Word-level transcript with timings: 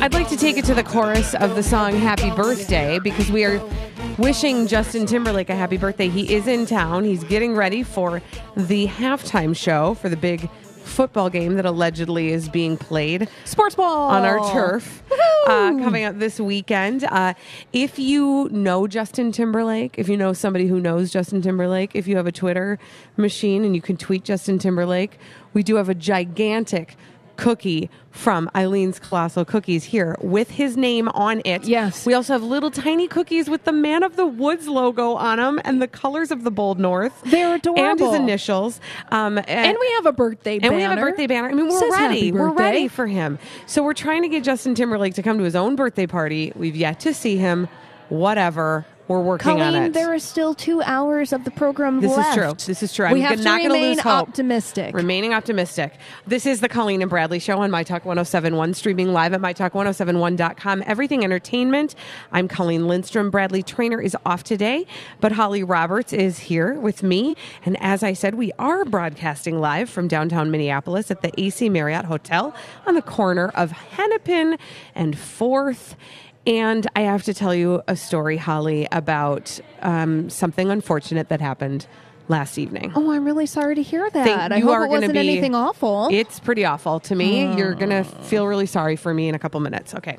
I'd 0.00 0.14
like 0.14 0.28
to 0.28 0.36
take 0.36 0.56
it 0.56 0.64
to 0.64 0.74
the 0.74 0.82
chorus 0.82 1.34
of 1.34 1.54
the 1.54 1.62
song 1.62 1.94
Happy 1.94 2.30
Birthday 2.30 2.98
because 2.98 3.30
we 3.30 3.44
are 3.44 3.62
wishing 4.18 4.66
Justin 4.66 5.06
Timberlake 5.06 5.50
a 5.50 5.54
happy 5.54 5.76
birthday. 5.76 6.08
He 6.08 6.34
is 6.34 6.46
in 6.46 6.66
town. 6.66 7.04
He's 7.04 7.22
getting 7.24 7.54
ready 7.54 7.82
for 7.82 8.22
the 8.56 8.86
halftime 8.86 9.56
show 9.56 9.94
for 9.94 10.08
the 10.08 10.16
big 10.16 10.48
football 10.82 11.30
game 11.30 11.54
that 11.54 11.64
allegedly 11.64 12.32
is 12.32 12.48
being 12.48 12.76
played 12.76 13.28
Sports 13.44 13.74
ball 13.76 14.08
on 14.10 14.24
our 14.24 14.52
turf 14.52 15.02
uh, 15.46 15.70
coming 15.78 16.04
up 16.04 16.18
this 16.18 16.40
weekend. 16.40 17.04
Uh, 17.04 17.34
if 17.72 17.98
you 17.98 18.48
know 18.50 18.86
Justin 18.86 19.30
Timberlake, 19.32 19.94
if 19.98 20.08
you 20.08 20.16
know 20.16 20.32
somebody 20.32 20.66
who 20.66 20.80
knows 20.80 21.10
Justin 21.12 21.42
Timberlake, 21.42 21.92
if 21.94 22.08
you 22.08 22.16
have 22.16 22.26
a 22.26 22.32
Twitter 22.32 22.78
machine 23.16 23.64
and 23.64 23.74
you 23.74 23.82
can 23.82 23.96
tweet 23.96 24.24
Justin 24.24 24.58
Timberlake, 24.58 25.18
we 25.54 25.62
do 25.62 25.76
have 25.76 25.88
a 25.88 25.94
gigantic 25.94 26.96
cookie 27.40 27.88
from 28.10 28.50
Eileen's 28.54 28.98
Colossal 28.98 29.44
Cookies 29.44 29.84
here 29.84 30.16
with 30.20 30.50
his 30.50 30.76
name 30.76 31.08
on 31.10 31.40
it. 31.44 31.64
Yes. 31.64 32.04
We 32.04 32.12
also 32.12 32.32
have 32.34 32.42
little 32.42 32.70
tiny 32.70 33.08
cookies 33.08 33.48
with 33.48 33.64
the 33.64 33.72
Man 33.72 34.02
of 34.02 34.16
the 34.16 34.26
Woods 34.26 34.68
logo 34.68 35.14
on 35.14 35.38
them 35.38 35.60
and 35.64 35.80
the 35.80 35.88
colors 35.88 36.30
of 36.30 36.44
the 36.44 36.50
Bold 36.50 36.78
North. 36.78 37.20
They're 37.24 37.54
adorable. 37.54 37.82
And 37.82 37.98
his 38.00 38.14
initials. 38.14 38.80
Um, 39.10 39.38
And 39.46 39.76
we 39.80 39.92
have 39.92 40.06
a 40.06 40.12
birthday 40.12 40.58
banner. 40.58 40.74
and 40.74 40.76
banner. 40.76 40.76
we 40.76 40.82
have 40.82 40.98
a 40.98 41.00
birthday 41.10 41.26
banner. 41.26 41.48
I 41.48 41.54
mean, 41.54 41.68
we're 41.68 41.80
Says 41.80 41.92
ready. 41.92 42.32
We're 42.32 42.50
ready 42.52 42.88
for 42.88 43.06
him. 43.06 43.38
So 43.66 43.82
we're 43.82 43.94
trying 43.94 44.22
to 44.22 44.28
get 44.28 44.44
Justin 44.44 44.74
Timberlake 44.74 45.14
to 45.14 45.22
come 45.22 45.38
to 45.38 45.44
his 45.44 45.56
own 45.56 45.76
birthday 45.76 46.06
party. 46.06 46.52
We've 46.56 46.76
yet 46.76 47.00
to 47.00 47.14
see 47.14 47.36
him. 47.36 47.68
Whatever. 48.10 48.84
We're 49.10 49.20
working 49.20 49.50
on 49.50 49.58
Colleen, 49.58 49.82
it. 49.82 49.92
there 49.92 50.14
are 50.14 50.20
still 50.20 50.54
two 50.54 50.82
hours 50.82 51.32
of 51.32 51.42
the 51.42 51.50
program 51.50 51.98
This 52.00 52.16
is 52.16 52.32
true. 52.32 52.52
This 52.64 52.80
is 52.80 52.92
true. 52.94 53.06
We 53.12 53.24
I'm 53.24 53.30
have 53.30 53.38
to 53.38 53.44
not 53.44 53.58
going 53.58 53.70
to 53.70 53.74
remain 53.74 53.90
lose 53.96 53.98
hope. 53.98 54.28
optimistic. 54.28 54.94
Remaining 54.94 55.34
optimistic. 55.34 55.94
This 56.28 56.46
is 56.46 56.60
the 56.60 56.68
Colleen 56.68 57.02
and 57.02 57.10
Bradley 57.10 57.40
Show 57.40 57.58
on 57.58 57.72
My 57.72 57.82
Talk 57.82 58.04
1071, 58.04 58.72
streaming 58.74 59.12
live 59.12 59.32
at 59.32 59.40
MyTalk1071.com. 59.40 60.84
Everything 60.86 61.24
Entertainment. 61.24 61.96
I'm 62.30 62.46
Colleen 62.46 62.86
Lindstrom. 62.86 63.32
Bradley 63.32 63.64
Trainer 63.64 64.00
is 64.00 64.16
off 64.24 64.44
today, 64.44 64.86
but 65.20 65.32
Holly 65.32 65.64
Roberts 65.64 66.12
is 66.12 66.38
here 66.38 66.74
with 66.74 67.02
me. 67.02 67.34
And 67.64 67.76
as 67.82 68.04
I 68.04 68.12
said, 68.12 68.36
we 68.36 68.52
are 68.60 68.84
broadcasting 68.84 69.58
live 69.58 69.90
from 69.90 70.06
downtown 70.06 70.52
Minneapolis 70.52 71.10
at 71.10 71.22
the 71.22 71.32
AC 71.36 71.68
Marriott 71.68 72.04
Hotel 72.04 72.54
on 72.86 72.94
the 72.94 73.02
corner 73.02 73.48
of 73.56 73.72
Hennepin 73.72 74.56
and 74.94 75.16
4th. 75.16 75.96
And 76.46 76.86
I 76.96 77.02
have 77.02 77.22
to 77.24 77.34
tell 77.34 77.54
you 77.54 77.82
a 77.86 77.96
story, 77.96 78.36
Holly, 78.36 78.88
about 78.90 79.60
um, 79.82 80.30
something 80.30 80.70
unfortunate 80.70 81.28
that 81.28 81.40
happened 81.40 81.86
last 82.28 82.58
evening. 82.58 82.92
Oh, 82.94 83.10
I'm 83.10 83.24
really 83.24 83.46
sorry 83.46 83.74
to 83.74 83.82
hear 83.82 84.08
that. 84.08 84.24
Think 84.24 84.38
I 84.52 84.56
you 84.56 84.64
hope 84.64 84.72
are 84.72 84.84
it 84.86 84.88
wasn't 84.88 85.12
be- 85.12 85.18
anything 85.18 85.54
awful. 85.54 86.08
It's 86.10 86.40
pretty 86.40 86.64
awful 86.64 87.00
to 87.00 87.14
me. 87.14 87.54
You're 87.56 87.74
going 87.74 87.90
to 87.90 88.04
feel 88.04 88.46
really 88.46 88.66
sorry 88.66 88.96
for 88.96 89.12
me 89.12 89.28
in 89.28 89.34
a 89.34 89.38
couple 89.38 89.60
minutes. 89.60 89.94
Okay. 89.94 90.18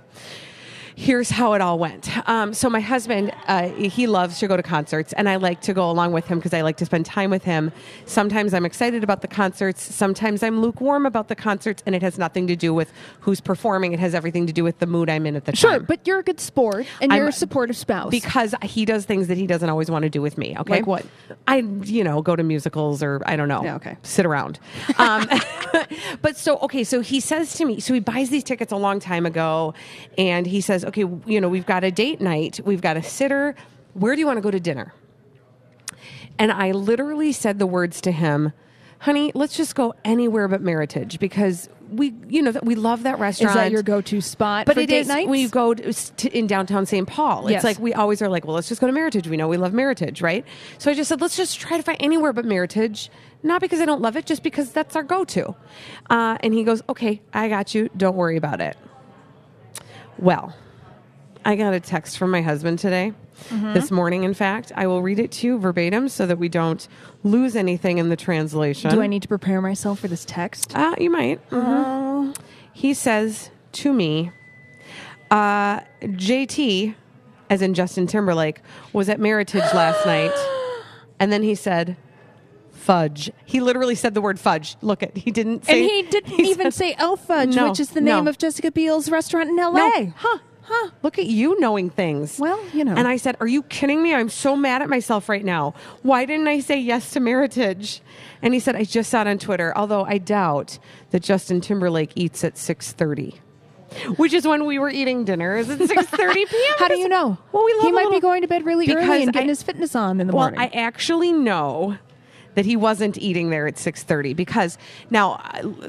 Here's 1.02 1.32
how 1.32 1.54
it 1.54 1.62
all 1.62 1.80
went. 1.80 2.16
Um, 2.30 2.54
so 2.54 2.70
my 2.70 2.80
husband, 2.80 3.34
uh, 3.48 3.70
he 3.70 4.06
loves 4.06 4.38
to 4.38 4.48
go 4.48 4.56
to 4.56 4.62
concerts, 4.62 5.14
and 5.14 5.28
I 5.28 5.38
like 5.38 5.60
to 5.62 5.74
go 5.74 5.90
along 5.90 6.12
with 6.12 6.28
him 6.28 6.38
because 6.38 6.54
I 6.54 6.62
like 6.62 6.78
to 6.78 6.86
spend 6.86 7.08
time 7.08 7.32
with 7.32 7.44
him. 7.44 7.72
Sometimes 8.06 8.54
I'm 8.54 8.68
excited 8.68 9.04
about 9.04 9.24
the 9.24 9.28
concerts. 9.28 9.82
Sometimes 9.82 10.44
I'm 10.44 10.62
lukewarm 10.62 11.08
about 11.08 11.28
the 11.28 11.36
concerts, 11.36 11.82
and 11.88 11.96
it 11.96 12.04
has 12.04 12.20
nothing 12.20 12.46
to 12.46 12.56
do 12.56 12.72
with 12.72 12.94
who's 13.22 13.42
performing. 13.42 13.94
It 13.94 14.00
has 14.00 14.14
everything 14.14 14.46
to 14.46 14.54
do 14.54 14.64
with 14.64 14.78
the 14.78 14.86
mood 14.86 15.10
I'm 15.10 15.26
in 15.26 15.36
at 15.36 15.46
the 15.46 15.56
sure, 15.56 15.72
time. 15.72 15.80
Sure, 15.80 15.86
but 15.88 16.06
you're 16.06 16.20
a 16.20 16.24
good 16.24 16.40
sport 16.40 16.86
and 17.02 17.12
I'm- 17.12 17.18
you're 17.18 17.30
a 17.30 17.34
supportive 17.34 17.78
spouse. 17.78 18.12
because 18.12 18.54
he 18.62 18.86
does 18.86 19.04
things 19.06 19.28
that 19.28 19.38
he 19.38 19.48
doesn't 19.48 19.72
always 19.72 19.90
want 19.90 20.04
to 20.04 20.10
do 20.10 20.22
with 20.22 20.38
me. 20.38 20.56
Okay, 20.56 20.72
Like 20.74 20.86
what? 20.86 21.04
I, 21.48 21.58
you 21.82 22.04
know, 22.04 22.22
go 22.22 22.36
to 22.36 22.44
musicals 22.44 23.02
or 23.02 23.24
I 23.26 23.38
don't 23.38 23.48
know. 23.48 23.64
Yeah, 23.64 23.76
okay. 23.78 23.98
sit 24.04 24.28
around. 24.28 24.60
Um, 25.00 25.28
but 26.22 26.38
so 26.38 26.58
okay, 26.60 26.84
so 26.84 27.02
he 27.02 27.20
says 27.20 27.56
to 27.56 27.66
me, 27.66 27.80
so 27.80 27.96
he 27.96 28.00
buys 28.00 28.30
these 28.30 28.44
tickets 28.44 28.72
a 28.72 28.78
long 28.78 29.00
time 29.00 29.26
ago, 29.26 29.74
and 30.20 30.46
he 30.46 30.62
says, 30.62 30.86
okay, 30.92 31.06
you 31.26 31.42
know, 31.42 31.50
we've 31.50 31.66
got 31.66 31.84
a 31.84 31.92
date 31.92 32.22
night, 32.22 32.60
we've 32.64 32.82
got 32.82 32.98
a 32.98 33.04
sitter. 33.04 33.56
Where 33.94 34.16
do 34.16 34.20
you 34.20 34.28
want 34.28 34.38
to 34.38 34.42
go 34.42 34.52
to 34.52 34.60
dinner? 34.60 34.94
And 36.38 36.52
I 36.52 36.72
literally 36.72 37.32
said 37.32 37.60
the 37.60 37.68
words 37.68 38.02
to 38.02 38.12
him, 38.12 38.54
honey, 39.00 39.32
let's 39.36 39.56
just 39.56 39.76
go 39.76 39.94
anywhere 40.06 40.48
but 40.48 40.62
Meritage 40.62 41.20
because 41.20 41.70
we, 41.92 42.14
you 42.30 42.42
know, 42.42 42.52
that 42.52 42.66
we 42.66 42.76
love 42.76 43.04
that 43.04 43.20
restaurant. 43.20 43.56
Is 43.56 43.62
that 43.62 43.72
your 43.72 43.84
go-to 43.84 44.22
spot 44.22 44.66
But 44.66 44.76
for 44.76 44.82
it 44.82 44.88
date 44.88 45.00
is 45.00 45.08
nights? 45.08 45.30
when 45.30 45.40
you 45.40 45.50
go 45.50 45.74
to, 45.74 45.94
to, 45.94 46.38
in 46.38 46.48
downtown 46.48 46.86
St. 46.86 47.08
Paul. 47.08 47.48
It's 47.48 47.64
like 47.64 47.80
we 47.80 47.94
always 47.94 48.22
are 48.22 48.30
like, 48.30 48.46
well, 48.46 48.56
let's 48.56 48.70
just 48.70 48.80
go 48.80 48.88
to 48.88 48.94
Meritage. 48.94 49.28
We 49.28 49.38
know 49.38 49.48
we 49.48 49.58
love 49.58 49.74
Meritage, 49.74 50.22
right? 50.22 50.46
So 50.78 50.90
I 50.90 50.94
just 50.94 51.10
said, 51.10 51.20
let's 51.20 51.36
just 51.36 51.60
try 51.60 51.78
to 51.78 51.84
find 51.84 51.98
anywhere 52.00 52.32
but 52.32 52.46
Meritage. 52.46 53.10
Not 53.44 53.60
because 53.60 53.82
I 53.82 53.86
don't 53.86 54.02
love 54.02 54.16
it, 54.16 54.26
just 54.26 54.44
because 54.44 54.72
that's 54.72 54.96
our 54.96 55.04
go-to. 55.04 55.56
Uh, 56.10 56.38
and 56.42 56.54
he 56.54 56.64
goes, 56.64 56.82
okay, 56.88 57.22
I 57.34 57.50
got 57.50 57.76
you. 57.76 57.90
Don't 57.98 58.16
worry 58.16 58.38
about 58.38 58.62
it. 58.62 58.78
Well, 60.18 60.56
I 61.44 61.56
got 61.56 61.74
a 61.74 61.80
text 61.80 62.18
from 62.18 62.32
my 62.32 62.42
husband 62.42 62.80
today. 62.80 63.14
Mm-hmm. 63.50 63.74
This 63.74 63.90
morning, 63.90 64.24
in 64.24 64.34
fact, 64.36 64.72
I 64.76 64.86
will 64.86 65.02
read 65.02 65.18
it 65.18 65.32
to 65.34 65.48
you 65.48 65.58
verbatim 65.58 66.08
so 66.10 66.28
that 66.28 66.38
we 66.38 66.48
don't 66.50 66.88
lose 67.24 67.56
anything 67.56 67.98
in 67.98 68.10
the 68.10 68.16
translation. 68.16 68.92
Do 68.92 69.02
I 69.02 69.08
need 69.08 69.24
to 69.24 69.28
prepare 69.28 69.62
myself 69.62 70.00
for 70.00 70.08
this 70.08 70.24
text? 70.26 70.76
Uh, 70.76 70.94
you 71.00 71.10
might. 71.10 71.48
Mhm. 71.50 72.36
He 72.74 72.94
says 72.94 73.50
to 73.74 73.92
me, 73.92 74.30
uh, 75.32 75.80
JT, 76.04 76.94
as 77.50 77.62
in 77.64 77.74
Justin 77.74 78.06
Timberlake, 78.06 78.62
was 78.94 79.10
at 79.10 79.20
Meritage 79.20 79.74
last 79.74 80.06
night. 80.06 80.32
And 81.20 81.32
then 81.32 81.44
he 81.44 81.54
said, 81.54 81.98
fudge. 82.72 83.30
He 83.46 83.62
literally 83.62 83.94
said 83.94 84.16
the 84.16 84.22
word 84.22 84.40
fudge. 84.40 84.76
Look 84.82 85.04
at, 85.04 85.16
he 85.16 85.30
didn't 85.30 85.66
say. 85.66 85.74
and 85.84 85.88
he 85.92 86.02
didn't 86.10 86.40
even 86.40 86.72
said- 86.72 86.74
say 86.74 86.96
Au 87.00 87.16
Fudge, 87.16 87.56
No, 87.56 87.70
which 87.70 87.80
is 87.80 87.92
the 87.92 88.02
no. 88.02 88.16
name 88.16 88.28
of 88.28 88.40
Jessica 88.40 88.72
Biel's 88.72 89.08
restaurant 89.08 89.50
in 89.50 89.56
LA. 89.56 89.72
No. 89.74 90.14
Huh. 90.16 90.38
Huh. 90.64 90.92
Look 91.04 91.18
at 91.20 91.26
you 91.26 91.60
knowing 91.60 91.90
things. 91.90 92.40
Well, 92.40 92.60
you 92.74 92.84
know. 92.86 92.94
And 92.96 93.08
I 93.08 93.18
said, 93.18 93.36
Are 93.40 93.48
you 93.48 93.64
kidding 93.64 94.02
me? 94.04 94.14
I'm 94.14 94.30
so 94.30 94.56
mad 94.56 94.82
at 94.82 94.90
myself 94.90 95.28
right 95.28 95.44
now. 95.44 95.74
Why 96.04 96.26
didn't 96.26 96.48
I 96.48 96.60
say 96.60 96.80
yes 96.80 97.12
to 97.12 97.20
Meritage? 97.20 98.00
And 98.42 98.54
he 98.54 98.60
said, 98.60 98.76
I 98.76 98.84
just 98.84 99.10
saw 99.10 99.22
it 99.22 99.28
on 99.28 99.40
Twitter, 99.40 99.74
although 99.76 100.06
I 100.06 100.18
doubt 100.18 100.78
that 101.12 101.22
Justin 101.24 101.62
Timberlake 101.62 102.12
eats 102.16 102.44
at 102.44 102.56
6.30. 102.56 103.40
Which 104.18 104.32
is 104.34 104.48
when 104.48 104.66
we 104.66 104.80
were 104.80 104.90
eating 104.90 105.26
dinner. 105.26 105.58
Is 105.58 105.70
it 105.70 105.80
6.30 105.80 106.34
p.m.? 106.50 106.76
How 106.80 106.88
do 106.88 106.98
you 106.98 107.10
know? 107.10 107.38
Well, 107.52 107.66
we 107.66 107.74
love 107.74 107.84
he 107.84 107.92
might 107.92 108.04
little- 108.06 108.12
be 108.12 108.22
going 108.22 108.42
to 108.42 108.48
bed 108.48 108.64
really 108.66 108.90
early 108.94 109.24
and 109.24 109.34
getting 109.34 109.50
I- 109.50 109.52
his 109.52 109.64
fitness 109.64 109.96
on 109.96 110.22
in 110.22 110.28
the 110.28 110.34
well, 110.34 110.52
morning. 110.52 110.60
I 110.62 110.68
actually 110.68 111.34
know 111.34 111.98
that 112.56 112.66
he 112.66 112.76
wasn't 112.76 113.18
eating 113.18 113.50
there 113.50 113.68
at 113.68 113.76
6.30 113.76 114.36
because 114.36 114.78
now 115.10 115.42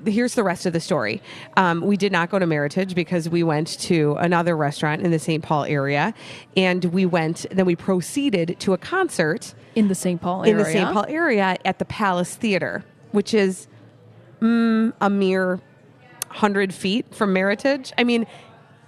here's 0.06 0.34
the 0.34 0.42
rest 0.44 0.66
of 0.66 0.72
the 0.72 0.80
story 0.80 1.22
um, 1.56 1.80
we 1.80 1.96
did 1.96 2.12
not 2.12 2.30
go 2.30 2.38
to 2.38 2.46
meritage 2.46 2.94
because 2.94 3.28
we 3.28 3.42
went 3.42 3.78
to 3.80 4.14
another 4.14 4.56
restaurant 4.56 5.02
in 5.02 5.10
the 5.10 5.18
st 5.18 5.42
paul 5.42 5.64
area 5.64 6.14
and 6.56 6.84
we 6.86 7.06
went 7.06 7.46
then 7.50 7.66
we 7.66 7.76
proceeded 7.76 8.56
to 8.58 8.72
a 8.72 8.78
concert 8.78 9.54
in 9.74 9.88
the 9.88 9.94
St. 9.94 10.20
Paul 10.20 10.42
in 10.42 10.50
area. 10.50 10.64
the 10.64 10.70
st 10.70 10.92
paul 10.92 11.06
area 11.08 11.56
at 11.64 11.78
the 11.78 11.84
palace 11.84 12.34
theater 12.34 12.84
which 13.12 13.34
is 13.34 13.66
mm, 14.40 14.92
a 15.00 15.10
mere 15.10 15.56
100 16.28 16.72
feet 16.74 17.14
from 17.14 17.34
meritage 17.34 17.92
i 17.98 18.04
mean 18.04 18.26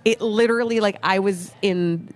it 0.04 0.20
literally 0.20 0.80
like 0.80 0.98
i 1.02 1.18
was 1.18 1.52
in 1.62 2.08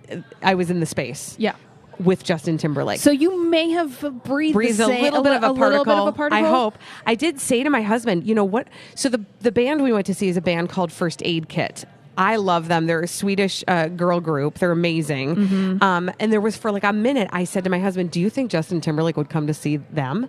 i 0.43 0.53
was 0.55 0.69
in 0.69 0.79
the 0.79 0.85
space 0.85 1.35
Yeah. 1.39 1.55
With 1.99 2.23
justin 2.23 2.57
timberlake 2.57 2.99
So 2.99 3.11
you 3.11 3.43
may 3.49 3.69
have 3.71 3.99
breathed, 4.23 4.53
breathe 4.53 4.77
the 4.77 4.83
a 4.83 4.87
same- 4.87 5.03
little 5.03 5.21
bit 5.23 5.33
of 5.33 5.43
a, 5.43 5.53
particle. 5.53 5.67
little 5.69 5.85
bit 5.85 5.93
of 5.97 6.07
a 6.07 6.11
particle. 6.13 6.45
I 6.45 6.49
hope. 6.49 6.77
I 7.05 7.15
did 7.15 7.39
say 7.39 7.63
to 7.63 7.69
my 7.69 7.81
husband, 7.81 8.25
you 8.25 8.33
know 8.33 8.43
what? 8.45 8.67
So 8.95 9.09
the 9.09 9.23
the 9.41 9.51
band 9.51 9.83
we 9.83 9.91
went 9.91 10.05
to 10.07 10.13
see 10.13 10.29
is 10.29 10.37
a 10.37 10.41
band 10.41 10.69
called 10.69 10.91
First 10.91 11.21
Aid 11.25 11.49
Kit. 11.49 11.85
I 12.17 12.35
love 12.35 12.67
them. 12.67 12.85
They're 12.87 13.01
a 13.01 13.07
Swedish 13.07 13.63
uh, 13.67 13.87
girl 13.87 14.19
group. 14.19 14.59
They're 14.59 14.71
amazing. 14.73 15.35
Mm-hmm. 15.37 15.83
Um, 15.83 16.11
and 16.19 16.33
there 16.33 16.41
was 16.41 16.57
for 16.57 16.69
like 16.69 16.83
a 16.83 16.91
minute, 16.91 17.29
I 17.31 17.45
said 17.45 17.63
to 17.63 17.69
my 17.69 17.79
husband, 17.79 18.11
"Do 18.11 18.19
you 18.19 18.29
think 18.29 18.51
Justin 18.51 18.81
Timberlake 18.81 19.15
would 19.15 19.29
come 19.29 19.47
to 19.47 19.53
see 19.53 19.77
them?" 19.77 20.27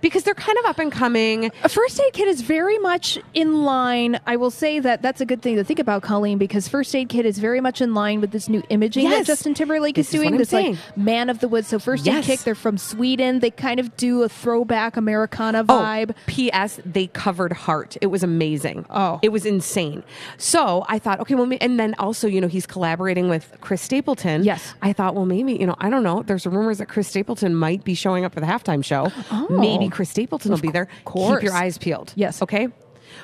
Because 0.00 0.22
they're 0.24 0.34
kind 0.34 0.58
of 0.58 0.66
up 0.66 0.78
and 0.78 0.90
coming. 0.92 1.50
A 1.64 1.68
first 1.68 2.00
aid 2.00 2.12
kit 2.12 2.28
is 2.28 2.40
very 2.40 2.78
much 2.78 3.18
in 3.34 3.64
line. 3.64 4.18
I 4.26 4.36
will 4.36 4.50
say 4.50 4.78
that 4.80 5.02
that's 5.02 5.20
a 5.20 5.26
good 5.26 5.42
thing 5.42 5.56
to 5.56 5.64
think 5.64 5.78
about, 5.78 6.02
Colleen, 6.02 6.38
because 6.38 6.68
first 6.68 6.94
aid 6.94 7.08
kit 7.08 7.26
is 7.26 7.38
very 7.38 7.60
much 7.60 7.80
in 7.80 7.94
line 7.94 8.20
with 8.20 8.30
this 8.30 8.48
new 8.48 8.62
imaging 8.70 9.04
Yes. 9.04 9.18
that 9.20 9.26
Justin 9.26 9.54
Timberlake 9.54 9.94
This 9.96 10.08
is 10.08 10.14
is 10.14 10.20
doing. 10.20 10.32
I'm 10.34 10.38
this 10.38 10.52
like 10.52 10.76
man 10.96 11.30
of 11.30 11.40
the 11.40 11.48
woods. 11.48 11.68
So 11.68 11.78
first 11.78 12.06
Yes. 12.06 12.24
aid 12.28 12.38
kit, 12.38 12.44
they're 12.44 12.54
from 12.54 12.78
Sweden. 12.78 13.40
They 13.40 13.50
kind 13.50 13.80
of 13.80 13.96
do 13.96 14.22
a 14.22 14.28
throwback 14.28 14.96
Americana 14.96 15.64
Oh, 15.68 15.72
vibe. 15.80 16.14
P.S. 16.26 16.80
They 16.84 17.06
covered 17.08 17.52
Heart. 17.52 17.96
It 18.00 18.06
was 18.08 18.22
amazing. 18.22 18.84
Oh. 18.90 19.18
it 19.22 19.30
was 19.30 19.44
insane. 19.46 20.02
So 20.36 20.84
I 20.88 20.98
thought, 20.98 21.20
okay, 21.20 21.34
well, 21.34 21.50
and 21.60 21.78
then 21.80 21.94
also, 21.98 22.26
you 22.28 22.40
know, 22.40 22.48
he's 22.48 22.66
collaborating 22.66 23.28
with 23.28 23.56
Chris 23.60 23.82
Stapleton. 23.82 24.44
Yes. 24.44 24.74
I 24.82 24.92
thought, 24.92 25.14
well, 25.14 25.24
maybe, 25.26 25.54
you 25.54 25.66
know, 25.66 25.76
I 25.78 25.90
don't 25.90 26.02
know. 26.02 26.22
There's 26.22 26.46
rumors 26.46 26.78
that 26.78 26.86
Chris 26.88 27.08
Stapleton 27.08 27.54
might 27.54 27.84
be 27.84 27.94
showing 27.94 28.24
up 28.24 28.32
for 28.34 28.40
the 28.40 28.46
halftime 28.46 28.84
show. 28.84 29.10
Oh. 29.30 29.46
Maybe 29.50 29.77
Chris 29.90 30.10
Stapleton 30.10 30.50
will 30.50 30.58
be 30.58 30.70
there. 30.70 30.88
course. 31.04 31.40
Keep 31.40 31.44
your 31.44 31.54
eyes 31.54 31.78
peeled. 31.78 32.12
Yes. 32.16 32.42
Okay. 32.42 32.68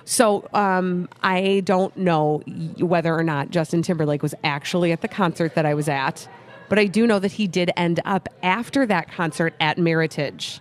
So 0.05 0.49
um, 0.53 1.09
I 1.23 1.62
don't 1.65 1.97
know 1.97 2.39
whether 2.79 3.15
or 3.15 3.23
not 3.23 3.51
Justin 3.51 3.83
Timberlake 3.83 4.23
was 4.23 4.35
actually 4.45 4.93
at 4.93 5.01
the 5.03 5.09
concert 5.09 5.55
that 5.55 5.67
I 5.67 5.75
was 5.75 5.89
at, 5.89 6.29
but 6.69 6.79
I 6.79 6.87
do 6.87 7.06
know 7.06 7.19
that 7.19 7.33
he 7.33 7.47
did 7.47 7.71
end 7.77 8.01
up 8.05 8.29
after 8.43 8.87
that 8.87 9.11
concert 9.11 9.55
at 9.61 9.77
Meritage. 9.77 10.61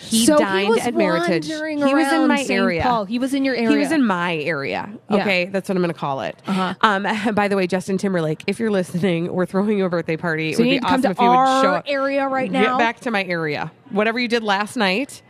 He 0.00 0.26
so 0.26 0.38
dined 0.38 0.64
he 0.64 0.70
was 0.70 0.80
at 0.80 0.94
Meritage. 0.94 1.44
He 1.44 1.94
was 1.94 2.12
in 2.12 2.26
my 2.26 2.38
St. 2.38 2.50
area. 2.50 2.82
Paul. 2.82 3.04
He 3.04 3.18
was 3.18 3.32
in 3.32 3.44
your 3.44 3.54
area. 3.54 3.70
He 3.70 3.76
was 3.76 3.92
in 3.92 4.04
my 4.04 4.36
area. 4.38 4.90
Yeah. 5.08 5.16
Okay, 5.16 5.44
that's 5.46 5.68
what 5.68 5.76
I'm 5.76 5.82
going 5.82 5.94
to 5.94 5.98
call 5.98 6.22
it. 6.22 6.36
Uh-huh. 6.46 6.74
Um, 6.80 7.06
by 7.34 7.46
the 7.46 7.56
way, 7.56 7.66
Justin 7.66 7.96
Timberlake, 7.96 8.42
if 8.48 8.58
you're 8.58 8.72
listening, 8.72 9.32
we're 9.32 9.46
throwing 9.46 9.78
you 9.78 9.84
a 9.84 9.88
birthday 9.88 10.16
party. 10.16 10.50
It 10.50 10.56
So 10.56 10.64
would 10.64 10.72
you 10.72 10.80
be 10.80 10.86
awesome 10.86 11.02
to 11.02 11.10
if 11.10 11.18
you 11.20 11.28
would 11.28 11.62
show 11.62 11.74
up. 11.74 11.84
area 11.86 12.26
right 12.26 12.50
now. 12.50 12.76
Get 12.76 12.78
back 12.78 13.00
to 13.00 13.10
my 13.10 13.22
area. 13.24 13.70
Whatever 13.90 14.18
you 14.18 14.26
did 14.26 14.42
last 14.42 14.76
night, 14.76 15.22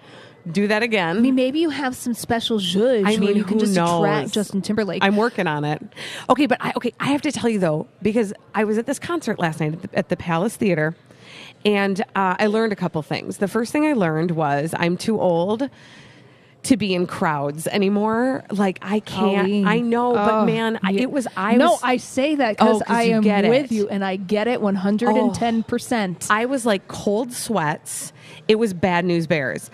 do 0.51 0.67
that 0.69 0.83
again. 0.83 1.19
I 1.19 1.21
mean, 1.21 1.35
maybe 1.35 1.61
you 1.61 1.71
have 1.71 1.95
some 1.95 2.15
special 2.15 2.59
judge 2.59 3.05
I 3.05 3.17
mean, 3.17 3.37
you 3.37 3.45
can 3.45 3.59
just 3.59 3.73
attract 3.73 4.23
knows? 4.23 4.33
Justin 4.33 4.63
Timberlake. 4.63 5.05
I'm 5.05 5.17
working 5.17 5.47
on 5.47 5.65
it. 5.65 5.83
Okay, 6.31 6.47
but 6.47 6.59
I, 6.61 6.73
okay, 6.77 6.93
I 6.99 7.09
have 7.09 7.23
to 7.23 7.33
tell 7.33 7.51
you 7.51 7.59
though, 7.59 7.87
because 8.01 8.33
I 8.55 8.65
was 8.65 8.79
at 8.79 8.87
this 8.87 8.99
concert 8.99 9.39
last 9.39 9.61
night 9.61 9.75
at 9.75 9.83
the, 9.83 9.99
at 9.99 10.09
the 10.09 10.17
Palace 10.17 10.57
Theater, 10.57 10.97
and 11.65 12.01
uh, 12.17 12.37
I 12.39 12.47
learned 12.47 12.73
a 12.73 12.77
couple 12.77 13.03
things. 13.03 13.39
The 13.39 13.49
first 13.49 13.73
thing 13.73 13.85
I 13.87 13.93
learned 13.93 14.31
was 14.33 14.75
I'm 14.79 14.97
too 14.97 15.21
old 15.21 15.69
to 16.63 16.77
be 16.77 16.95
in 16.95 17.07
crowds 17.07 17.67
anymore. 17.69 18.45
Like 18.51 18.79
I 18.83 19.01
can't. 19.01 19.47
Colleen. 19.47 19.67
I 19.67 19.81
know, 19.81 20.13
but 20.13 20.35
Oh, 20.43 20.45
man, 20.45 20.79
I, 20.83 20.93
it 20.93 21.11
was 21.11 21.27
I 21.37 21.57
no, 21.57 21.71
was 21.73 21.81
I 21.83 21.97
say 21.97 22.35
that 22.35 22.59
because 22.59 22.83
Oh, 22.83 22.85
I 22.87 23.05
am 23.05 23.23
get 23.23 23.49
with 23.49 23.73
it. 23.73 23.75
you, 23.75 23.89
and 23.89 24.05
I 24.05 24.17
get 24.17 24.47
it 24.47 24.61
110. 24.61 25.63
percent 25.63 26.27
I 26.31 26.45
was 26.45 26.67
like 26.67 26.87
cold 26.89 27.33
sweats. 27.33 28.13
It 28.47 28.57
was 28.57 28.75
bad 28.75 29.05
news 29.07 29.27
bears. 29.27 29.71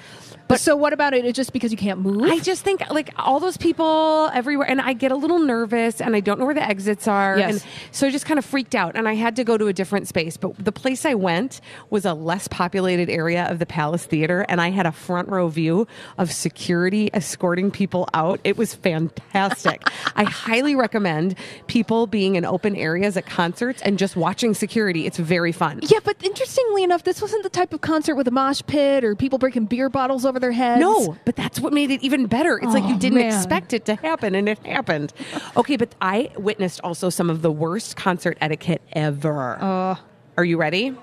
But 0.48 0.60
so, 0.60 0.76
what 0.76 0.92
about 0.92 1.12
it? 1.14 1.24
It's 1.24 1.36
just 1.36 1.52
because 1.52 1.70
you 1.72 1.76
can't 1.78 2.00
move. 2.00 2.22
I 2.30 2.38
just 2.38 2.62
think 2.62 2.82
like 2.90 3.10
all 3.16 3.40
those 3.40 3.56
people 3.56 4.30
everywhere, 4.32 4.68
and 4.68 4.80
I 4.80 4.92
get 4.92 5.10
a 5.12 5.16
little 5.16 5.38
nervous, 5.38 6.00
and 6.00 6.14
I 6.14 6.20
don't 6.20 6.38
know 6.38 6.44
where 6.46 6.54
the 6.54 6.62
exits 6.62 7.08
are, 7.08 7.38
Yes. 7.38 7.50
and 7.52 7.64
so 7.92 8.06
I 8.06 8.10
just 8.10 8.26
kind 8.26 8.38
of 8.38 8.44
freaked 8.44 8.74
out, 8.74 8.94
and 8.96 9.08
I 9.08 9.14
had 9.14 9.36
to 9.36 9.44
go 9.44 9.58
to 9.58 9.66
a 9.66 9.72
different 9.72 10.08
space. 10.08 10.36
But 10.36 10.52
the 10.64 10.72
place 10.72 11.04
I 11.04 11.14
went 11.14 11.60
was 11.90 12.04
a 12.04 12.14
less 12.14 12.46
populated 12.48 13.10
area 13.10 13.44
of 13.50 13.58
the 13.58 13.66
Palace 13.66 14.04
Theater, 14.06 14.46
and 14.48 14.60
I 14.60 14.70
had 14.70 14.86
a 14.86 14.92
front 14.92 15.28
row 15.28 15.48
view 15.48 15.86
of 16.18 16.30
security 16.32 17.10
escorting 17.12 17.70
people 17.70 18.08
out. 18.14 18.40
It 18.44 18.56
was 18.56 18.74
fantastic. 18.74 19.82
I 20.16 20.24
highly 20.24 20.74
recommend 20.74 21.34
people 21.66 22.06
being 22.06 22.36
in 22.36 22.44
open 22.44 22.76
areas 22.76 23.16
at 23.16 23.26
concerts 23.26 23.82
and 23.82 23.98
just 23.98 24.16
watching 24.16 24.54
security. 24.54 25.06
It's 25.06 25.18
very 25.18 25.52
fun. 25.52 25.80
yeah, 25.82 25.98
but 26.04 26.16
interestingly 26.22 26.82
enough, 26.84 27.02
this 27.04 27.20
wasn't 27.20 27.42
the 27.42 27.50
type 27.50 27.72
of 27.72 27.80
concert 27.80 28.14
with 28.14 28.28
a 28.28 28.30
mosh 28.30 28.62
pit 28.66 29.04
or 29.04 29.14
people 29.14 29.38
breaking 29.38 29.66
beer 29.66 29.88
bottles 29.88 30.24
over 30.24 30.35
their 30.38 30.52
heads. 30.52 30.80
No, 30.80 31.16
but 31.24 31.36
that's 31.36 31.60
what 31.60 31.72
made 31.72 31.90
it 31.90 32.02
even 32.02 32.26
better. 32.26 32.58
It's 32.58 32.72
like 32.74 32.84
you 32.84 32.94
Oh, 32.94 32.98
didn't 32.98 33.18
man. 33.18 33.26
expect 33.34 33.72
it 33.72 33.84
to 33.86 33.94
happen, 33.96 34.34
and 34.34 34.48
it 34.48 34.58
happened. 34.66 35.12
Okay, 35.56 35.76
but 35.76 35.94
I 36.00 36.30
witnessed 36.38 36.80
also 36.82 37.10
some 37.10 37.30
of 37.30 37.42
the 37.42 37.50
worst 37.52 37.96
concert 37.96 38.36
etiquette 38.40 38.82
ever. 38.92 39.58
Uh. 39.60 39.96
Are 40.38 40.44
you 40.44 40.56
ready? 40.58 40.94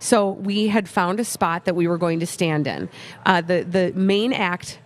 So 0.00 0.30
we 0.30 0.66
had 0.68 0.88
found 0.88 1.20
a 1.20 1.24
spot 1.24 1.64
that 1.64 1.74
we 1.76 1.86
were 1.86 1.98
going 1.98 2.20
to 2.20 2.26
stand 2.26 2.66
in. 2.66 2.88
Uh, 3.24 3.40
the 3.40 3.62
the 3.62 3.92
main 3.94 4.32
act 4.32 4.78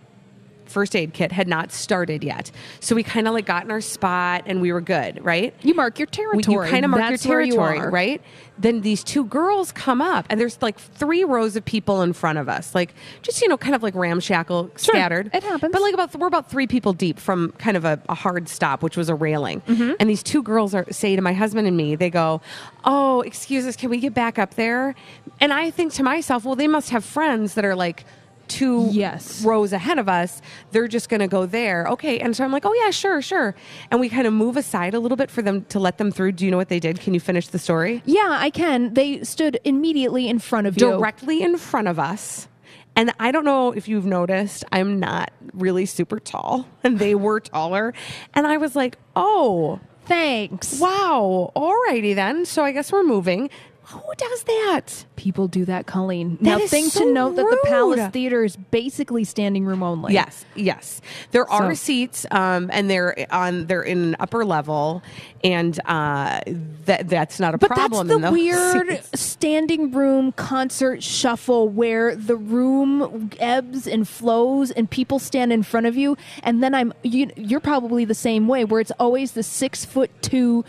first 0.69 0.95
aid 0.95 1.13
kit 1.13 1.31
had 1.31 1.47
not 1.47 1.71
started 1.71 2.23
yet, 2.23 2.51
so 2.79 2.95
we 2.95 3.03
kind 3.03 3.27
of 3.27 3.33
like 3.33 3.45
got 3.45 3.63
in 3.65 3.71
our 3.71 3.81
spot 3.81 4.43
and 4.45 4.61
we 4.61 4.71
were 4.71 4.81
good, 4.81 5.23
right? 5.23 5.53
You 5.61 5.73
mark 5.73 5.99
your 5.99 6.05
territory. 6.05 6.65
You 6.65 6.71
kind 6.71 6.85
of 6.85 6.91
mark 6.91 7.01
That's 7.01 7.25
your 7.25 7.35
where 7.35 7.41
you 7.41 7.55
territory, 7.55 7.89
right? 7.89 8.21
Then 8.57 8.81
these 8.81 9.03
two 9.03 9.23
girls 9.25 9.71
come 9.71 10.01
up, 10.01 10.25
and 10.29 10.39
there's 10.39 10.61
like 10.61 10.77
three 10.77 11.23
rows 11.23 11.55
of 11.55 11.63
people 11.63 12.01
in 12.01 12.13
front 12.13 12.37
of 12.37 12.49
us, 12.49 12.75
like 12.75 12.93
just 13.21 13.41
you 13.41 13.47
know, 13.47 13.57
kind 13.57 13.75
of 13.75 13.83
like 13.83 13.95
ramshackle, 13.95 14.71
scattered. 14.75 15.29
it 15.33 15.43
happens. 15.43 15.71
But 15.71 15.81
like 15.81 15.93
about 15.93 16.15
we're 16.15 16.27
about 16.27 16.49
three 16.49 16.67
people 16.67 16.93
deep 16.93 17.19
from 17.19 17.51
kind 17.53 17.77
of 17.77 17.85
a, 17.85 18.01
a 18.09 18.15
hard 18.15 18.49
stop, 18.49 18.83
which 18.83 18.97
was 18.97 19.09
a 19.09 19.15
railing. 19.15 19.61
Mm-hmm. 19.61 19.93
And 19.99 20.09
these 20.09 20.23
two 20.23 20.43
girls 20.43 20.75
are 20.75 20.85
say 20.91 21.15
to 21.15 21.21
my 21.21 21.33
husband 21.33 21.67
and 21.67 21.77
me, 21.77 21.95
they 21.95 22.09
go, 22.09 22.41
"Oh, 22.83 23.21
excuse 23.21 23.65
us, 23.65 23.75
can 23.75 23.89
we 23.89 23.99
get 23.99 24.13
back 24.13 24.37
up 24.37 24.55
there?" 24.55 24.95
And 25.39 25.53
I 25.53 25.71
think 25.71 25.93
to 25.93 26.03
myself, 26.03 26.43
well, 26.43 26.55
they 26.55 26.67
must 26.67 26.89
have 26.89 27.05
friends 27.05 27.53
that 27.53 27.63
are 27.63 27.75
like 27.75 28.03
two 28.49 28.89
Yes. 28.91 29.43
rows 29.45 29.71
ahead 29.71 29.97
of 29.99 30.09
us. 30.09 30.41
They're 30.71 30.87
just 30.89 31.07
going 31.07 31.21
to 31.21 31.27
go 31.27 31.45
there. 31.45 31.87
Okay. 31.87 32.19
And 32.19 32.35
so 32.35 32.43
I'm 32.43 32.51
like, 32.51 32.65
oh, 32.65 32.73
yeah, 32.73 32.89
sure, 32.91 33.21
sure. 33.21 33.55
And 33.91 34.01
we 34.01 34.09
kind 34.09 34.27
of 34.27 34.33
move 34.33 34.57
aside 34.57 34.93
a 34.93 34.99
little 34.99 35.15
bit 35.15 35.31
for 35.31 35.41
them 35.41 35.63
to 35.69 35.79
let 35.79 35.97
them 35.97 36.11
through. 36.11 36.33
Do 36.33 36.43
you 36.45 36.51
know 36.51 36.57
what 36.57 36.69
they 36.69 36.79
did? 36.79 36.99
Can 36.99 37.13
you 37.13 37.19
finish 37.21 37.47
the 37.47 37.59
story? 37.59 38.01
Yeah, 38.05 38.27
I 38.37 38.49
can. 38.49 38.93
They 38.93 39.23
stood 39.23 39.59
immediately 39.63 40.27
in 40.27 40.39
front 40.39 40.67
of 40.67 40.75
you. 40.75 40.89
Directly 40.89 41.41
in 41.41 41.57
front 41.57 41.87
of 41.87 41.97
us. 41.99 42.47
And 42.95 43.13
I 43.19 43.31
don't 43.31 43.45
know 43.45 43.71
if 43.71 43.87
you've 43.87 44.05
noticed, 44.05 44.65
I'm 44.73 44.99
not 44.99 45.31
really 45.53 45.85
super 45.85 46.19
tall, 46.19 46.67
and 46.83 46.99
they 46.99 47.15
were 47.15 47.39
taller. 47.39 47.93
And 48.33 48.45
I 48.45 48.57
was 48.57 48.75
like, 48.75 48.97
oh, 49.15 49.79
Thanks. 50.05 50.79
wow. 50.79 51.51
Alrighty 51.55 52.15
then. 52.15 52.43
So 52.45 52.63
I 52.63 52.71
guess 52.71 52.91
we're 52.91 53.03
moving. 53.03 53.51
Who 53.89 54.01
does 54.17 54.43
that? 54.43 55.05
People 55.15 55.47
do 55.47 55.65
that, 55.65 55.87
Colleen. 55.87 56.37
now, 56.41 56.57
is 56.59 56.69
thing 56.69 56.89
so 56.89 57.05
to 57.05 57.11
note 57.13 57.35
that 57.35 57.43
the 57.49 57.59
Palace. 57.67 58.11
Theater 58.11 58.43
is 58.43 58.55
basically 58.55 59.23
standing 59.23 59.65
room 59.65 59.81
only. 59.83 60.13
Yes, 60.13 60.45
yes. 60.55 61.01
There 61.31 61.49
are 61.49 61.73
seats, 61.75 62.25
um, 62.31 62.69
and 62.71 62.89
they're 62.89 63.25
on. 63.31 63.65
They're 63.67 63.81
in 63.81 63.99
an 63.99 64.15
upper 64.19 64.45
level, 64.45 65.01
and 65.43 65.79
uh, 65.85 66.41
that 66.85 67.09
that's 67.09 67.39
not 67.39 67.55
a 67.55 67.57
But 67.57 67.71
problem. 67.71 68.07
that's 68.07 68.21
the 68.21 68.31
weird 68.31 68.87
seats. 69.03 69.19
standing 69.21 69.91
room 69.91 70.31
concert 70.33 71.01
shuffle 71.03 71.67
where 71.69 72.15
the 72.15 72.35
room 72.35 73.31
ebbs 73.39 73.87
and 73.87 74.07
flows 74.07 74.71
and 74.71 74.89
people 74.89 75.19
stand 75.19 75.51
in 75.51 75.63
front 75.63 75.85
of 75.87 75.95
you. 75.97 76.15
And 76.43 76.61
then 76.63 76.75
I'm, 76.75 76.93
you, 77.03 77.31
you're 77.35 77.59
probably 77.59 78.05
the 78.05 78.13
same 78.15 78.47
way 78.47 78.65
where 78.65 78.79
it's 78.81 78.91
always 78.99 79.31
the 79.33 79.43
six 79.43 79.85
foot 79.85 80.11
two, 80.21 80.63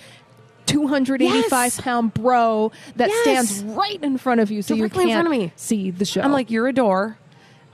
285 0.71 1.51
Yes. 1.53 1.81
pound 1.81 2.15
bro 2.15 2.73
that 2.97 3.09
Yes. 3.09 3.23
stands 3.49 3.63
right 3.77 4.03
in 4.03 4.19
front 4.19 4.41
of 4.41 4.51
you 4.51 4.63
so 4.63 4.75
Directly 4.77 5.05
you 5.05 5.11
can't 5.11 5.27
front 5.27 5.35
of 5.35 5.41
me. 5.41 5.53
see 5.57 5.91
the 5.91 6.05
show. 6.05 6.21
I'm 6.23 6.33
like, 6.33 6.51
you're 6.51 6.69
a 6.69 6.73
door. 6.73 7.19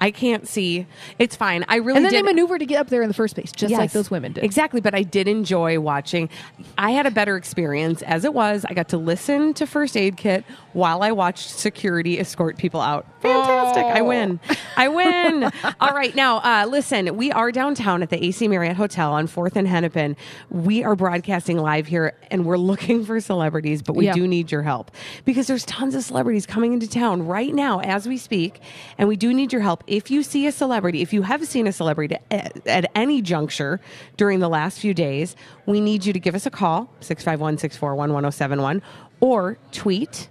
I 0.01 0.11
can't 0.11 0.47
see. 0.47 0.87
It's 1.19 1.37
fine. 1.37 1.65
I 1.69 1.77
really 1.77 1.97
and 1.97 2.05
then 2.05 2.13
did. 2.13 2.19
they 2.19 2.23
maneuver 2.23 2.59
to 2.59 2.67
get 2.67 2.79
up 2.79 2.89
there 2.89 3.03
in 3.03 3.09
the 3.09 3.15
first 3.15 3.35
place, 3.35 3.51
just 3.53 3.73
like 3.73 3.93
those 3.93 4.11
women 4.11 4.33
did. 4.33 4.45
Exactly, 4.45 4.81
but 4.81 4.95
I 4.95 5.03
did 5.03 5.27
enjoy 5.27 5.81
watching. 5.81 6.29
I 6.77 6.91
had 6.91 7.07
a 7.07 7.11
better 7.11 7.37
experience 7.37 8.03
as 8.03 8.25
it 8.25 8.35
was. 8.35 8.65
I 8.69 8.75
got 8.75 8.89
to 8.91 8.99
listen 8.99 9.55
to 9.55 9.67
First 9.67 9.97
Aid 9.97 10.17
Kit 10.17 10.45
while 10.75 11.03
I 11.03 11.13
watched 11.13 11.49
security 11.49 12.21
escort 12.21 12.59
people 12.59 12.81
out. 12.81 13.07
Fantastic. 13.23 13.85
I 13.85 14.03
win. 14.03 14.39
I 14.77 14.89
win. 14.89 15.45
All 15.81 15.95
right. 15.95 16.15
Now, 16.15 16.39
uh, 16.39 16.67
listen, 16.69 17.17
we 17.17 17.33
are 17.33 17.51
downtown 17.51 18.03
at 18.03 18.11
the 18.11 18.23
AC 18.23 18.47
Marriott 18.49 18.77
Hotel 18.77 19.13
on 19.13 19.27
4th 19.27 19.57
and 19.57 19.67
Hennepin. 19.67 20.17
We 20.51 20.85
are 20.85 20.95
broadcasting 20.95 21.57
live 21.59 21.87
here 21.87 22.15
and 22.31 22.45
we're 22.45 22.59
looking 22.59 23.05
for 23.05 23.19
celebrities, 23.21 23.81
but 23.83 23.97
we 23.97 24.05
Yeah. 24.07 24.13
do 24.13 24.29
need 24.29 24.53
your 24.53 24.63
help 24.63 24.91
because 25.25 25.47
there's 25.47 25.65
tons 25.65 25.95
of 25.95 26.05
celebrities 26.05 26.45
coming 26.47 26.73
into 26.75 26.89
town 26.89 27.27
right 27.27 27.55
now 27.55 27.81
as 27.81 28.07
we 28.07 28.17
speak. 28.19 28.61
And 28.99 29.09
we 29.09 29.17
do 29.17 29.33
need 29.33 29.53
your 29.53 29.63
help. 29.63 29.83
If 29.87 30.11
you 30.11 30.23
see 30.23 30.47
a 30.47 30.53
celebrity, 30.53 31.03
if 31.03 31.13
you 31.13 31.23
have 31.23 31.47
seen 31.47 31.67
a 31.67 31.73
celebrity 31.73 32.17
at, 32.31 32.67
at 32.67 32.91
any 32.95 33.23
juncture 33.23 33.81
during 34.17 34.41
the 34.41 34.49
last 34.49 34.81
few 34.81 34.95
days, 34.95 35.37
we 35.67 35.81
need 35.81 36.05
you 36.05 36.13
to 36.13 36.21
give 36.21 36.35
us 36.35 36.47
a 36.47 36.51
call, 36.51 36.91
651 37.01 37.59
641 37.59 38.13
1071, 38.13 38.83
or 39.21 39.59
tweet 39.73 40.29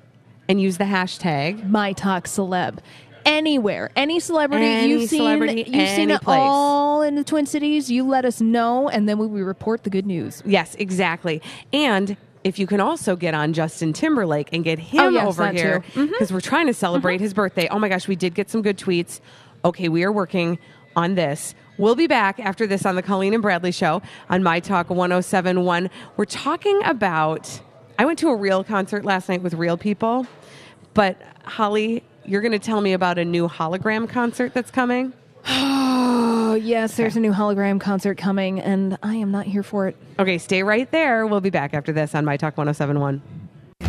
and 0.48 0.62
use 0.62 0.77
the 0.77 0.84
hashtag. 0.84 1.70
my 1.70 1.94
talk 1.94 2.25
celeb 2.25 2.79
anywhere 3.25 3.89
any 3.96 4.20
celebrity 4.20 4.65
Any 4.65 4.91
you've 4.91 5.10
seen 5.10 5.20
celebrity, 5.20 5.63
you've 5.68 5.89
seen 5.89 6.12
it 6.12 6.22
place. 6.22 6.38
all 6.39 7.01
in 7.01 7.15
the 7.15 7.24
twin 7.24 7.48
cities 7.48 7.89
you 7.89 8.08
let 8.08 8.24
us 8.24 8.39
know 8.39 8.88
and 8.88 9.10
then 9.10 9.18
we 9.18 9.41
report 9.41 9.84
the 9.84 9.89
good 9.89 10.06
news 10.06 10.44
Yes, 10.46 10.75
exactly. 10.75 11.41
And 11.74 12.15
if 12.44 12.60
you 12.60 12.68
can 12.68 12.79
also 12.79 13.15
get 13.15 13.34
on 13.34 13.53
Justin 13.53 13.91
Timberlake 13.91 14.50
and 14.53 14.63
get 14.63 14.77
oh, 14.77 14.84
him 14.84 15.00
Oh, 15.00 15.10
yes, 15.10 15.27
over 15.27 15.51
here 15.51 15.79
because 15.79 16.06
mm-hmm. 16.06 16.34
we're 16.34 16.41
trying 16.41 16.68
to 16.68 16.74
celebrate 16.75 17.15
mm-hmm. 17.15 17.24
his 17.24 17.34
birthday. 17.34 17.68
Oh 17.70 17.79
my 17.79 17.89
gosh, 17.89 18.08
we 18.08 18.15
did 18.15 18.36
get 18.36 18.51
some 18.51 18.62
good 18.62 18.77
tweets. 18.77 19.20
Okay, 19.65 19.89
we 19.89 20.03
are 20.03 20.12
working 20.12 20.60
on 20.95 21.15
this. 21.15 21.55
We'll 21.79 21.95
be 21.95 22.05
back 22.05 22.39
after 22.39 22.67
this 22.67 22.86
on 22.86 22.93
the 22.93 23.01
Colleen 23.01 23.34
and 23.34 23.41
Bradley 23.41 23.72
show 23.72 24.03
on 24.29 24.43
My 24.43 24.60
Talk 24.60 24.91
1071. 24.91 25.89
We're 26.17 26.25
talking 26.25 26.79
about 26.86 27.62
I 27.98 28.05
went 28.05 28.19
to 28.19 28.29
a 28.29 28.36
real 28.36 28.63
concert 28.63 29.03
last 29.03 29.27
night 29.27 29.41
with 29.41 29.55
real 29.55 29.75
people, 29.75 30.27
but 30.93 31.19
Holly, 31.45 32.03
you're 32.25 32.41
going 32.41 32.51
to 32.51 32.60
tell 32.60 32.79
me 32.79 32.93
about 32.93 33.17
a 33.17 33.25
new 33.25 33.48
hologram 33.48 34.07
concert 34.07 34.53
that's 34.53 34.69
coming? 34.69 35.13
oh 35.48 36.53
yes 36.62 36.95
there's 36.98 37.15
a 37.15 37.19
new 37.19 37.31
hologram 37.31 37.79
concert 37.79 38.17
coming 38.17 38.60
and 38.60 38.98
i 39.03 39.13
am 39.13 39.29
not 39.29 39.45
here 39.45 39.62
for 39.62 39.88
it 39.88 39.95
Okay, 40.17 40.39
stay 40.39 40.63
right 40.63 40.89
there. 40.91 41.25
We'll 41.27 41.41
be 41.41 41.50
back 41.51 41.74
after 41.74 41.91
this 41.91 42.13
on 42.13 42.24
My 42.24 42.38
Talk 42.38 42.55
1071. 42.57 43.22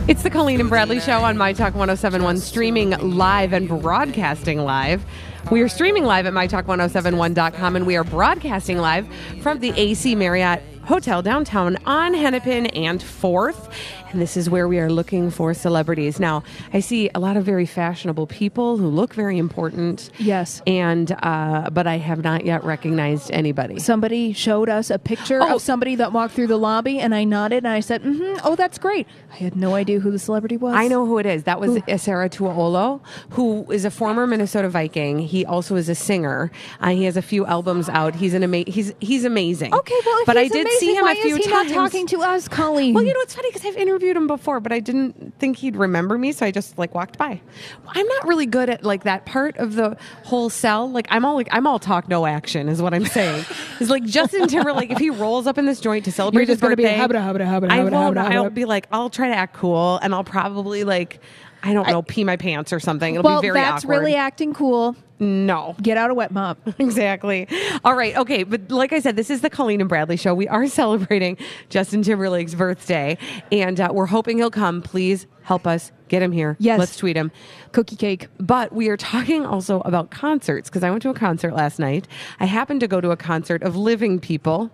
It's 0.09 0.23
the 0.23 0.31
Colleen 0.31 0.61
and 0.61 0.69
Bradley 0.69 1.01
Show 1.01 1.19
on 1.23 1.37
My 1.37 1.53
Talk 1.53 1.75
1071, 1.75 2.39
streaming 2.39 2.91
live 2.91 3.53
and 3.53 3.69
broadcasting 3.69 4.59
live. 4.61 5.05
We 5.49 5.63
are 5.63 5.69
streaming 5.69 6.03
live 6.03 6.27
at 6.27 6.33
MyTalk1071.com 6.33 7.77
and 7.77 7.87
we 7.87 7.95
are 7.97 8.03
broadcasting 8.03 8.79
live 8.79 9.07
from 9.43 9.61
the 9.61 9.71
AC 9.77 10.17
Marriott 10.17 10.61
Hotel 10.83 11.23
downtown 11.23 11.77
on 11.87 12.15
Hennepin 12.15 12.67
and 12.67 13.01
4th. 13.01 13.73
And 14.13 14.21
this 14.23 14.37
is 14.37 14.49
where 14.49 14.69
we 14.69 14.79
are 14.79 14.91
looking 14.91 15.31
for 15.31 15.53
celebrities. 15.53 16.21
Now, 16.21 16.45
I 16.73 16.81
see 16.81 17.11
a 17.15 17.19
lot 17.19 17.37
of 17.37 17.45
very 17.45 17.67
fashionable 17.67 18.29
people 18.29 18.77
who 18.77 18.87
look 18.87 19.13
very 19.15 19.37
important. 19.37 20.11
Yes. 20.19 20.63
And, 20.67 21.11
uh, 21.23 21.71
but 21.73 21.87
I 21.89 21.99
have 21.99 22.23
not 22.23 22.45
yet 22.47 22.63
recognized 22.65 23.31
anybody. 23.33 23.81
Somebody 23.81 24.33
showed 24.33 24.69
us 24.69 24.91
a 24.91 24.99
picture 24.99 25.43
Oh. 25.43 25.57
of 25.57 25.63
somebody 25.63 25.97
that 25.97 26.13
walked 26.13 26.35
through 26.35 26.47
the 26.47 26.57
lobby, 26.57 27.01
and 27.01 27.15
I 27.15 27.25
nodded 27.25 27.59
and 27.65 27.69
I 27.69 27.81
said, 27.81 28.03
mm-hmm, 28.05 28.39
"Oh, 28.45 28.55
that's 28.55 28.79
great." 28.79 29.07
I 29.33 29.37
had 29.37 29.57
no 29.57 29.75
idea 29.75 29.99
who 30.01 30.11
the 30.13 30.19
celebrity 30.21 30.57
was. 30.57 30.75
I 30.75 30.87
know 30.89 31.05
who 31.05 31.19
it 31.19 31.27
is. 31.27 31.43
That 31.45 31.59
was 31.61 31.73
Esera 31.89 32.31
Tuaolo, 32.31 33.01
who 33.31 33.71
is 33.73 33.85
a 33.85 33.91
former 33.91 34.27
Minnesota 34.27 34.69
Viking. 34.69 35.19
He 35.19 35.45
also 35.45 35.75
is 35.75 35.89
a 35.89 35.95
singer. 35.97 36.51
Uh, 36.81 36.91
he 36.91 37.05
has 37.05 37.17
a 37.17 37.23
few 37.23 37.45
albums 37.45 37.89
out. 37.89 38.15
He's 38.15 38.35
an 38.35 38.45
ama- 38.45 38.65
he's 38.69 38.95
he's 39.01 39.25
amazing. 39.25 39.75
Okay, 39.75 39.95
well, 40.07 40.23
but 40.27 40.37
I 40.37 40.47
did 40.49 40.67
amazing, 40.67 40.79
see 40.79 40.95
him 40.95 41.07
a 41.07 41.15
few 41.17 41.39
times. 41.39 41.71
not 41.73 41.75
talking 41.75 42.07
to 42.09 42.23
us, 42.23 42.47
Colleen? 42.47 42.95
Well, 42.95 43.05
you 43.05 43.13
know, 43.13 43.21
it's 43.21 43.35
funny 43.35 43.49
because 43.51 43.67
I've 43.67 43.77
interviewed 43.77 43.96
him 44.03 44.27
before, 44.27 44.61
but 44.61 44.73
I 44.73 44.81
didn't 44.81 45.39
think 45.39 45.59
he'd 45.59 45.77
remember 45.77 46.19
me, 46.19 46.33
so 46.33 46.45
I 46.45 46.51
just 46.51 46.77
like 46.77 46.95
walked 46.95 47.17
by. 47.17 47.41
I'm 47.89 48.07
not 48.07 48.27
really 48.27 48.47
good 48.47 48.69
at 48.69 48.83
like 48.85 49.05
that 49.05 49.25
part 49.27 49.57
of 49.59 49.75
the 49.75 49.97
whole 50.25 50.51
sell. 50.51 50.91
Like 50.91 51.07
I'm 51.11 51.25
all 51.25 51.35
like 51.37 51.49
I'm 51.53 51.67
all 51.67 51.79
talk, 51.79 52.09
no 52.09 52.27
action, 52.27 52.69
is 52.69 52.83
what 52.83 52.93
I'm 52.95 53.07
saying. 53.07 53.45
It's 53.79 53.91
like 53.91 54.05
Justin 54.05 54.49
Timberlake 54.49 54.91
if 54.91 54.99
he 54.99 55.11
rolls 55.11 55.47
up 55.47 55.59
in 55.59 55.67
this 55.67 55.81
joint 55.81 56.05
to 56.07 56.13
celebrate 56.13 56.41
You're 56.43 56.47
just 56.47 56.57
his 56.57 56.63
gonna 56.63 56.77
be 56.77 56.85
birthday, 56.85 56.99
habba 56.99 57.69
I 57.71 57.85
won't. 57.85 58.17
habba 58.17 58.31
I'll 58.35 58.51
be 58.51 58.65
like 58.65 58.87
I'll 58.91 59.11
try 59.11 59.29
to 59.29 59.35
act 59.35 59.55
cool, 59.55 59.99
and 60.03 60.15
I'll 60.15 60.25
probably 60.25 60.85
like. 60.85 61.21
I 61.67 61.73
don't 61.73 61.87
know, 61.89 62.03
pee 62.03 62.23
my 62.23 62.37
pants 62.37 62.73
or 62.73 62.79
something. 62.79 63.15
It'll 63.17 63.25
well, 63.25 63.41
be 63.41 63.49
very 63.49 63.59
that's 63.61 63.85
awkward. 63.85 63.99
really 63.99 64.15
acting 64.15 64.55
cool. 64.55 64.95
no. 65.19 65.75
Get 65.83 65.97
out 65.97 66.11
a 66.11 66.15
wet 66.15 66.31
mop. 66.31 66.59
Exactly. 66.79 67.49
All 67.85 67.95
right. 67.97 68.17
Okay. 68.17 68.45
But 68.45 68.71
like 68.71 68.93
I 68.93 69.01
said, 69.01 69.17
this 69.17 69.31
is 69.31 69.41
the 69.41 69.51
Colleen 69.51 69.81
and 69.81 69.89
Bradley 69.89 70.17
show. 70.17 70.35
We 70.35 70.47
are 70.47 70.67
celebrating 70.83 71.37
Justin 71.69 72.03
Timberlake's 72.03 72.55
birthday, 72.55 73.19
and 73.51 73.81
uh, 73.81 73.91
we're 73.93 74.07
hoping 74.07 74.39
he'll 74.39 74.51
come. 74.51 74.81
Please 74.83 75.27
help 75.43 75.67
us 75.67 75.91
get 76.09 76.23
him 76.23 76.33
here. 76.33 76.57
Yes. 76.61 76.79
Let's 76.79 76.97
tweet 76.97 77.17
him. 77.17 77.33
Cookie 77.73 77.97
cake. 77.97 78.29
But 78.39 78.73
we 78.73 78.89
are 78.89 78.97
talking 79.13 79.45
also 79.45 79.81
about 79.81 80.11
concerts 80.11 80.69
because 80.69 80.85
I 80.85 80.91
went 80.91 81.03
to 81.03 81.11
a 81.11 81.15
concert 81.15 81.53
last 81.55 81.79
night. 81.79 82.07
I 82.39 82.47
happened 82.47 82.81
to 82.81 82.89
go 82.89 83.01
to 83.01 83.11
a 83.11 83.17
concert 83.17 83.63
of 83.63 83.77
living 83.77 84.21
people. 84.21 84.71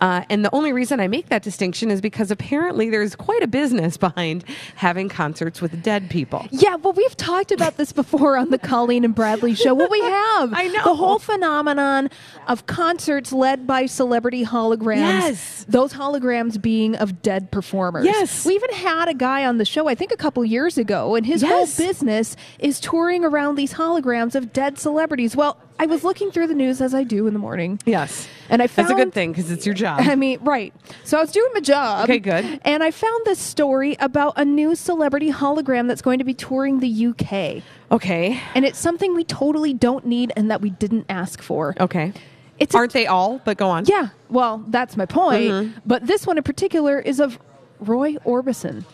Uh, 0.00 0.22
and 0.30 0.44
the 0.44 0.54
only 0.54 0.72
reason 0.72 1.00
I 1.00 1.08
make 1.08 1.28
that 1.28 1.42
distinction 1.42 1.90
is 1.90 2.00
because 2.00 2.30
apparently 2.30 2.90
there's 2.90 3.16
quite 3.16 3.42
a 3.42 3.46
business 3.48 3.96
behind 3.96 4.44
having 4.76 5.08
concerts 5.08 5.60
with 5.60 5.82
dead 5.82 6.10
people. 6.10 6.46
Yeah, 6.50 6.76
well, 6.76 6.92
we've 6.92 7.16
talked 7.16 7.52
about 7.52 7.76
this 7.76 7.92
before 7.92 8.36
on 8.36 8.50
the 8.50 8.58
Colleen 8.58 9.04
and 9.04 9.14
Bradley 9.14 9.54
show. 9.54 9.74
Well, 9.74 9.88
we 9.90 10.00
have. 10.02 10.52
I 10.54 10.68
know. 10.68 10.84
The 10.84 10.94
whole 10.94 11.18
phenomenon 11.18 12.10
of 12.46 12.66
concerts 12.66 13.32
led 13.32 13.66
by 13.66 13.86
celebrity 13.86 14.44
holograms. 14.44 14.96
Yes. 14.98 15.66
Those 15.68 15.92
holograms 15.92 16.60
being 16.60 16.96
of 16.96 17.22
dead 17.22 17.50
performers. 17.50 18.04
Yes. 18.04 18.44
We 18.46 18.54
even 18.54 18.70
had 18.72 19.08
a 19.08 19.14
guy 19.14 19.44
on 19.44 19.58
the 19.58 19.64
show, 19.64 19.88
I 19.88 19.94
think 19.94 20.12
a 20.12 20.16
couple 20.16 20.44
years 20.44 20.78
ago, 20.78 21.14
and 21.14 21.26
his 21.26 21.42
Yes. 21.42 21.50
whole 21.50 21.86
business 21.86 22.36
is 22.58 22.80
touring 22.80 23.24
around 23.24 23.56
these 23.56 23.74
holograms 23.74 24.34
of 24.34 24.52
dead 24.52 24.78
celebrities. 24.78 25.36
Well, 25.36 25.58
I 25.80 25.86
was 25.86 26.02
looking 26.02 26.30
through 26.30 26.48
the 26.48 26.54
news 26.54 26.80
as 26.80 26.92
I 26.94 27.04
do 27.04 27.26
in 27.26 27.34
the 27.34 27.38
morning. 27.38 27.80
Yes. 27.86 28.26
And 28.50 28.60
I 28.60 28.66
found 28.66 28.88
That's 28.88 28.98
a 28.98 29.04
good 29.04 29.12
thing 29.14 29.30
because 29.32 29.50
it's 29.50 29.64
your 29.64 29.74
job. 29.74 30.00
I 30.02 30.16
mean, 30.16 30.38
right. 30.42 30.74
So 31.04 31.18
I 31.18 31.20
was 31.20 31.30
doing 31.30 31.50
my 31.54 31.60
job. 31.60 32.04
Okay, 32.04 32.18
good. 32.18 32.60
And 32.64 32.82
I 32.82 32.90
found 32.90 33.24
this 33.24 33.38
story 33.38 33.96
about 34.00 34.34
a 34.36 34.44
new 34.44 34.74
celebrity 34.74 35.30
hologram 35.30 35.86
that's 35.86 36.02
going 36.02 36.18
to 36.18 36.24
be 36.24 36.34
touring 36.34 36.80
the 36.80 37.06
UK. 37.06 37.62
Okay. 37.92 38.40
And 38.54 38.64
it's 38.64 38.78
something 38.78 39.14
we 39.14 39.24
totally 39.24 39.72
don't 39.72 40.04
need 40.04 40.32
and 40.36 40.50
that 40.50 40.60
we 40.60 40.70
didn't 40.70 41.06
ask 41.08 41.40
for. 41.42 41.74
Okay. 41.78 42.12
It's 42.58 42.74
Aren't 42.74 42.92
they 42.92 43.06
all? 43.06 43.40
But 43.44 43.56
go 43.56 43.68
on. 43.68 43.84
yeah, 43.86 44.08
well, 44.28 44.64
that's 44.66 44.96
my 44.96 45.06
point. 45.06 45.44
Mm-hmm. 45.50 45.78
But 45.86 46.06
this 46.06 46.26
one 46.26 46.38
in 46.38 46.42
particular 46.42 46.98
is 46.98 47.20
of 47.20 47.38
Roy 47.78 48.14
Orbison. 48.26 48.84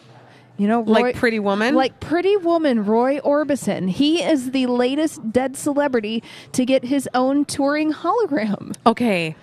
You 0.57 0.69
know, 0.69 0.83
Roy, 0.83 0.93
Like 0.93 1.17
Pretty 1.17 1.41
Woman? 1.41 1.75
Like 1.75 1.99
Pretty 2.01 2.37
Woman, 2.37 2.85
Roy 2.85 3.19
Orbison. 3.21 3.91
He 3.91 4.23
is 4.23 4.53
the 4.53 4.67
latest 4.67 5.33
dead 5.33 5.57
celebrity 5.57 6.23
to 6.53 6.65
get 6.65 6.85
his 6.85 7.09
own 7.13 7.45
touring 7.45 7.93
hologram. 7.93 8.77
Okay. 8.87 9.35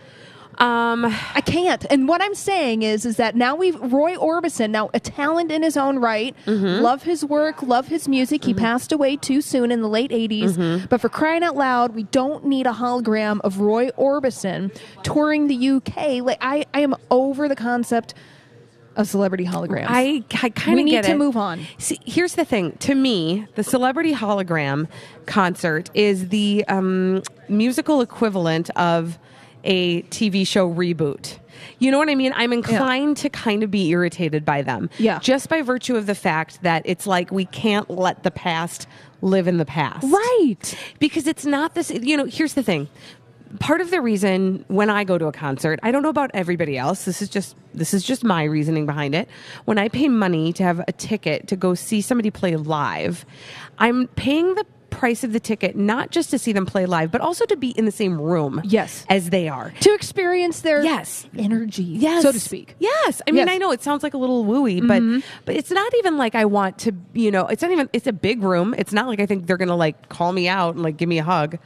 Um, 0.58 1.06
I 1.06 1.41
can't. 1.41 1.86
And 1.89 2.08
what 2.08 2.22
I'm 2.22 2.36
saying 2.36 2.84
is, 2.84 3.06
is 3.06 3.18
that 3.18 3.36
now 3.36 3.56
we've 3.56 3.80
Roy 3.82 4.15
Orbison, 4.15 4.70
now 4.70 4.91
a 4.94 5.00
talent 5.00 5.51
in 5.51 5.63
his 5.63 5.75
own 5.75 5.98
right. 5.98 6.36
Mm-hmm. 6.46 6.84
Love 6.84 7.03
his 7.03 7.25
work, 7.25 7.63
love 7.63 7.88
his 7.88 8.08
music. 8.08 8.44
He 8.44 8.53
passed 8.53 8.91
away 8.91 9.15
too 9.18 9.41
soon 9.41 9.72
in 9.72 9.82
the 9.82 9.88
late 9.88 10.12
80s. 10.12 10.58
Mm-hmm. 10.58 10.86
But 10.86 11.01
for 11.01 11.10
crying 11.10 11.41
out 11.41 11.56
loud, 11.56 11.96
we 11.96 12.03
don't 12.03 12.46
need 12.46 12.68
a 12.68 12.74
hologram 12.74 13.41
of 13.41 13.60
Roy 13.60 13.89
Orbison 13.91 14.77
touring 15.03 15.48
the 15.48 15.70
UK. 15.70 16.22
Like 16.24 16.38
I, 16.41 16.65
I 16.74 16.82
am 16.82 16.96
over 17.10 17.50
the 17.50 17.56
concept 17.56 18.13
of 18.95 19.07
celebrity 19.07 19.45
hologram. 19.45 19.86
I, 19.88 20.24
I 20.43 20.50
kind 20.50 20.75
we 20.75 20.81
of 20.81 20.86
need 20.86 21.03
to 21.03 21.12
it. 21.12 21.17
move 21.17 21.38
on. 21.38 21.65
See, 21.77 22.00
here's 22.05 22.36
the 22.36 22.45
thing. 22.45 22.74
To 22.79 22.95
me, 22.95 23.48
the 23.55 23.63
celebrity 23.63 24.13
hologram 24.13 24.88
concert 25.25 25.89
is 25.93 26.29
the 26.29 26.65
um, 26.67 27.24
musical 27.48 28.01
equivalent 28.01 28.69
of 28.71 29.17
a 29.63 30.01
TV 30.03 30.45
show 30.45 30.71
reboot. 30.71 31.38
You 31.79 31.91
know 31.91 32.00
what 32.00 32.10
I 32.10 32.15
mean? 32.15 32.33
I'm 32.36 32.53
inclined 32.53 33.17
to 33.17 33.29
kind 33.29 33.63
of 33.63 33.71
be 33.71 33.89
irritated 33.89 34.43
by 34.43 34.62
them. 34.62 34.89
Yeah. 34.98 35.19
Just 35.19 35.48
by 35.48 35.62
virtue 35.62 35.95
of 35.95 36.05
the 36.05 36.15
fact 36.15 36.63
that 36.63 36.81
it's 36.86 37.05
like 37.05 37.31
we 37.31 37.45
can't 37.45 37.89
let 37.89 38.24
the 38.24 38.31
past 38.31 38.88
live 39.21 39.48
in 39.48 39.57
the 39.57 39.65
past. 39.65 40.03
Right. 40.12 40.75
because 41.00 41.27
it's 41.27 41.45
not 41.45 41.75
this 41.75 41.91
you 41.91 42.17
know 42.17 42.25
here's 42.25 42.53
the 42.53 42.63
thing 42.63 42.88
part 43.60 43.81
of 43.81 43.91
the 43.91 44.01
reason 44.01 44.63
when 44.67 44.89
i 44.89 45.03
go 45.03 45.17
to 45.17 45.25
a 45.27 45.31
concert 45.31 45.79
i 45.84 45.91
don't 45.91 46.03
know 46.03 46.10
about 46.10 46.31
everybody 46.34 46.77
else 46.77 47.05
this 47.05 47.22
is 47.22 47.29
just 47.29 47.55
this 47.74 47.93
is 47.93 48.03
just 48.03 48.24
my 48.24 48.43
reasoning 48.43 48.86
behind 48.86 49.13
it 49.15 49.27
when 49.65 49.77
i 49.77 49.88
pay 49.89 50.08
money 50.08 50.53
to 50.53 50.63
have 50.63 50.79
a 50.88 50.91
ticket 50.91 51.48
to 51.48 51.55
go 51.55 51.74
see 51.74 52.01
somebody 52.01 52.29
play 52.31 52.55
live 52.55 53.25
i'm 53.79 54.08
paying 54.10 54.55
the 54.55 54.65
price 54.89 55.24
of 55.24 55.31
the 55.31 55.39
ticket 55.39 55.75
not 55.75 56.12
just 56.12 56.29
to 56.29 56.38
see 56.38 56.51
them 56.51 56.65
play 56.65 56.86
live 56.86 57.10
but 57.12 57.22
also 57.22 57.46
to 57.46 57.55
be 57.55 57.70
in 57.72 57.86
the 57.86 57.91
same 57.91 58.20
room 58.22 58.62
Yes. 58.65 59.05
as 59.10 59.29
they 59.29 59.48
are 59.48 59.74
To 59.79 59.93
experience 59.93 60.62
their 60.62 60.84
Yes. 60.84 61.25
energy, 61.38 61.84
yes. 61.84 62.22
so 62.24 62.31
to 62.31 62.39
speak. 62.39 62.75
Yes. 62.77 63.22
I 63.25 63.31
mean, 63.31 63.38
Yes. 63.38 63.48
Mm-hmm. 63.48 63.53
I 63.55 63.58
know 63.58 63.72
it 63.72 63.81
sounds 63.81 64.03
like 64.03 64.13
a 64.13 64.17
little 64.17 64.43
wooey, 64.46 64.86
but 64.86 65.01
but 65.46 65.55
it's 65.55 65.72
not 65.72 65.91
even 66.00 66.17
like 66.17 66.36
I 66.36 66.43
want 66.46 66.77
to, 66.79 66.91
you 67.13 67.31
know, 67.31 67.48
it's 67.48 67.62
not 67.62 67.72
even 67.72 67.89
it's 67.93 68.05
a 68.05 68.12
big 68.13 68.43
room. 68.43 68.75
It's 68.77 68.91
not 68.91 69.08
like 69.08 69.22
I 69.22 69.25
think 69.25 69.48
they're 69.48 69.58
going 69.58 69.70
to 69.70 69.75
like 69.75 70.10
call 70.10 70.34
me 70.34 70.50
out 70.50 70.75
and 70.75 70.84
like 70.84 70.98
give 70.98 71.08
me 71.10 71.20
a 71.20 71.24
hug. 71.24 71.58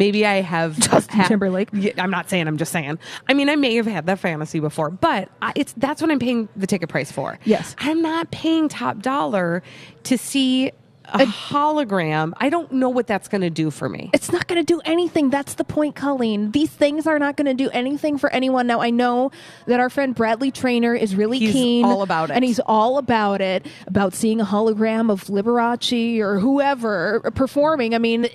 Maybe 0.00 0.24
I 0.24 0.40
have 0.40 0.78
Justin 0.90 1.24
Timberlake. 1.26 1.68
I'm 1.98 2.10
not 2.10 2.30
saying. 2.30 2.48
I'm 2.48 2.56
just 2.56 2.72
saying. 2.72 2.98
I 3.28 3.34
mean, 3.34 3.50
I 3.50 3.56
may 3.56 3.74
have 3.76 3.84
had 3.86 4.06
that 4.06 4.18
fantasy 4.18 4.58
before, 4.58 4.88
but 4.88 5.28
I, 5.42 5.52
it's 5.54 5.74
that's 5.74 6.00
what 6.00 6.10
I'm 6.10 6.18
paying 6.18 6.48
the 6.56 6.66
ticket 6.66 6.88
price 6.88 7.12
for. 7.12 7.38
Yes. 7.44 7.76
I'm 7.78 8.00
not 8.00 8.30
paying 8.30 8.70
top 8.70 9.00
dollar 9.02 9.62
to 10.04 10.16
see 10.16 10.72
a 11.12 11.26
hologram. 11.26 12.32
I 12.38 12.48
don't 12.48 12.72
know 12.72 12.88
what 12.88 13.06
that's 13.06 13.28
going 13.28 13.40
to 13.42 13.50
do 13.50 13.70
for 13.70 13.88
me. 13.88 14.10
It's 14.14 14.32
not 14.32 14.46
going 14.46 14.64
to 14.64 14.64
do 14.64 14.80
anything. 14.84 15.28
That's 15.28 15.54
the 15.54 15.64
point, 15.64 15.96
Colleen. 15.96 16.52
These 16.52 16.70
things 16.70 17.06
are 17.06 17.18
not 17.18 17.36
going 17.36 17.46
to 17.46 17.54
do 17.54 17.68
anything 17.70 18.16
for 18.16 18.30
anyone. 18.30 18.66
Now, 18.66 18.80
I 18.80 18.90
know 18.90 19.32
that 19.66 19.80
our 19.80 19.90
friend 19.90 20.14
Bradley 20.14 20.50
Trainer 20.50 20.94
is 20.94 21.14
really 21.14 21.38
He's 21.38 21.52
keen. 21.52 21.84
all 21.84 22.02
about 22.02 22.30
it. 22.30 22.34
And 22.34 22.44
he's 22.44 22.60
all 22.60 22.96
about 22.96 23.40
it, 23.40 23.66
about 23.86 24.14
seeing 24.14 24.40
a 24.40 24.44
hologram 24.44 25.10
of 25.10 25.24
Liberace 25.24 26.20
or 26.20 26.38
whoever 26.38 27.20
performing. 27.34 27.94
I 27.94 27.98
mean, 27.98 28.28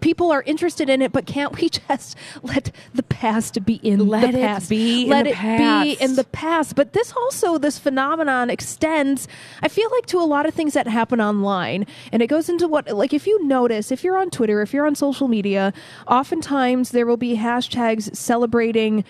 people 0.00 0.30
are 0.32 0.42
interested 0.42 0.88
in 0.90 1.00
it, 1.02 1.12
but 1.12 1.26
can't 1.26 1.58
we 1.60 1.68
just 1.88 2.16
let 2.42 2.72
the 2.94 3.02
past 3.02 3.64
be 3.64 3.74
in 3.76 4.06
Let 4.08 4.32
the 4.32 4.38
it 4.38 4.42
past? 4.42 4.68
be 4.70 5.06
let 5.06 5.26
it 5.26 5.34
past. 5.34 5.84
be 5.84 6.04
in 6.04 6.16
the 6.16 6.24
past. 6.24 6.74
But 6.76 6.92
this 6.92 7.12
also, 7.16 7.58
this 7.58 7.78
phenomenon 7.78 8.50
extends, 8.50 9.28
I 9.62 9.68
feel 9.68 9.90
like, 9.90 10.06
to 10.06 10.18
a 10.18 10.24
lot 10.26 10.46
of 10.46 10.54
things 10.54 10.74
that 10.74 10.86
happen 10.88 11.20
online. 11.20 11.86
And 12.12 12.22
it 12.22 12.26
goes 12.26 12.48
into 12.48 12.66
what, 12.68 12.88
like, 12.88 13.12
if 13.12 13.26
you 13.26 13.44
notice, 13.46 13.90
if 13.92 14.02
you're 14.04 14.18
on 14.18 14.30
Twitter, 14.30 14.62
if 14.62 14.72
you're 14.72 14.86
on 14.86 14.94
social 14.94 15.28
media, 15.28 15.72
oftentimes 16.06 16.90
there 16.90 17.06
will 17.06 17.16
be 17.16 17.36
hashtags 17.36 18.14
celebrating 18.16 19.04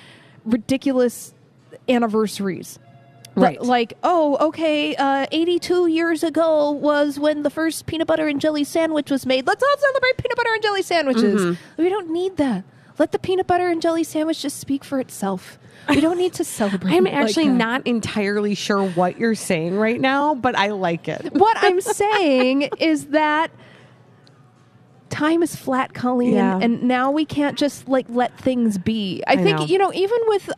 ridiculous 0.45 1.35
anniversaries. 1.89 2.79
Right. 3.43 3.63
Like, 3.63 3.95
oh, 4.03 4.37
okay, 4.49 4.95
uh, 4.97 5.27
82 5.31 5.87
years 5.89 6.23
ago 6.23 6.71
was 6.71 7.19
when 7.19 7.43
the 7.43 7.51
first 7.51 7.87
peanut 7.87 8.07
butter 8.07 8.29
and 8.29 8.41
jelly 8.41 8.65
sandwich 8.65 9.11
was 9.11 9.27
made. 9.27 9.47
Let's 9.47 9.63
all 9.63 9.77
celebrate 9.79 10.17
peanut 10.19 10.37
butter 10.37 10.53
and 10.53 10.63
jelly 10.63 10.83
sandwiches. 10.83 11.41
Mm-hmm. 11.41 11.83
We 11.83 11.89
don't 11.89 12.11
need 12.11 12.37
that. 12.39 12.65
Let 12.99 13.13
the 13.13 13.19
peanut 13.19 13.47
butter 13.47 13.69
and 13.69 13.81
jelly 13.81 14.03
sandwich 14.05 14.43
just 14.43 14.59
speak 14.59 14.83
for 14.83 14.99
itself. 14.99 15.59
We 15.89 16.01
don't 16.01 16.19
need 16.19 16.35
to 16.35 16.45
celebrate. 16.61 16.93
I'm 16.93 17.05
like 17.05 17.13
actually 17.15 17.49
that. 17.49 17.55
not 17.55 17.87
entirely 17.87 18.55
sure 18.55 18.89
what 18.91 19.19
you're 19.19 19.35
saying 19.37 19.77
right 19.77 20.01
now, 20.01 20.35
but 20.35 20.57
I 20.57 20.69
like 20.71 21.09
it. 21.09 21.33
What 21.33 21.57
I'm 21.61 21.81
saying 21.81 22.71
is 22.79 23.07
that 23.07 23.51
time 25.11 25.43
is 25.43 25.55
flat, 25.55 25.95
Colleen, 25.95 26.35
Yeah. 26.35 26.59
and 26.61 26.83
now 26.83 27.11
we 27.11 27.25
can't 27.25 27.57
just 27.57 27.89
like 27.89 28.07
let 28.09 28.37
things 28.39 28.79
be. 28.79 29.23
I, 29.27 29.35
I 29.35 29.37
think 29.37 29.59
know. 29.61 29.65
you 29.67 29.79
know, 29.79 29.93
even 29.95 30.19
with. 30.27 30.51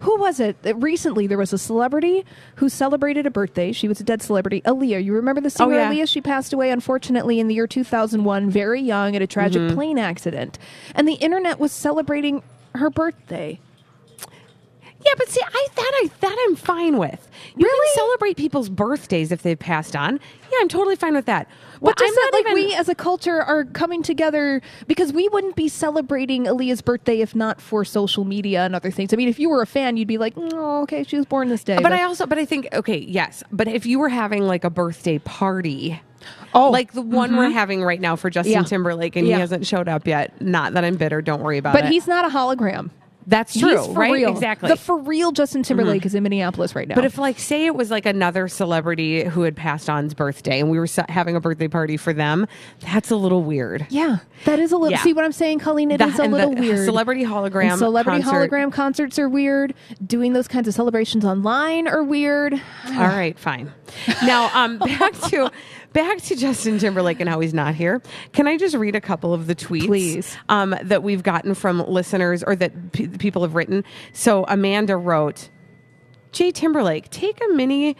Who 0.00 0.16
was 0.18 0.38
it? 0.40 0.62
that 0.62 0.74
Recently, 0.76 1.26
there 1.26 1.38
was 1.38 1.52
a 1.52 1.58
celebrity 1.58 2.24
who 2.56 2.68
celebrated 2.68 3.26
a 3.26 3.30
birthday. 3.30 3.72
She 3.72 3.88
was 3.88 4.00
a 4.00 4.04
dead 4.04 4.22
celebrity. 4.22 4.60
Aaliyah. 4.62 5.02
You 5.04 5.12
remember 5.14 5.40
the 5.40 5.50
singer 5.50 5.74
Oh, 5.74 5.76
yeah. 5.76 5.90
Aaliyah? 5.92 6.08
She 6.08 6.20
passed 6.20 6.52
away, 6.52 6.70
unfortunately, 6.70 7.40
in 7.40 7.48
the 7.48 7.54
year 7.54 7.66
2001, 7.66 8.48
very 8.50 8.80
young, 8.80 9.16
at 9.16 9.22
a 9.22 9.26
tragic 9.26 9.62
Mm-hmm. 9.62 9.74
plane 9.74 9.98
accident. 9.98 10.58
And 10.94 11.08
the 11.08 11.14
internet 11.14 11.58
was 11.58 11.72
celebrating 11.72 12.42
her 12.76 12.90
birthday. 12.90 13.58
Yeah, 15.06 15.12
but 15.16 15.28
see, 15.28 15.40
I 15.46 15.66
that 15.76 15.92
I 16.02 16.10
that 16.20 16.46
I'm 16.48 16.56
fine 16.56 16.98
with. 16.98 17.28
You 17.56 17.64
Really? 17.64 17.88
can 17.88 17.94
celebrate 18.04 18.36
people's 18.36 18.68
birthdays 18.68 19.30
if 19.32 19.42
they've 19.42 19.58
passed 19.58 19.94
on. 19.94 20.14
Yeah, 20.50 20.58
I'm 20.60 20.68
totally 20.68 20.96
fine 20.96 21.14
with 21.14 21.26
that. 21.26 21.48
But 21.80 21.94
I'm 22.00 22.08
that, 22.08 22.30
not 22.32 22.32
like 22.32 22.40
even- 22.50 22.54
we 22.54 22.74
as 22.74 22.88
a 22.88 22.94
culture 22.94 23.40
are 23.40 23.64
coming 23.64 24.02
together 24.02 24.60
because 24.88 25.12
we 25.12 25.28
wouldn't 25.28 25.54
be 25.54 25.68
celebrating 25.68 26.44
Aaliyah's 26.44 26.82
birthday 26.82 27.20
if 27.20 27.34
not 27.36 27.60
for 27.60 27.84
social 27.84 28.24
media 28.24 28.64
and 28.64 28.74
other 28.74 28.90
things. 28.90 29.12
I 29.12 29.16
mean, 29.16 29.28
if 29.28 29.38
you 29.38 29.48
were 29.48 29.62
a 29.62 29.66
fan, 29.66 29.96
you'd 29.96 30.08
be 30.08 30.18
like, 30.18 30.34
mm, 30.34 30.50
"Oh, 30.52 30.82
okay, 30.82 31.04
she 31.04 31.16
was 31.16 31.26
born 31.26 31.48
this 31.48 31.62
day." 31.62 31.78
But 31.80 31.92
I 31.92 32.02
also, 32.02 32.26
but 32.26 32.38
I 32.38 32.44
think, 32.44 32.66
okay, 32.72 32.98
yes. 32.98 33.44
But 33.52 33.68
if 33.68 33.86
you 33.86 33.98
were 34.00 34.08
having 34.08 34.42
like 34.42 34.64
a 34.64 34.70
birthday 34.70 35.18
party, 35.18 36.00
Oh, 36.52 36.70
like 36.70 36.92
the 36.92 37.02
one 37.02 37.36
we're 37.36 37.44
mm-hmm. 37.44 37.52
having 37.52 37.84
right 37.84 38.00
now 38.00 38.16
for 38.16 38.28
Justin 38.30 38.52
Yeah. 38.52 38.62
Timberlake, 38.64 39.14
and 39.14 39.26
Yeah. 39.26 39.36
he 39.36 39.40
hasn't 39.40 39.64
showed 39.66 39.88
up 39.88 40.06
yet. 40.08 40.40
Not 40.42 40.72
that 40.74 40.84
I'm 40.84 40.96
bitter. 40.96 41.22
Don't 41.22 41.42
worry 41.42 41.58
about 41.58 41.72
but 41.74 41.80
it. 41.80 41.82
But 41.84 41.92
he's 41.92 42.08
not 42.08 42.24
a 42.24 42.28
hologram. 42.28 42.90
That's 43.28 43.58
true, 43.58 43.92
right? 43.92 44.12
real. 44.12 44.30
Exactly. 44.30 44.68
Mm-hmm. 44.68 44.76
The 44.76 44.82
for 44.82 44.98
real 44.98 45.32
Justin 45.32 45.62
Timberlake 45.62 46.04
is 46.06 46.14
in 46.14 46.22
Minneapolis 46.22 46.74
right 46.74 46.88
now. 46.88 46.94
but 46.94 47.04
if, 47.04 47.18
like, 47.18 47.38
say 47.38 47.66
it 47.66 47.74
was 47.74 47.90
like 47.90 48.06
another 48.06 48.48
celebrity 48.48 49.22
who 49.24 49.42
had 49.42 49.54
passed 49.54 49.88
on's 49.90 50.14
birthday, 50.14 50.60
and 50.60 50.70
we 50.70 50.78
were 50.78 50.88
having 51.08 51.36
a 51.36 51.40
birthday 51.40 51.68
party 51.68 51.96
for 51.96 52.12
them, 52.12 52.46
that's 52.80 53.10
a 53.10 53.16
little 53.16 53.42
weird. 53.42 53.86
yeah, 53.90 54.18
that 54.46 54.58
is 54.58 54.72
a 54.72 54.76
little. 54.76 54.90
Yeah. 54.92 55.02
See 55.02 55.12
what 55.12 55.24
I'm 55.24 55.32
saying, 55.32 55.58
Colleen? 55.60 55.90
It 55.90 56.00
is 56.00 56.18
a 56.18 56.24
little 56.24 56.54
the 56.54 56.60
weird. 56.60 56.84
Celebrity 56.86 57.24
hologram, 57.24 57.70
And 57.70 57.78
celebrity 57.78 58.22
concert. 58.22 58.50
hologram 58.50 58.72
concerts 58.72 59.18
are 59.18 59.28
weird. 59.28 59.74
Doing 60.04 60.32
those 60.32 60.48
kinds 60.48 60.66
of 60.66 60.74
celebrations 60.74 61.24
online 61.24 61.86
are 61.86 62.02
weird. 62.02 62.54
All 62.54 62.94
right, 62.96 63.38
fine. 63.38 63.72
Now, 64.24 64.50
um, 64.54 64.78
back 64.98 65.12
to 65.28 65.50
back 65.92 66.18
to 66.22 66.36
Justin 66.36 66.78
Timberlake 66.78 67.20
and 67.20 67.28
how 67.28 67.40
he's 67.40 67.54
not 67.54 67.74
here. 67.74 68.02
Can 68.32 68.46
I 68.46 68.56
just 68.56 68.74
read 68.74 68.94
a 68.94 69.00
couple 69.00 69.32
of 69.34 69.46
the 69.46 69.54
tweets, 69.54 69.86
Please. 69.86 70.36
um, 70.48 70.74
that 70.82 71.02
we've 71.02 71.22
gotten 71.22 71.54
from 71.54 71.80
listeners 71.88 72.42
or 72.42 72.54
that 72.56 72.92
p- 72.92 73.08
people 73.08 73.42
have 73.42 73.54
written? 73.54 73.84
So 74.12 74.44
Amanda 74.48 74.96
wrote, 74.96 75.48
"Jay 76.32 76.50
Timberlake, 76.50 77.10
take 77.10 77.40
a 77.42 77.54
mini." 77.54 77.96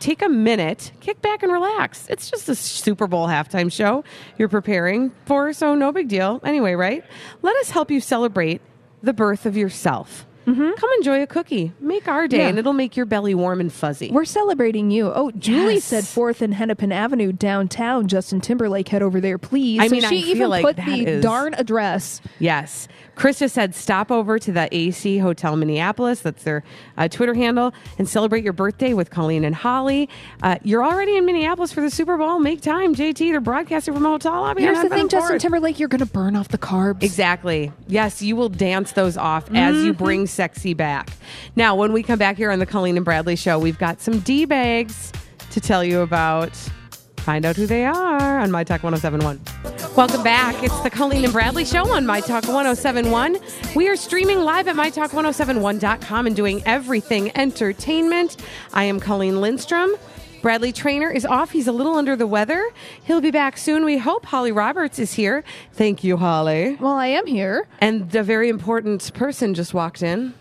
Take 0.00 0.20
a 0.20 0.28
minute, 0.28 0.92
kick 1.00 1.22
back 1.22 1.42
and 1.42 1.50
relax. 1.50 2.06
It's 2.10 2.28
just 2.30 2.46
a 2.46 2.54
Super 2.54 3.06
Bowl 3.06 3.26
halftime 3.26 3.72
show 3.72 4.04
you're 4.36 4.48
preparing 4.50 5.12
for, 5.24 5.54
so 5.54 5.74
no 5.74 5.92
big 5.92 6.08
deal. 6.08 6.40
Anyway, 6.44 6.74
right? 6.74 7.02
Let 7.40 7.56
us 7.56 7.70
help 7.70 7.90
you 7.90 7.98
celebrate 8.00 8.60
the 9.02 9.14
birth 9.14 9.46
of 9.46 9.56
yourself. 9.56 10.26
Come 10.44 10.90
enjoy 10.98 11.22
a 11.22 11.26
cookie. 11.26 11.72
Make 11.80 12.08
our 12.08 12.26
day, 12.26 12.36
Mm-hmm. 12.38 12.42
Yeah. 12.42 12.48
and 12.48 12.58
it'll 12.58 12.72
make 12.72 12.96
your 12.96 13.06
belly 13.06 13.34
warm 13.34 13.60
and 13.60 13.72
fuzzy. 13.72 14.10
We're 14.10 14.24
celebrating 14.24 14.90
you. 14.90 15.12
Oh, 15.14 15.30
Julie 15.32 15.74
Yes. 15.74 15.84
said 15.84 16.04
Fourth 16.06 16.42
and 16.42 16.52
Hennepin 16.54 16.90
Avenue 16.92 17.32
downtown. 17.32 18.08
Justin 18.08 18.40
Timberlake, 18.40 18.88
head 18.88 19.02
over 19.02 19.20
there, 19.20 19.38
please. 19.38 19.80
I 19.80 19.86
So 19.88 19.92
mean, 19.94 20.04
I 20.04 20.08
she 20.08 20.22
feel 20.22 20.30
even 20.36 20.50
like 20.50 20.64
put 20.64 20.76
the 20.76 21.06
is- 21.06 21.22
darn 21.22 21.54
address. 21.54 22.20
Yes. 22.38 22.88
Krista 23.16 23.50
said, 23.50 23.74
stop 23.74 24.10
over 24.10 24.38
to 24.38 24.50
the 24.52 24.68
AC 24.74 25.18
Hotel 25.18 25.54
Minneapolis. 25.54 26.20
That's 26.20 26.42
their 26.44 26.64
uh, 26.96 27.08
Twitter 27.08 27.34
handle 27.34 27.74
and 27.98 28.08
celebrate 28.08 28.42
your 28.42 28.54
birthday 28.54 28.94
with 28.94 29.10
Colleen 29.10 29.44
and 29.44 29.54
Holly. 29.54 30.08
Uh, 30.42 30.56
you're 30.62 30.82
already 30.82 31.16
in 31.18 31.26
Minneapolis 31.26 31.72
for 31.72 31.82
the 31.82 31.90
Super 31.90 32.16
Bowl. 32.16 32.38
Make 32.38 32.62
time, 32.62 32.94
JT. 32.94 33.18
They're 33.30 33.40
broadcasting 33.40 33.92
from 33.92 34.06
a 34.06 34.08
hotel 34.08 34.32
lobby. 34.40 34.62
Here's 34.62 34.80
the 34.80 34.88
thing, 34.88 35.08
Justin 35.08 35.38
Timberlake, 35.38 35.78
you're 35.78 35.90
going 35.90 35.98
to 36.00 36.06
burn 36.06 36.34
off 36.36 36.48
the 36.48 36.58
carbs. 36.58 37.02
Exactly. 37.02 37.70
Yes, 37.86 38.22
you 38.22 38.34
will 38.34 38.48
dance 38.48 38.92
those 38.92 39.16
off 39.18 39.48
as 39.54 39.76
you 39.84 39.92
Mm-hmm. 39.92 40.04
bring 40.04 40.26
sexy 40.32 40.74
back. 40.74 41.10
Now, 41.56 41.74
when 41.74 41.92
we 41.92 42.02
come 42.02 42.18
back 42.18 42.36
here 42.36 42.50
on 42.50 42.58
the 42.58 42.66
Colleen 42.66 42.96
and 42.96 43.04
Bradley 43.04 43.36
show, 43.36 43.58
we've 43.58 43.78
got 43.78 44.00
some 44.00 44.20
D 44.20 44.44
bags 44.44 45.12
to 45.50 45.60
tell 45.60 45.84
you 45.84 46.00
about. 46.00 46.56
Find 47.18 47.44
out 47.44 47.54
who 47.54 47.66
they 47.66 47.84
are 47.84 48.40
on 48.40 48.50
My 48.50 48.64
Talk 48.64 48.82
1071. 48.82 49.40
Welcome 49.96 50.24
back. 50.24 50.60
It's 50.60 50.80
the 50.80 50.90
Colleen 50.90 51.22
and 51.22 51.32
Bradley 51.32 51.64
show 51.64 51.88
on 51.92 52.04
My 52.04 52.20
Talk 52.20 52.48
1071. 52.48 53.38
We 53.76 53.88
are 53.88 53.94
streaming 53.94 54.40
live 54.40 54.66
at 54.66 54.74
MyTalk1071.com 54.74 56.26
and 56.26 56.34
doing 56.34 56.62
everything 56.66 57.30
entertainment. 57.36 58.38
I 58.74 58.84
am 58.84 58.98
Colleen 58.98 59.40
Lindstrom. 59.40 59.94
Bradley 60.42 60.72
Trainer 60.72 61.08
is 61.08 61.24
off. 61.24 61.52
He's 61.52 61.68
a 61.68 61.72
little 61.72 61.94
under 61.94 62.16
the 62.16 62.26
weather. 62.26 62.68
He'll 63.04 63.20
be 63.20 63.30
back 63.30 63.56
soon. 63.56 63.84
We 63.84 63.96
hope 63.96 64.26
Holly 64.26 64.50
Roberts 64.50 64.98
is 64.98 65.12
here. 65.12 65.44
Thank 65.72 66.02
you, 66.02 66.16
Holly. 66.16 66.76
Well, 66.80 66.94
I 66.94 67.06
am 67.06 67.28
here. 67.28 67.68
And 67.80 68.12
a 68.14 68.24
very 68.24 68.48
important 68.48 69.14
person 69.14 69.54
just 69.54 69.72
walked 69.72 70.02
in. 70.02 70.34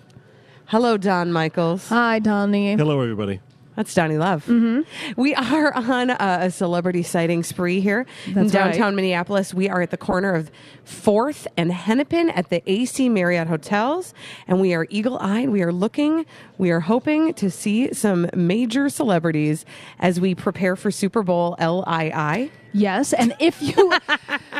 Hello, 0.65 0.97
Don 0.97 1.31
Michaels. 1.31 1.87
Hi, 1.89 2.17
Donnie. 2.17 2.75
Hello, 2.75 2.99
everybody. 2.99 3.41
That's 3.75 3.93
Donnie 3.93 4.17
Love. 4.17 4.45
Mm-hmm. 4.45 5.19
We 5.19 5.33
are 5.33 5.73
on 5.73 6.09
a, 6.09 6.17
a 6.19 6.51
celebrity 6.51 7.03
sighting 7.03 7.43
spree 7.43 7.79
here 7.79 8.05
in 8.27 8.47
downtown 8.47 8.79
right. 8.79 8.95
Minneapolis. 8.95 9.53
We 9.53 9.69
are 9.69 9.81
at 9.81 9.91
the 9.91 9.97
corner 9.97 10.33
of 10.33 10.51
Fourth 10.83 11.47
and 11.55 11.71
Hennepin 11.71 12.29
at 12.31 12.49
the 12.49 12.61
AC 12.69 13.07
Marriott 13.07 13.47
Hotels, 13.47 14.13
and 14.47 14.59
we 14.59 14.73
are 14.73 14.87
eagle 14.89 15.17
eyed. 15.19 15.49
We 15.49 15.61
are 15.61 15.71
looking, 15.71 16.25
we 16.57 16.69
are 16.69 16.81
hoping 16.81 17.33
to 17.35 17.49
see 17.49 17.93
some 17.93 18.29
major 18.35 18.89
celebrities 18.89 19.65
as 19.99 20.19
we 20.19 20.35
prepare 20.35 20.75
for 20.75 20.91
Super 20.91 21.23
Bowl 21.23 21.55
LII. 21.59 22.51
Yes, 22.73 23.13
and 23.13 23.35
if 23.39 23.61
you 23.61 23.93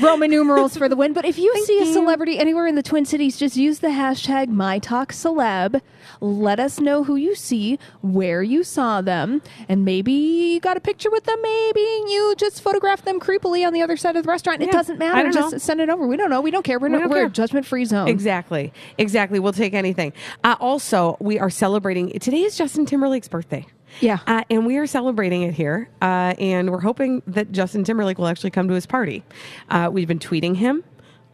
Roman 0.00 0.30
numerals 0.30 0.76
for 0.76 0.88
the 0.88 0.96
win, 0.96 1.12
but 1.12 1.24
if 1.24 1.38
you 1.38 1.54
see 1.66 1.80
a 1.80 1.86
celebrity 1.86 2.38
anywhere 2.38 2.66
in 2.66 2.74
the 2.74 2.82
Twin 2.82 3.04
Cities, 3.04 3.36
just 3.36 3.56
use 3.56 3.80
the 3.80 3.88
hashtag 3.88 4.48
MyTalkCeleb. 4.48 5.80
Let 6.20 6.60
us 6.60 6.80
know 6.80 7.04
who 7.04 7.16
you 7.16 7.34
see, 7.34 7.78
where 8.02 8.42
you 8.42 8.64
saw 8.64 9.00
them, 9.00 9.42
and 9.68 9.84
maybe 9.84 10.12
you 10.12 10.60
got 10.60 10.76
a 10.76 10.80
picture 10.80 11.10
with 11.10 11.24
them. 11.24 11.40
Maybe 11.42 11.80
you 11.80 12.34
just 12.38 12.62
photographed 12.62 13.04
them 13.04 13.20
creepily 13.20 13.66
on 13.66 13.72
the 13.72 13.82
other 13.82 13.96
side 13.96 14.16
of 14.16 14.24
the 14.24 14.28
restaurant. 14.28 14.62
It 14.62 14.70
doesn't 14.72 15.00
I 15.02 15.12
matter. 15.12 15.30
Just 15.30 15.52
know. 15.52 15.58
send 15.58 15.80
it 15.80 15.88
over. 15.90 16.06
We 16.06 16.16
don't 16.16 16.30
know. 16.30 16.40
We 16.40 16.50
don't 16.50 16.62
care. 16.64 16.78
We're, 16.78 16.88
We 16.88 16.98
don't 16.98 17.08
we're 17.10 17.16
care. 17.16 17.26
a 17.26 17.30
judgment-free 17.30 17.84
zone. 17.86 18.08
Exactly. 18.08 18.72
Exactly. 18.98 19.38
We'll 19.38 19.52
take 19.52 19.74
anything. 19.74 20.12
Uh, 20.44 20.56
also, 20.60 21.16
we 21.20 21.38
are 21.38 21.50
celebrating. 21.50 22.18
Today 22.18 22.42
is 22.42 22.56
Justin 22.56 22.86
Timberlake's 22.86 23.28
birthday. 23.28 23.66
Yeah. 24.00 24.20
Uh, 24.26 24.44
and 24.48 24.66
we 24.66 24.76
are 24.76 24.86
celebrating 24.86 25.42
it 25.42 25.54
here. 25.54 25.88
Uh, 26.00 26.34
and 26.38 26.70
we're 26.70 26.80
hoping 26.80 27.22
that 27.26 27.52
Justin 27.52 27.84
Timberlake 27.84 28.18
will 28.18 28.28
actually 28.28 28.50
come 28.50 28.68
to 28.68 28.74
his 28.74 28.86
party. 28.86 29.24
Uh, 29.68 29.90
we've 29.92 30.08
been 30.08 30.18
tweeting 30.18 30.56
him. 30.56 30.84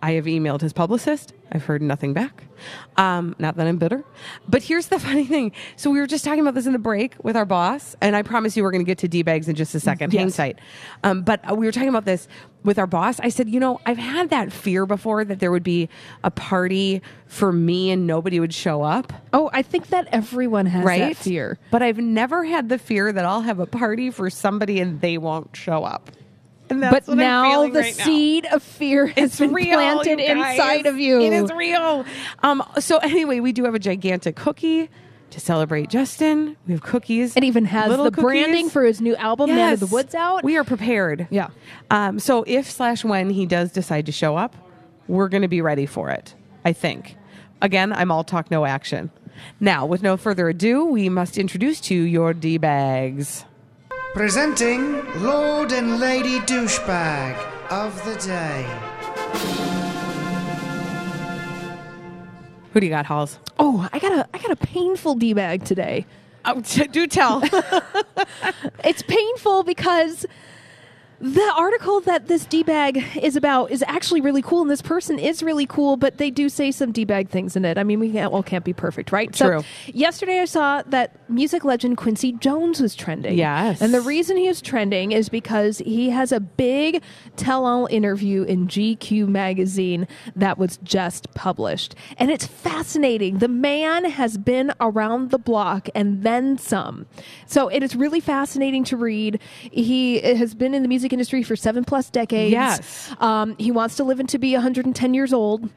I 0.03 0.13
have 0.13 0.27
emailed 0.27 0.61
his 0.61 0.73
publicist. 0.73 1.33
I've 1.53 1.65
heard 1.65 1.81
nothing 1.81 2.13
back. 2.13 2.45
Um, 2.97 3.35
not 3.39 3.57
that 3.57 3.67
I'm 3.67 3.77
bitter. 3.79 4.05
But 4.49 4.63
here's 4.63 4.89
the 4.89 4.99
funny 5.01 5.25
thing. 5.25 5.53
So 5.77 5.91
we 5.91 6.01
were 6.01 6.07
just 6.07 6.25
talking 6.25 6.41
about 6.41 6.55
this 6.55 6.67
in 6.67 6.73
the 6.73 6.79
break 6.79 7.15
with 7.23 7.37
our 7.37 7.45
boss, 7.47 7.97
and 8.01 8.15
I 8.17 8.23
promise 8.23 8.57
you 8.57 8.63
we're 8.63 8.73
going 8.73 8.85
to 8.85 8.89
get 8.89 8.99
to 8.99 9.09
D 9.09 9.23
bags 9.23 9.49
in 9.49 9.55
just 9.55 9.75
a 9.75 9.81
second. 9.81 10.13
Hang 10.13 10.27
Yes. 10.27 10.37
tight. 10.37 10.59
Um, 11.05 11.23
but 11.23 11.57
we 11.57 11.67
were 11.67 11.73
talking 11.73 11.89
about 11.89 12.05
this 12.05 12.29
with 12.63 12.79
our 12.79 12.87
boss. 12.87 13.21
I 13.21 13.29
said, 13.29 13.49
you 13.49 13.61
know, 13.61 13.81
I've 13.87 13.97
had 13.99 14.31
that 14.31 14.53
fear 14.53 14.87
before 14.87 15.25
that 15.25 15.39
there 15.41 15.51
would 15.53 15.63
be 15.63 15.89
a 16.25 16.31
party 16.31 17.01
for 17.27 17.53
me 17.53 17.91
and 17.91 18.07
nobody 18.07 18.39
would 18.41 18.53
show 18.55 18.83
up 18.83 19.13
Oh, 19.33 19.51
I 19.53 19.63
think 19.63 19.89
that 19.89 20.09
everyone 20.13 20.67
has 20.67 20.85
right? 20.85 21.01
that 21.01 21.17
fear. 21.17 21.59
But 21.71 21.83
I've 21.83 21.99
never 21.99 22.45
had 22.45 22.69
the 22.69 22.79
fear 22.79 23.13
that 23.13 23.25
I'll 23.25 23.43
have 23.43 23.61
a 23.61 23.67
party 23.67 24.11
for 24.11 24.31
somebody 24.31 24.81
and 24.81 25.01
they 25.01 25.17
won't 25.19 25.55
show 25.55 25.85
up. 25.85 26.11
And 26.69 26.83
that's 26.83 27.07
But 27.07 27.17
now 27.17 27.69
the 27.69 27.81
right 27.81 27.97
now. 27.99 28.05
seed 28.05 28.47
of 28.47 28.63
fear 28.63 29.07
has 29.07 29.25
It's 29.31 29.39
been 29.39 29.53
real, 29.53 29.75
planted 29.77 30.19
inside 30.19 30.87
of 30.87 30.99
you. 30.99 31.21
It 31.21 31.33
is 31.33 31.53
real. 31.53 32.05
Um, 32.43 32.63
so 32.81 32.99
anyway, 32.99 33.41
we 33.41 33.53
do 33.53 33.65
have 33.65 33.75
a 33.75 33.79
gigantic 33.79 34.37
cookie 34.37 34.91
to 35.31 35.41
celebrate 35.41 35.91
Justin. 35.91 36.57
We 36.67 36.73
have 36.73 36.83
cookies. 36.83 37.37
It 37.37 37.45
even 37.45 37.65
has 37.67 37.91
the 37.97 38.11
branding 38.11 38.69
for 38.71 38.83
his 38.85 39.01
new 39.01 39.15
album, 39.17 39.51
Man 39.51 39.75
of 39.75 39.81
the 39.81 39.87
Woods, 39.87 40.15
out. 40.15 40.43
We 40.45 40.57
are 40.57 40.65
prepared. 40.65 41.29
Yeah. 41.31 41.49
Um, 41.91 42.19
so 42.19 42.45
if 42.47 42.71
slash 42.71 43.05
when 43.05 43.31
he 43.31 43.47
does 43.47 43.71
decide 43.73 44.07
to 44.07 44.13
show 44.13 44.37
up, 44.37 44.57
we're 45.09 45.29
going 45.29 45.43
to 45.43 45.49
be 45.49 45.61
ready 45.61 45.87
for 45.87 46.11
it. 46.11 46.35
I 46.65 46.73
think. 46.73 47.17
Again, 47.63 47.93
I'm 47.93 48.11
all 48.11 48.25
talk, 48.25 48.51
no 48.51 48.65
action. 48.65 49.11
Now, 49.61 49.87
with 49.87 50.03
no 50.03 50.17
further 50.17 50.49
ado, 50.49 50.85
we 50.85 51.09
must 51.09 51.39
introduce 51.39 51.81
to 51.83 51.95
you 51.95 52.03
your 52.03 52.35
d 52.35 52.59
bags. 52.59 53.45
Presenting 54.17 55.05
Lord 55.23 55.73
and 55.73 56.01
Lady 56.01 56.39
Douchebag 56.39 57.37
of 57.71 57.95
the 58.07 58.15
Day. 58.15 58.65
Who 62.73 62.81
do 62.81 62.87
you 62.87 62.91
got, 62.91 63.05
Halls? 63.05 63.39
oh, 63.59 63.87
I 63.93 63.99
got 63.99 64.13
a 64.13 64.27
I 64.33 64.39
got 64.39 64.51
a 64.51 64.57
painful 64.57 65.17
d 65.17 65.35
bag 65.35 65.65
today. 65.65 66.07
Oh, 66.47 66.63
t- 66.63 66.87
do 66.97 67.07
tell. 67.07 67.43
It's 68.85 69.03
painful 69.03 69.65
because 69.65 70.25
the 71.21 71.53
article 71.57 72.01
that 72.03 72.29
this 72.29 72.45
d 72.45 72.63
bag 72.63 73.03
is 73.17 73.37
about 73.37 73.71
is 73.71 73.83
actually 73.87 74.21
really 74.21 74.43
cool, 74.43 74.63
and 74.63 74.71
this 74.71 74.83
person 74.83 75.19
is 75.19 75.43
really 75.43 75.67
cool, 75.67 75.97
but 75.97 76.19
they 76.19 76.31
do 76.31 76.49
say 76.49 76.71
some 76.71 76.93
d 76.93 77.05
bag 77.05 77.31
things 77.31 77.57
in 77.57 77.65
it. 77.65 77.79
I 77.79 77.85
mean, 77.85 78.01
we 78.01 78.13
can't, 78.13 78.33
all 78.33 78.43
can't 78.43 78.65
be 78.65 78.75
perfect, 78.75 79.13
right? 79.13 79.33
True. 79.33 79.61
So 79.61 79.67
yesterday, 79.87 80.41
I 80.41 80.45
saw 80.45 80.83
that 80.83 81.17
music 81.31 81.65
legend 81.65 81.97
Quincy 81.97 82.33
Jones 82.33 82.81
was 82.81 82.95
trending. 82.95 83.39
Yes. 83.39 83.81
and 83.81 83.95
the 83.95 84.01
reason 84.01 84.37
he 84.37 84.47
is 84.47 84.61
trending 84.61 85.13
is 85.13 85.29
because 85.29 85.79
he 85.79 86.11
has 86.11 86.33
a 86.33 86.41
big 86.41 87.03
tell-all 87.37 87.87
interview 87.87 88.43
in 88.43 88.69
GQ 88.69 89.27
magazine 89.29 90.07
that 90.35 90.59
was 90.59 90.79
just 90.83 91.33
published, 91.35 91.95
and 92.19 92.31
it's 92.31 92.47
fascinating. 92.47 93.39
The 93.39 93.49
man 93.49 94.05
has 94.05 94.37
been 94.37 94.73
around 94.81 95.31
the 95.31 95.39
block 95.39 95.89
and 95.95 96.23
then 96.23 96.59
some, 96.59 97.07
so 97.47 97.69
it 97.69 97.83
is 97.83 97.97
really 97.97 98.21
fascinating 98.21 98.85
to 98.85 98.99
read. 98.99 99.41
He 99.71 100.21
has 100.21 100.55
been 100.55 100.75
in 100.75 100.83
the 100.83 100.89
music 100.89 101.06
industry 101.13 101.43
for 101.43 101.57
seven 101.57 101.85
plus 101.85 102.11
decades. 102.11 102.53
Yes. 102.53 103.15
um, 103.21 103.57
he 103.59 103.71
wants 103.71 103.97
to 103.97 104.05
live 104.05 104.21
and 104.21 104.29
to 104.31 104.39
be 104.39 104.53
110 104.55 105.15
years 105.15 105.33
old. 105.33 105.69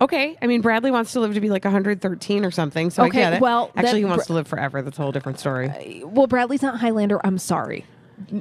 Okay, 0.00 0.36
I 0.42 0.46
mean 0.46 0.60
Bradley 0.60 0.90
wants 0.90 1.12
to 1.12 1.20
live 1.20 1.32
to 1.34 1.40
be 1.40 1.48
like 1.48 1.64
113 1.64 2.44
or 2.44 2.50
something, 2.50 2.90
so 2.90 3.04
Okay, 3.04 3.20
I 3.22 3.30
get 3.30 3.32
it. 3.34 3.40
well, 3.40 3.70
actually, 3.76 4.00
he 4.00 4.04
wants 4.04 4.26
Bra- 4.26 4.26
to 4.26 4.32
live 4.34 4.48
forever. 4.48 4.82
That's 4.82 4.98
a 4.98 5.02
whole 5.02 5.12
different 5.12 5.38
story. 5.38 6.02
Well, 6.04 6.26
Bradley's 6.26 6.60
not 6.60 6.80
Highlander. 6.80 7.18
I'm 7.24 7.38
sorry. 7.38 7.86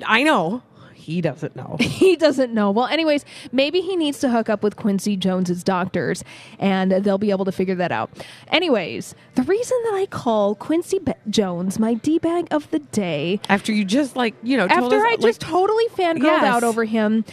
I 0.06 0.24
know 0.24 0.64
he 1.06 1.22
doesn't 1.22 1.56
know. 1.56 1.78
He 2.06 2.16
doesn't 2.16 2.54
know. 2.54 2.72
Well, 2.72 2.88
anyways, 2.88 3.24
maybe 3.52 3.80
he 3.82 3.96
needs 3.96 4.20
to 4.20 4.30
hook 4.30 4.50
up 4.50 4.64
with 4.64 4.76
Quincy 4.76 5.16
Jones's 5.16 5.64
doctors 5.64 6.24
and 6.60 6.92
they'll 6.92 7.18
be 7.18 7.30
able 7.32 7.46
to 7.46 7.52
figure 7.52 7.76
that 7.76 7.92
out. 7.92 8.10
Anyways, 8.50 9.16
the 9.36 9.44
reason 9.44 9.78
that 9.86 9.94
I 9.96 10.06
call 10.08 10.56
Quincy 10.56 11.00
Jones 11.30 11.80
my 11.80 11.94
D 11.94 12.18
bag 12.20 12.48
of 12.52 12.70
the 12.72 12.80
day 12.80 13.40
After 13.50 13.72
you 13.72 13.86
just 13.86 14.16
like 14.16 14.34
you 14.44 14.58
know 14.58 14.68
told 14.68 14.84
after 14.94 14.98
us, 14.98 15.04
I 15.04 15.10
like, 15.12 15.20
just 15.22 15.42
totally 15.42 15.88
fangirled 15.90 16.24
Yes. 16.24 16.44
out 16.44 16.64
over 16.64 16.84
him 16.86 17.24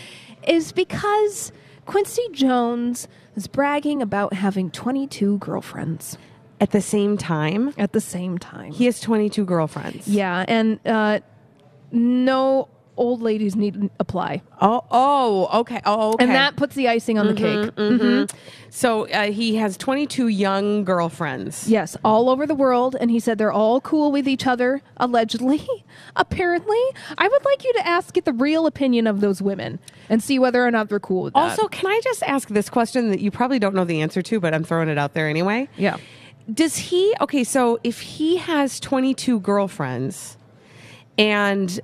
is 0.47 0.73
because 0.73 1.51
Quincy 1.87 2.23
Jones 2.33 3.09
is 3.37 3.47
bragging 3.47 4.03
about 4.03 4.35
having 4.35 4.71
22 4.71 5.39
girlfriends 5.39 6.19
at 6.61 6.71
the 6.71 6.81
same 6.83 7.17
time 7.17 7.73
at 7.79 7.93
the 7.93 8.01
same 8.01 8.39
time. 8.39 8.71
he 8.73 8.85
has 8.85 9.01
22 9.01 9.45
girlfriends. 9.45 10.07
yeah, 10.07 10.45
and 10.47 10.79
uh, 10.87 11.19
no 11.91 12.69
old 12.97 13.23
ladies 13.23 13.57
need 13.57 13.75
to 13.75 13.91
apply. 13.99 14.43
Oh, 14.61 14.85
oh, 14.91 15.61
okay. 15.61 15.81
Oh, 15.85 16.13
okay. 16.15 16.25
And 16.25 16.35
that 16.35 16.57
puts 16.57 16.75
the 16.75 16.89
icing 16.89 17.19
on 17.19 17.27
the 17.27 17.35
cake. 17.35 17.71
Mhm. 17.77 18.31
So 18.71 19.09
uh, 19.09 19.31
he 19.33 19.57
has 19.57 19.77
22 19.77 20.29
young 20.29 20.85
girlfriends. 20.85 21.69
Yes, 21.69 21.97
all 22.05 22.29
over 22.31 22.47
the 22.47 22.55
world. 22.55 22.97
And 23.01 23.11
he 23.11 23.19
said 23.21 23.39
they're 23.39 23.53
all 23.53 23.81
cool 23.81 24.13
with 24.13 24.29
each 24.29 24.47
other, 24.47 24.83
allegedly. 24.99 25.67
Apparently. 26.17 26.81
I 27.19 27.29
would 27.29 27.45
like 27.45 27.65
you 27.65 27.73
to 27.75 27.87
ask 27.87 28.15
get 28.15 28.25
the 28.25 28.33
real 28.33 28.67
opinion 28.67 29.07
of 29.07 29.21
those 29.21 29.41
women 29.43 29.79
and 30.09 30.23
see 30.23 30.39
whether 30.39 30.65
or 30.67 30.71
not 30.71 30.89
they're 30.89 31.01
cool 31.01 31.25
with 31.25 31.35
that. 31.35 31.41
Also, 31.41 31.69
can 31.69 31.87
I 31.91 32.01
just 32.05 32.23
ask 32.25 32.49
this 32.49 32.69
question 32.69 33.11
that 33.11 33.21
you 33.21 33.31
probably 33.31 33.59
don't 33.59 33.75
know 33.75 33.85
the 33.85 34.01
answer 34.03 34.23
to, 34.23 34.41
but 34.41 34.53
I'm 34.55 34.65
throwing 34.65 34.89
it 34.89 34.99
out 34.99 35.15
there 35.15 35.29
anyway? 35.29 35.69
yeah. 35.77 35.97
Does 36.53 36.77
he, 36.77 37.15
okay, 37.21 37.45
so 37.45 37.79
if 37.85 38.01
he 38.01 38.37
has 38.39 38.81
22 38.81 39.39
girlfriends 39.41 40.37
and 41.17 41.79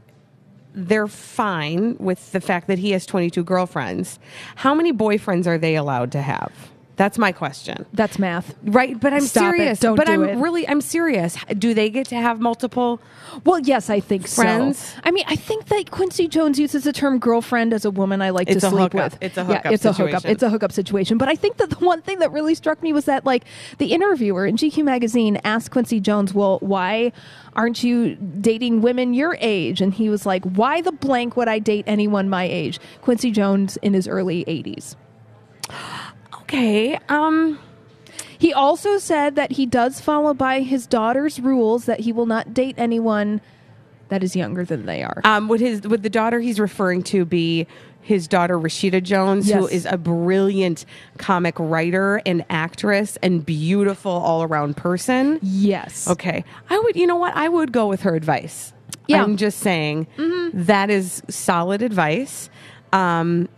they're 0.75 1.09
fine 1.09 1.97
with 1.99 2.33
the 2.33 2.41
fact 2.41 2.67
that 2.69 2.79
he 2.79 2.91
has 2.93 3.07
22 3.07 3.43
girlfriends, 3.45 4.19
how 4.57 4.75
many 4.75 4.93
boyfriends 4.93 5.47
are 5.47 5.59
they 5.59 5.75
allowed 5.75 6.13
to 6.13 6.23
have? 6.23 6.53
That's 6.99 7.17
my 7.17 7.33
question. 7.33 7.87
That's 7.95 8.19
math. 8.19 8.55
Right, 8.65 8.99
but 9.01 9.13
I'm 9.15 9.21
Stop 9.21 9.55
it. 9.55 9.57
serious. 9.57 9.81
Don't 9.81 9.97
but 9.97 10.07
do 10.09 10.13
I'm 10.13 10.25
it. 10.25 10.37
really 10.37 10.69
I'm 10.69 10.81
serious. 10.81 11.37
Do 11.57 11.73
they 11.73 11.89
get 11.91 12.09
to 12.09 12.17
have 12.17 12.41
multiple 12.41 13.01
Well, 13.45 13.61
yes, 13.61 13.89
I 13.89 14.01
think 14.01 14.27
Friends? 14.27 14.79
so. 14.79 15.01
I 15.05 15.13
mean, 15.13 15.25
I 15.29 15.37
think 15.37 15.67
that 15.67 15.93
Quincy 15.93 16.27
Jones 16.27 16.59
uses 16.59 16.83
the 16.85 16.93
term 16.93 17.21
girlfriend 17.21 17.73
as 17.73 17.85
a 17.85 17.91
woman 17.93 18.21
I 18.21 18.31
like 18.31 18.51
It's 18.51 18.63
to 18.63 18.71
sleep 18.71 18.93
hookup. 18.93 19.13
with. 19.13 19.19
It's 19.23 19.39
a 19.39 19.43
Yeah, 19.43 19.47
hookup 19.59 19.73
it's 19.73 19.85
a 19.85 19.93
hookup. 19.93 20.25
It's 20.27 20.43
a 20.43 20.51
hookup 20.51 20.73
situation. 20.73 21.19
But 21.19 21.29
I 21.29 21.37
think 21.37 21.57
that 21.59 21.71
the 21.71 21.77
one 21.85 22.03
thing 22.03 22.19
that 22.19 22.33
really 22.33 22.57
struck 22.57 22.83
me 22.83 22.93
was 22.93 23.05
that, 23.05 23.25
like, 23.25 23.45
the 23.79 23.93
interviewer 23.93 24.45
in 24.45 24.57
GQ 24.57 24.83
magazine 24.85 25.41
asked 25.45 25.71
Quincy 25.71 26.01
Jones, 26.01 26.35
"Well, 26.35 26.59
why 26.63 27.13
aren't 27.55 27.85
you 27.85 28.17
dating 28.17 28.81
women 28.83 29.15
your 29.15 29.37
age?" 29.41 29.81
And 29.81 29.95
he 29.95 30.11
was 30.11 30.27
like, 30.27 30.45
"Why 30.45 30.81
the 30.81 30.91
blank 30.93 31.37
would 31.37 31.47
I 31.49 31.61
date 31.61 31.85
anyone 31.87 32.29
my 32.29 32.43
age?" 32.45 32.81
Quincy 33.03 33.31
Jones 33.31 33.79
in 33.83 33.95
his 33.95 34.09
early 34.09 34.43
80s. 34.49 34.97
Okay. 36.49 36.99
Um 37.09 37.59
He 38.39 38.53
also 38.53 38.99
said 38.99 39.37
that 39.37 39.53
he 39.53 39.67
does 39.67 40.01
follow 40.01 40.33
by 40.35 40.61
his 40.61 40.87
daughter's 40.87 41.39
rules 41.41 41.85
that 41.85 42.01
he 42.01 42.13
will 42.13 42.27
not 42.27 42.55
date 42.55 42.75
anyone 42.79 43.41
that 44.09 44.23
is 44.23 44.35
younger 44.35 44.65
than 44.65 44.87
they 44.87 45.03
are. 45.03 45.21
um 45.25 45.49
would 45.49 45.61
his 45.61 45.83
would 45.83 46.03
the 46.03 46.09
daughter 46.11 46.41
he's 46.41 46.59
referring 46.59 47.03
to 47.03 47.25
be 47.27 47.67
his 48.01 48.27
daughter 48.27 48.59
Rashida 48.59 49.03
Jones, 49.03 49.51
who 49.53 49.63
Yes. 49.65 49.71
is 49.73 49.85
a 49.87 49.99
brilliant 49.99 50.87
comic 51.19 51.55
writer 51.59 52.23
and 52.25 52.43
actress 52.49 53.19
and 53.23 53.45
beautiful 53.45 54.11
all 54.13 54.43
around 54.43 54.79
person. 54.79 55.39
yes. 55.43 56.09
Okay. 56.09 56.43
I 56.71 56.79
would, 56.79 56.97
you 56.97 57.07
know 57.07 57.17
what? 57.17 57.37
I 57.37 57.51
would 57.51 57.71
go 57.71 57.87
with 57.87 58.01
her 58.03 58.15
advice. 58.15 58.73
Yeah. 59.09 59.23
I'm 59.23 59.37
just 59.37 59.59
saying 59.59 60.07
that 60.55 60.89
is 60.89 61.21
solid 61.29 61.83
advice. 61.83 62.49
Um, 62.95 63.51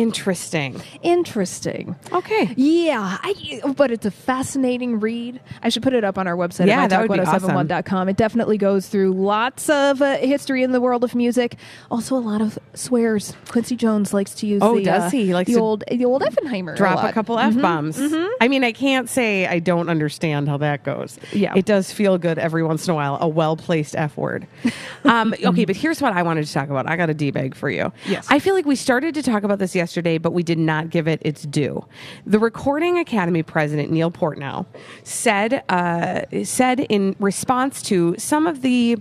interesting. 0.00 0.80
Interesting. 1.02 1.96
Okay. 2.12 2.52
Yeah, 2.56 3.18
I, 3.22 3.60
but 3.76 3.90
it's 3.90 4.06
a 4.06 4.10
fascinating 4.10 5.00
read. 5.00 5.40
I 5.62 5.68
should 5.68 5.82
put 5.82 5.94
it 5.94 6.04
up 6.04 6.18
on 6.18 6.26
our 6.26 6.36
website 6.36 6.66
Yeah, 6.66 6.84
at 6.84 6.90
that 6.90 7.08
would 7.08 7.12
be 7.12 7.24
mytalk1071.com. 7.24 8.08
It 8.08 8.16
definitely 8.16 8.58
goes 8.58 8.88
through 8.88 9.12
lots 9.12 9.68
of 9.68 10.02
uh, 10.02 10.18
history 10.18 10.62
in 10.62 10.72
the 10.72 10.80
world 10.80 11.04
of 11.04 11.14
music. 11.14 11.56
Also, 11.90 12.16
a 12.16 12.18
lot 12.18 12.40
of 12.40 12.58
swears. 12.74 13.34
Quincy 13.48 13.76
Jones 13.76 14.12
likes 14.12 14.34
to 14.34 14.46
use 14.46 14.62
Oh, 14.62 14.76
the, 14.76 14.84
does 14.84 15.04
uh, 15.04 15.10
he? 15.10 15.26
He 15.26 15.34
likes 15.34 15.50
the 15.50 15.58
old 15.58 15.84
the 15.90 16.04
old 16.04 16.22
Effenheimer. 16.22 16.76
Drop 16.76 16.98
a, 16.98 17.02
lot. 17.04 17.14
couple 17.14 17.38
F 17.38 17.60
bombs. 17.60 17.98
I 18.40 18.48
mean, 18.48 18.64
I 18.64 18.72
can't 18.72 19.08
say 19.08 19.46
I 19.46 19.58
don't 19.58 19.88
understand 19.88 20.48
how 20.48 20.58
that 20.58 20.84
goes. 20.84 21.18
Yeah. 21.32 21.54
It 21.56 21.64
does 21.64 21.90
feel 21.92 22.18
good 22.18 22.38
every 22.38 22.62
once 22.62 22.86
in 22.86 22.92
a 22.92 22.94
while, 22.94 23.18
a 23.20 23.28
well 23.28 23.56
placed 23.56 23.96
F 23.96 24.16
word. 24.16 24.46
um, 25.04 25.34
okay, 25.42 25.64
but 25.64 25.76
here's 25.76 26.00
what 26.02 26.12
I 26.12 26.22
wanted 26.22 26.46
to 26.46 26.52
talk 26.52 26.68
about. 26.68 26.88
I 26.88 26.96
got 26.96 27.10
a 27.10 27.14
D 27.14 27.30
bag 27.30 27.54
for 27.54 27.70
you. 27.70 27.92
Yes. 28.06 28.26
I 28.30 28.38
feel 28.38 28.54
like 28.54 28.66
we 28.66 28.76
started 28.76 29.14
to 29.14 29.22
talk 29.22 29.42
about 29.42 29.58
this 29.58 29.74
yesterday, 29.74 29.85
but 29.94 30.32
we 30.32 30.42
did 30.42 30.58
not 30.58 30.90
give 30.90 31.08
it 31.08 31.20
its 31.24 31.42
due. 31.42 31.84
The 32.26 32.38
Recording 32.38 32.98
Academy 32.98 33.42
president, 33.42 33.90
Neil 33.90 34.10
Portnow, 34.10 34.66
said, 35.04 35.62
uh, 35.68 36.22
said 36.44 36.80
in 36.80 37.16
response 37.18 37.82
to 37.82 38.14
some 38.18 38.46
of 38.46 38.62
the 38.62 38.98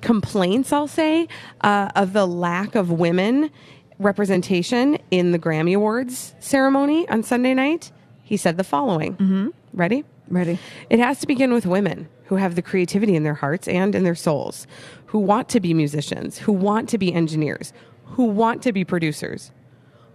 complaints, 0.00 0.72
I'll 0.72 0.88
say, 0.88 1.28
uh, 1.60 1.90
of 1.94 2.12
the 2.12 2.26
lack 2.26 2.74
of 2.74 2.90
women 2.90 3.50
representation 3.98 4.98
in 5.10 5.32
the 5.32 5.38
Grammy 5.38 5.76
Awards 5.76 6.34
ceremony 6.40 7.08
on 7.08 7.22
Sunday 7.22 7.54
night, 7.54 7.92
he 8.22 8.36
said 8.36 8.56
the 8.56 8.64
following. 8.64 9.14
Mm-hmm. 9.14 9.48
Ready? 9.74 10.04
Ready? 10.28 10.58
It 10.88 10.98
has 10.98 11.20
to 11.20 11.26
begin 11.26 11.52
with 11.52 11.66
women 11.66 12.08
who 12.24 12.36
have 12.36 12.54
the 12.54 12.62
creativity 12.62 13.16
in 13.16 13.24
their 13.24 13.34
hearts 13.34 13.66
and 13.66 13.94
in 13.94 14.04
their 14.04 14.14
souls, 14.14 14.66
who 15.06 15.18
want 15.18 15.48
to 15.48 15.60
be 15.60 15.74
musicians, 15.74 16.38
who 16.38 16.52
want 16.52 16.88
to 16.88 16.96
be 16.96 17.12
engineers, 17.12 17.72
who 18.04 18.24
want 18.24 18.62
to 18.62 18.72
be 18.72 18.84
producers, 18.84 19.50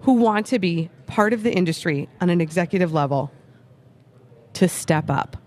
who 0.01 0.13
want 0.13 0.45
to 0.47 0.59
be 0.59 0.89
part 1.07 1.33
of 1.33 1.43
the 1.43 1.51
industry 1.51 2.09
on 2.21 2.29
an 2.29 2.41
executive 2.41 2.93
level 2.93 3.31
to 4.53 4.67
step 4.67 5.09
up. 5.09 5.37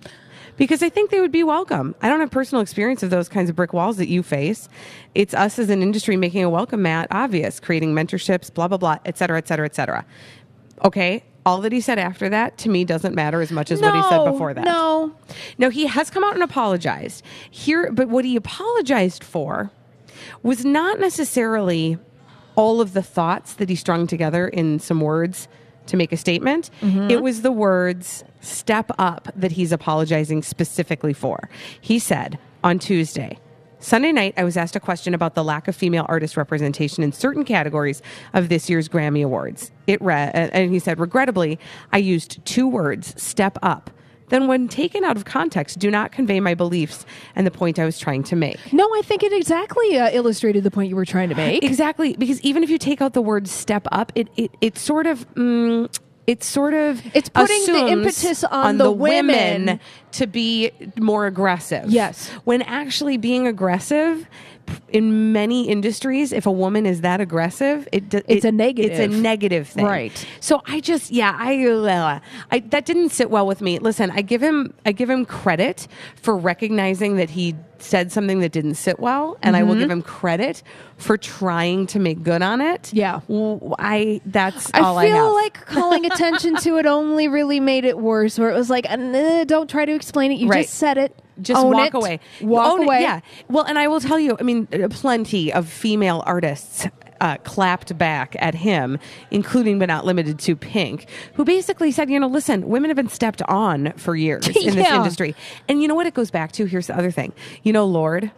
Because 0.57 0.83
I 0.83 0.89
think 0.89 1.11
they 1.11 1.21
would 1.21 1.31
be 1.31 1.45
welcome. 1.45 1.95
I 2.03 2.09
don't 2.09 2.19
have 2.19 2.33
personal 2.33 2.63
experience 2.63 3.05
of 3.05 3.11
those 3.11 3.29
kinds 3.29 3.49
of 3.49 3.55
brick 3.55 3.73
walls 3.73 3.97
that 3.99 4.09
you 4.09 4.25
face. 4.25 4.69
It's 5.15 5.33
us 5.33 5.59
as 5.59 5.71
an 5.71 5.83
industry 5.83 6.17
making 6.17 6.43
a 6.43 6.51
welcome 6.51 6.83
mat 6.83 7.07
obvious, 7.13 7.61
creating 7.61 7.95
mentorships, 7.95 8.53
blah, 8.53 8.67
blah, 8.67 8.79
blah, 8.79 8.97
et 9.05 9.17
cetera, 9.17 9.39
et 9.39 9.47
cetera, 9.47 9.67
et 9.67 9.77
cetera. 9.77 10.05
Okay. 10.85 11.23
All 11.47 11.61
that 11.61 11.73
he 11.73 11.81
said 11.81 11.99
after 11.99 12.29
that 12.29 12.59
to 12.59 12.69
me 12.69 12.85
doesn't 12.85 13.15
matter 13.15 13.41
as 13.41 13.53
much 13.53 13.71
as 13.71 13.81
what 13.81 13.95
he 13.95 14.03
said 14.11 14.25
before 14.25 14.53
that. 14.53 14.65
No. 14.65 15.15
No, 15.57 15.71
he 15.71 15.87
has 15.87 16.11
come 16.11 16.25
out 16.25 16.35
and 16.35 16.43
apologized. 16.43 17.25
Here, 17.51 17.91
but 17.93 18.09
what 18.09 18.25
he 18.25 18.37
apologized 18.37 19.23
for 19.23 19.71
was 20.43 20.65
not 20.65 20.99
necessarily 20.99 21.99
all 22.59 22.81
of 22.81 22.93
the 22.93 23.03
thoughts 23.03 23.55
that 23.55 23.69
he 23.69 23.77
strung 23.77 24.09
together 24.09 24.49
in 24.49 24.81
some 24.81 25.01
words 25.01 25.47
to 25.87 25.97
make 25.97 26.13
a 26.13 26.17
statement. 26.17 26.71
Mm-hmm. 26.83 27.09
It 27.09 27.23
was 27.23 27.43
the 27.43 27.53
words 27.53 28.25
step 28.41 28.91
up 28.99 29.29
that 29.37 29.53
he's 29.53 29.71
apologizing 29.71 30.43
specifically 30.43 31.13
for. 31.13 31.49
He 31.81 32.01
said 32.01 32.37
on 32.65 32.81
Tuesday, 32.81 33.39
Sunday 33.79 34.11
night, 34.11 34.35
I 34.37 34.43
was 34.43 34.57
asked 34.57 34.75
a 34.75 34.81
question 34.81 35.15
about 35.15 35.37
the 35.37 35.45
lack 35.45 35.69
of 35.69 35.77
female 35.77 36.05
artist 36.09 36.37
representation 36.37 37.05
in 37.05 37.13
certain 37.13 37.45
categories 37.45 38.03
of 38.35 38.49
this 38.49 38.69
year's 38.69 38.89
Grammy 38.89 39.25
Awards. 39.25 39.71
It 39.87 40.03
read, 40.03 40.35
and 40.35 40.73
he 40.73 40.81
said, 40.81 40.99
regrettably, 40.99 41.61
I 41.93 41.99
used 41.99 42.45
two 42.45 42.67
words, 42.67 43.15
step 43.23 43.57
up. 43.63 43.89
Then, 44.29 44.47
when 44.47 44.69
taken 44.69 45.05
out 45.05 45.17
of 45.17 45.25
context, 45.25 45.79
do 45.79 45.91
not 45.91 46.13
convey 46.13 46.41
my 46.41 46.55
beliefs 46.55 47.07
and 47.35 47.47
the 47.47 47.51
point 47.51 47.79
I 47.79 47.85
was 47.85 47.99
trying 47.99 48.23
to 48.25 48.37
make. 48.37 48.59
No, 48.73 48.85
I 48.95 49.03
think 49.03 49.23
it 49.23 49.33
exactly 49.33 49.99
uh, 49.99 50.11
illustrated 50.13 50.65
the 50.65 50.71
point 50.71 50.89
you 50.89 50.97
were 50.97 51.05
trying 51.05 51.29
to 51.31 51.35
make. 51.35 51.65
Exactly, 51.65 52.15
because 52.17 52.41
even 52.43 52.63
if 52.63 52.71
you 52.71 52.79
take 52.79 53.01
out 53.01 53.13
the 53.15 53.23
word 53.23 53.49
"step 53.49 53.87
up," 53.93 54.13
it 54.15 54.29
it, 54.37 54.51
it 54.61 54.79
sort 54.79 55.07
of 55.07 55.29
mm, 55.35 55.89
it 56.27 56.45
sort 56.45 56.75
of 56.75 57.01
It's 57.17 57.31
putting 57.31 57.67
the 57.67 57.87
impetus 57.89 58.45
on 58.45 58.77
the 58.79 58.93
women. 58.93 59.81
to 60.13 60.27
be 60.27 60.71
more 60.97 61.27
aggressive. 61.27 61.91
Yes. 61.91 62.29
when 62.45 62.63
actually 62.63 63.17
being 63.17 63.47
aggressive 63.47 64.27
in 64.89 65.33
many 65.33 65.69
industries, 65.69 66.33
if 66.33 66.47
a 66.47 66.51
woman 66.53 66.87
is 66.87 67.01
that 67.03 67.21
aggressive, 67.21 67.87
it, 67.93 68.09
d- 68.09 68.23
It's 68.29 68.45
it- 68.45 68.49
a 68.49 68.53
negative. 68.53 68.91
It's 68.99 69.15
a 69.15 69.19
negative 69.21 69.69
thing, 69.69 69.85
Right. 69.87 70.27
So 70.41 70.63
I 70.67 70.81
just 70.81 71.11
yeah, 71.11 71.35
I, 71.39 71.65
uh, 71.67 72.21
I 72.51 72.59
that 72.61 72.85
didn't 72.87 73.11
sit 73.11 73.31
well 73.31 73.47
with 73.47 73.61
me. 73.61 73.79
Listen, 73.79 74.11
I 74.11 74.23
give 74.23 74.43
him 74.43 74.75
I 74.87 74.93
give 74.93 75.11
him 75.11 75.25
credit 75.25 75.89
for 76.17 76.37
recognizing 76.37 77.17
that 77.17 77.31
he 77.31 77.55
said 77.83 78.11
something 78.13 78.41
that 78.41 78.53
didn't 78.53 78.75
sit 78.75 78.99
well, 79.01 79.37
and 79.43 79.57
I 79.57 79.63
will 79.63 79.75
give 79.77 79.91
him 79.91 80.03
credit 80.03 80.63
for 80.97 81.17
trying 81.17 81.87
to 81.89 81.99
make 81.99 82.23
good 82.23 82.43
on 82.43 82.61
it. 82.61 82.83
Mm-hmm. 82.95 82.97
Yeah. 82.97 83.77
I 83.79 84.21
that's 84.27 84.71
I 84.75 84.81
all 84.81 85.01
feel 85.01 85.15
I 85.15 85.17
have. 85.17 85.33
like 85.33 85.67
calling 85.67 86.05
attention 86.11 86.57
to 86.57 86.79
it 86.79 86.87
only 86.87 87.29
really 87.29 87.61
made 87.61 87.85
it 87.85 87.99
worse. 87.99 88.39
Where 88.39 88.51
it 88.51 88.55
was 88.55 88.69
like, 88.71 88.87
nah, 88.91 89.45
don't 89.45 89.69
try 89.71 89.85
to 89.85 89.93
explain 89.95 90.33
it. 90.33 90.39
You 90.39 90.49
Right. 90.49 90.63
just 90.67 90.75
said 90.75 90.99
it. 90.99 91.15
just 91.41 91.61
Own 91.65 91.73
walk 91.73 91.89
it. 91.89 91.95
away. 91.95 92.21
Walk 92.41 92.73
Own 92.73 92.81
it, 92.83 92.85
away. 92.87 93.01
Yeah. 93.03 93.21
Well, 93.49 93.65
and 93.65 93.79
I 93.79 93.87
will 93.89 94.01
tell 94.01 94.19
you, 94.19 94.37
I 94.41 94.43
mean, 94.43 94.67
uh, 94.73 94.89
plenty 94.89 95.53
of 95.53 95.69
female 95.69 96.23
artists 96.27 96.87
uh, 97.21 97.37
clapped 97.45 97.97
back 97.99 98.37
at 98.39 98.55
him, 98.55 98.99
including 99.31 99.79
but 99.79 99.87
not 99.87 100.05
limited 100.05 100.39
to 100.41 100.57
Pink, 100.57 101.07
who 101.35 101.45
basically 101.45 101.91
said, 101.93 102.11
you 102.11 102.19
know, 102.21 102.29
listen, 102.29 102.69
women 102.69 102.91
have 102.91 102.97
been 102.97 103.09
stepped 103.09 103.43
on 103.43 103.93
for 103.97 104.15
years 104.17 104.47
in 104.49 104.75
this 104.75 104.89
industry. 104.91 105.35
And 105.69 105.83
you 105.83 105.89
know 105.89 105.95
what 105.95 106.07
it 106.07 106.15
goes 106.15 106.31
back 106.31 106.53
to? 106.53 106.67
Here's 106.67 106.87
the 106.87 106.97
other 106.97 107.11
thing. 107.11 107.33
You 107.63 107.73
know, 107.73 107.85
Lorde, 107.87 108.31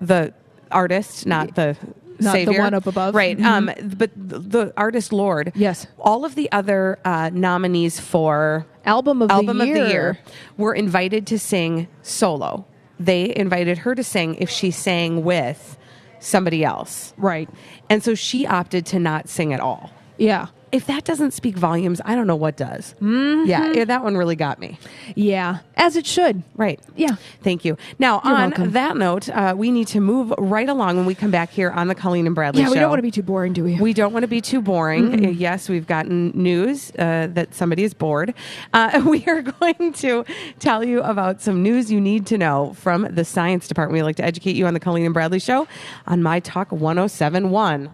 the 0.00 0.32
artist, 0.70 1.26
not 1.26 1.54
the 1.54 1.76
Not 2.20 2.34
the 2.34 2.58
one 2.58 2.74
up 2.74 2.86
above? 2.86 3.14
Right. 3.14 3.38
Mhm. 3.38 3.44
Um, 3.44 3.70
but 3.96 4.10
the, 4.16 4.38
the 4.38 4.72
artist 4.76 5.12
Lorde. 5.12 5.52
Yes. 5.54 5.86
All 5.98 6.24
of 6.24 6.34
the 6.34 6.50
other 6.52 6.98
uh, 7.04 7.30
nominees 7.32 8.00
for 8.00 8.66
Album 8.84 9.22
of 9.22 9.30
album 9.30 9.58
the 9.58 9.66
year. 9.66 9.76
of 9.76 9.82
the 9.82 9.90
year 9.92 10.18
were 10.56 10.74
invited 10.74 11.26
to 11.28 11.38
sing 11.38 11.86
solo. 12.02 12.66
They 12.98 13.32
invited 13.36 13.78
her 13.78 13.94
to 13.94 14.02
sing 14.02 14.34
if 14.36 14.50
she 14.50 14.70
sang 14.70 15.22
with 15.22 15.76
somebody 16.20 16.64
else. 16.64 17.14
Right. 17.16 17.48
And 17.88 18.02
so 18.02 18.14
she 18.14 18.46
opted 18.46 18.86
to 18.86 18.98
not 18.98 19.28
sing 19.28 19.52
at 19.52 19.60
all. 19.60 19.90
Yeah. 20.16 20.48
If 20.70 20.86
that 20.86 21.04
doesn't 21.04 21.32
speak 21.32 21.56
volumes, 21.56 22.00
I 22.04 22.14
don't 22.14 22.26
know 22.26 22.36
what 22.36 22.56
does. 22.56 22.94
Mm-hmm. 23.00 23.48
Yeah, 23.48 23.72
yeah, 23.72 23.84
that 23.86 24.02
one 24.02 24.16
really 24.16 24.36
got 24.36 24.58
me. 24.58 24.78
Yeah. 25.14 25.58
As 25.76 25.96
it 25.96 26.06
should. 26.06 26.42
Right. 26.56 26.78
Yeah. 26.96 27.16
Thank 27.42 27.64
you. 27.64 27.76
Now, 27.98 28.20
You're 28.24 28.34
on 28.34 28.50
welcome. 28.50 28.72
that 28.72 28.96
note, 28.96 29.28
uh, 29.30 29.54
we 29.56 29.70
need 29.70 29.86
to 29.88 30.00
move 30.00 30.32
right 30.36 30.68
along 30.68 30.96
when 30.96 31.06
we 31.06 31.14
come 31.14 31.30
back 31.30 31.50
here 31.50 31.70
on 31.70 31.88
the 31.88 31.94
Colleen 31.94 32.26
and 32.26 32.34
Bradley 32.34 32.60
Yeah, 32.60 32.66
show. 32.66 32.72
we 32.72 32.78
don't 32.80 32.90
want 32.90 32.98
to 32.98 33.02
be 33.02 33.10
too 33.10 33.22
boring, 33.22 33.52
do 33.52 33.64
we? 33.64 33.76
We 33.80 33.92
don't 33.94 34.12
want 34.12 34.24
to 34.24 34.28
be 34.28 34.40
too 34.40 34.60
boring. 34.60 35.24
Uh, 35.24 35.28
Yes, 35.30 35.68
we've 35.68 35.86
gotten 35.86 36.30
news 36.34 36.90
uh, 36.98 37.28
that 37.32 37.54
somebody 37.54 37.84
is 37.84 37.94
bored. 37.94 38.34
Uh, 38.74 39.02
we 39.06 39.24
are 39.26 39.42
going 39.42 39.92
to 39.94 40.24
tell 40.58 40.82
you 40.84 41.00
about 41.02 41.40
some 41.40 41.62
news 41.62 41.90
you 41.92 42.00
need 42.00 42.26
to 42.26 42.36
know 42.38 42.74
from 42.74 43.02
the 43.14 43.24
science 43.24 43.68
department. 43.68 43.94
We 43.94 44.02
like 44.02 44.16
to 44.16 44.24
educate 44.24 44.56
you 44.56 44.66
on 44.66 44.74
the 44.74 44.80
Colleen 44.80 45.04
and 45.04 45.14
Bradley 45.14 45.38
show 45.38 45.66
on 46.06 46.22
My 46.22 46.40
Talk 46.40 46.72
1071. 46.72 47.90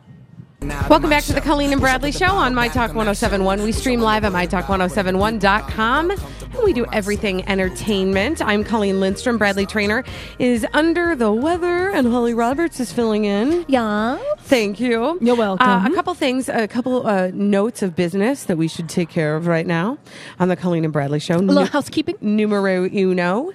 Welcome 0.68 1.10
back 1.10 1.24
to 1.24 1.34
the 1.34 1.42
Colleen 1.42 1.72
and 1.72 1.80
Bradley 1.80 2.10
Show 2.10 2.24
on 2.26 2.54
My 2.54 2.68
Talk 2.68 2.94
1071. 2.94 3.62
We 3.62 3.70
stream 3.70 4.00
live 4.00 4.24
at 4.24 4.32
MyTalk1071.com 4.32 6.10
and 6.10 6.62
we 6.64 6.72
do 6.72 6.86
everything 6.90 7.46
entertainment. 7.46 8.40
I'm 8.40 8.64
Colleen 8.64 8.98
Lindstrom. 8.98 9.36
Bradley 9.36 9.66
Trainer 9.66 10.04
is 10.38 10.64
under 10.72 11.14
the 11.16 11.30
weather 11.32 11.90
and 11.90 12.06
Holly 12.06 12.32
Roberts 12.32 12.80
is 12.80 12.90
filling 12.92 13.26
in. 13.26 13.66
yeah. 13.68 14.18
Thank 14.46 14.78
you. 14.78 15.18
You're 15.22 15.36
welcome. 15.36 15.66
Uh, 15.66 15.88
a 15.88 15.94
couple 15.94 16.12
things, 16.14 16.48
a 16.50 16.68
couple 16.68 17.06
uh, 17.06 17.30
notes 17.32 17.80
of 17.82 17.96
business 17.96 18.44
that 18.44 18.56
we 18.58 18.68
should 18.68 18.90
take 18.90 19.08
care 19.08 19.36
of 19.36 19.46
right 19.46 19.66
now 19.66 19.96
on 20.38 20.48
the 20.48 20.56
Colleen 20.56 20.84
and 20.84 20.92
Bradley 20.92 21.18
Show. 21.18 21.36
A 21.36 21.38
little 21.38 21.64
housekeeping. 21.64 22.16
Numero 22.20 22.84
uno 22.84 23.52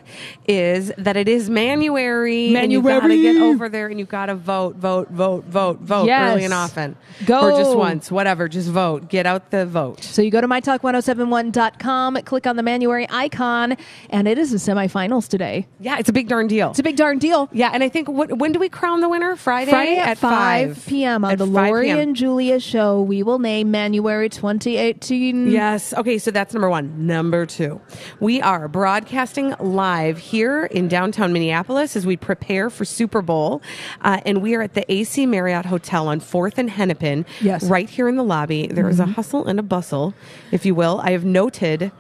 is 0.48 0.92
that 0.98 1.16
it 1.16 1.28
is 1.28 1.48
Manuary. 1.50 2.56
And 2.56 2.72
You've 2.72 2.84
got 2.84 3.02
to 3.02 3.22
get 3.22 3.38
over 3.38 3.70
there 3.70 3.88
and 3.88 4.00
you've 4.00 4.10
got 4.10 4.28
to 4.28 4.36
vote, 4.36 4.76
vote, 4.78 5.10
vote, 5.10 5.46
vote, 5.46 5.78
vote 5.80 6.06
Yes. 6.08 6.34
early 6.34 6.44
and 6.46 6.54
often. 6.56 6.96
Go. 7.26 7.42
Or 7.42 7.52
just 7.52 7.78
once, 7.78 8.12
whatever. 8.12 8.48
Just 8.48 8.70
vote. 8.70 9.10
Get 9.10 9.26
out 9.26 9.52
the 9.52 9.66
vote. 9.66 10.04
So 10.04 10.22
you 10.22 10.32
go 10.32 10.42
to 10.42 10.48
mytalk1071.com, 10.48 12.22
click 12.24 12.48
on 12.48 12.56
the 12.56 12.64
Manuary 12.64 13.08
icon, 13.10 13.78
and 14.10 14.28
it 14.28 14.38
is 14.38 14.52
the 14.52 14.58
semifinals 14.58 15.28
today. 15.28 15.68
Yeah, 15.80 15.98
it's 16.00 16.10
a 16.10 16.14
big 16.14 16.28
darn 16.28 16.48
deal. 16.48 16.70
It's 16.72 16.80
a 16.80 16.84
big 16.84 16.96
darn 16.96 17.20
deal. 17.20 17.50
yeah, 17.52 17.72
and 17.74 17.84
I 17.84 17.90
think 17.90 18.08
what, 18.08 18.38
when 18.38 18.52
do 18.52 18.60
we 18.60 18.70
crown 18.70 19.02
the 19.02 19.10
winner? 19.10 19.36
Friday, 19.36 19.72
Friday 19.72 19.98
at, 19.98 20.18
5 20.18 20.86
p.m. 20.88 21.26
on 21.26 21.32
At 21.32 21.38
the 21.38 21.46
5 21.46 21.54
Lori 21.54 21.90
and 21.90 22.16
Julia 22.16 22.60
show, 22.60 23.02
we 23.02 23.24
will 23.24 23.40
name 23.40 23.72
Manuary 23.72 24.30
2018. 24.30 25.50
Yes. 25.52 25.94
Okay. 25.94 26.18
So 26.18 26.32
that's 26.32 26.54
number 26.54 26.70
one. 26.70 27.06
Number 27.08 27.46
two, 27.46 27.82
we 28.20 28.42
are 28.42 28.68
broadcasting 28.68 29.56
live 29.60 30.18
here 30.18 30.66
in 30.66 30.88
downtown 30.88 31.34
Minneapolis 31.34 31.96
as 31.96 32.06
we 32.06 32.18
prepare 32.18 32.70
for 32.70 32.86
Super 32.86 33.22
Bowl. 33.22 33.62
Uh, 34.02 34.22
and 34.26 34.42
we 34.42 34.56
are 34.56 34.62
at 34.62 34.74
the 34.74 34.90
AC 34.92 35.26
Marriott 35.26 35.66
Hotel 35.66 36.08
on 36.08 36.20
4th 36.20 36.58
and 36.58 36.70
Hennepin. 36.80 37.26
Yes. 37.42 37.64
Mm-hmm. 37.64 37.74
Right 37.74 37.90
here 37.90 38.08
in 38.08 38.16
the 38.16 38.24
lobby. 38.24 38.68
There 38.68 38.88
is 38.90 39.00
a 39.00 39.06
hustle 39.06 39.46
and 39.46 39.60
a 39.60 39.64
bustle, 39.64 40.14
if 40.52 40.66
you 40.66 40.74
will. 40.74 41.02
I 41.04 41.12
have 41.12 41.26
noted 41.26 41.92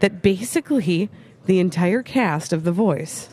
that 0.00 0.20
basically 0.22 1.08
the 1.46 1.58
entire 1.58 2.02
cast 2.02 2.52
of 2.52 2.64
The 2.64 2.72
Voice 2.72 3.30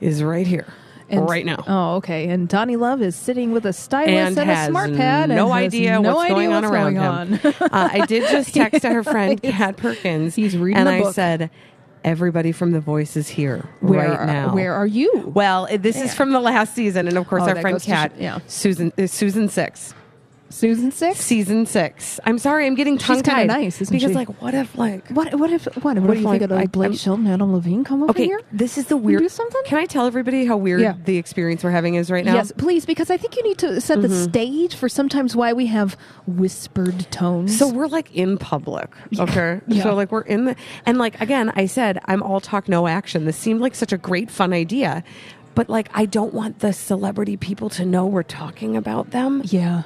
is 0.00 0.22
right 0.22 0.46
here. 0.46 0.72
And- 1.10 1.28
right 1.28 1.44
now. 1.46 1.64
Oh, 1.66 1.96
okay. 1.96 2.28
And 2.28 2.46
Donnie 2.48 2.76
Love 2.76 3.00
is 3.02 3.16
sitting 3.16 3.52
with 3.52 3.64
a 3.66 3.72
stylus 3.72 4.10
and, 4.10 4.38
and, 4.38 4.50
a 4.50 4.66
smart 4.66 4.94
pad. 4.94 5.30
no 5.30 5.46
and 5.46 5.52
idea 5.54 5.98
no 6.00 6.14
what's 6.16 6.30
idea 6.30 6.34
going 6.34 6.52
on 6.52 6.62
what's 6.62 6.72
around 6.72 6.94
going 6.94 7.38
him. 7.38 7.54
on. 7.62 7.70
uh, 7.72 7.88
I 7.92 8.04
did 8.06 8.28
just 8.30 8.52
text 8.54 8.82
her 8.84 9.02
friend 9.02 9.42
Kat 9.42 9.76
Perkins. 9.78 10.34
He's 10.34 10.54
reading 10.56 10.76
and 10.80 10.86
I 10.88 11.00
book. 11.00 11.14
said, 11.14 11.48
"Everybody 12.04 12.52
from 12.52 12.72
The 12.72 12.80
Voice 12.80 13.16
is 13.16 13.26
here 13.26 13.66
where 13.80 14.00
right 14.10 14.18
are, 14.18 14.26
now." 14.26 14.52
Where 14.54 14.74
are 14.74 14.86
you? 14.86 15.32
Well, 15.34 15.66
this 15.80 15.96
is 15.98 16.12
from 16.14 16.32
the 16.32 16.40
last 16.40 16.74
season, 16.74 17.08
and 17.08 17.16
of 17.16 17.26
course, 17.26 17.42
Oh, 17.44 17.48
our 17.48 17.60
friend 17.62 17.80
Kat, 17.82 18.12
sh- 18.14 18.20
yeah. 18.20 18.38
Susan, 18.46 18.92
uh, 18.98 19.06
Susan 19.06 19.48
Six, 19.48 19.94
Susan 20.50 20.90
Six? 20.90 21.18
season 21.20 21.66
six. 21.66 22.18
I'm 22.24 22.38
sorry, 22.38 22.66
I'm 22.66 22.74
getting 22.74 22.96
tongue 22.96 23.16
kinda 23.16 23.30
tied. 23.30 23.46
nice, 23.48 23.80
isn't 23.82 23.94
because, 23.94 24.10
she? 24.10 24.14
like, 24.14 24.40
what 24.40 24.54
if, 24.54 24.76
like, 24.78 25.06
What? 25.10 25.34
What 25.38 25.50
if? 25.50 25.64
What? 25.82 25.98
What, 25.98 25.98
if, 25.98 26.04
do 26.14 26.18
you 26.20 26.24
like, 26.26 26.42
I- 26.42 26.66
Blake 26.66 26.94
Shelton, 26.98 27.26
and 27.26 27.34
Adam 27.34 27.52
Levine 27.52 27.84
come 27.84 28.02
over 28.02 28.10
okay, 28.10 28.24
here? 28.24 28.40
this 28.50 28.78
is 28.78 28.86
the 28.86 28.96
We 28.96 29.12
weird. 29.12 29.22
do 29.22 29.28
something? 29.28 29.60
Can 29.66 29.78
I 29.78 29.84
tell 29.84 30.06
everybody 30.06 30.46
how 30.46 30.56
weird 30.56 30.80
Yeah. 30.80 30.94
the 31.04 31.16
experience 31.18 31.62
we're 31.62 31.70
having 31.70 31.96
is 31.96 32.10
right 32.10 32.24
now? 32.24 32.34
Yes, 32.34 32.50
please, 32.56 32.86
because 32.86 33.10
I 33.10 33.16
think 33.18 33.36
you 33.36 33.42
need 33.42 33.58
to 33.58 33.80
set 33.80 34.00
the 34.02 34.08
Mm-hmm. 34.08 34.24
stage 34.30 34.74
for 34.74 34.88
sometimes 34.88 35.36
why 35.36 35.52
we 35.52 35.66
have 35.66 35.96
whispered 36.26 37.10
tones. 37.10 37.56
So 37.58 37.68
we're 37.68 37.86
like 37.88 38.14
in 38.14 38.38
public, 38.38 38.90
okay? 39.18 39.60
Yeah. 39.68 39.82
So 39.82 39.94
like 39.94 40.10
we're 40.10 40.22
in 40.22 40.46
the 40.46 40.56
and 40.86 40.96
like 40.98 41.20
again, 41.20 41.52
I 41.56 41.66
said 41.66 41.98
I'm 42.06 42.22
all 42.22 42.40
talk, 42.40 42.68
no 42.68 42.86
action. 42.86 43.24
This 43.26 43.36
seemed 43.36 43.60
like 43.60 43.74
such 43.74 43.92
a 43.92 43.98
great, 43.98 44.30
fun 44.30 44.52
idea, 44.52 45.04
but 45.54 45.68
like 45.68 45.88
I 45.94 46.06
don't 46.06 46.32
want 46.32 46.60
the 46.60 46.72
celebrity 46.72 47.36
people 47.36 47.68
to 47.70 47.84
know 47.84 48.06
we're 48.06 48.22
talking 48.22 48.76
about 48.76 49.10
them 49.10 49.42
yeah. 49.44 49.82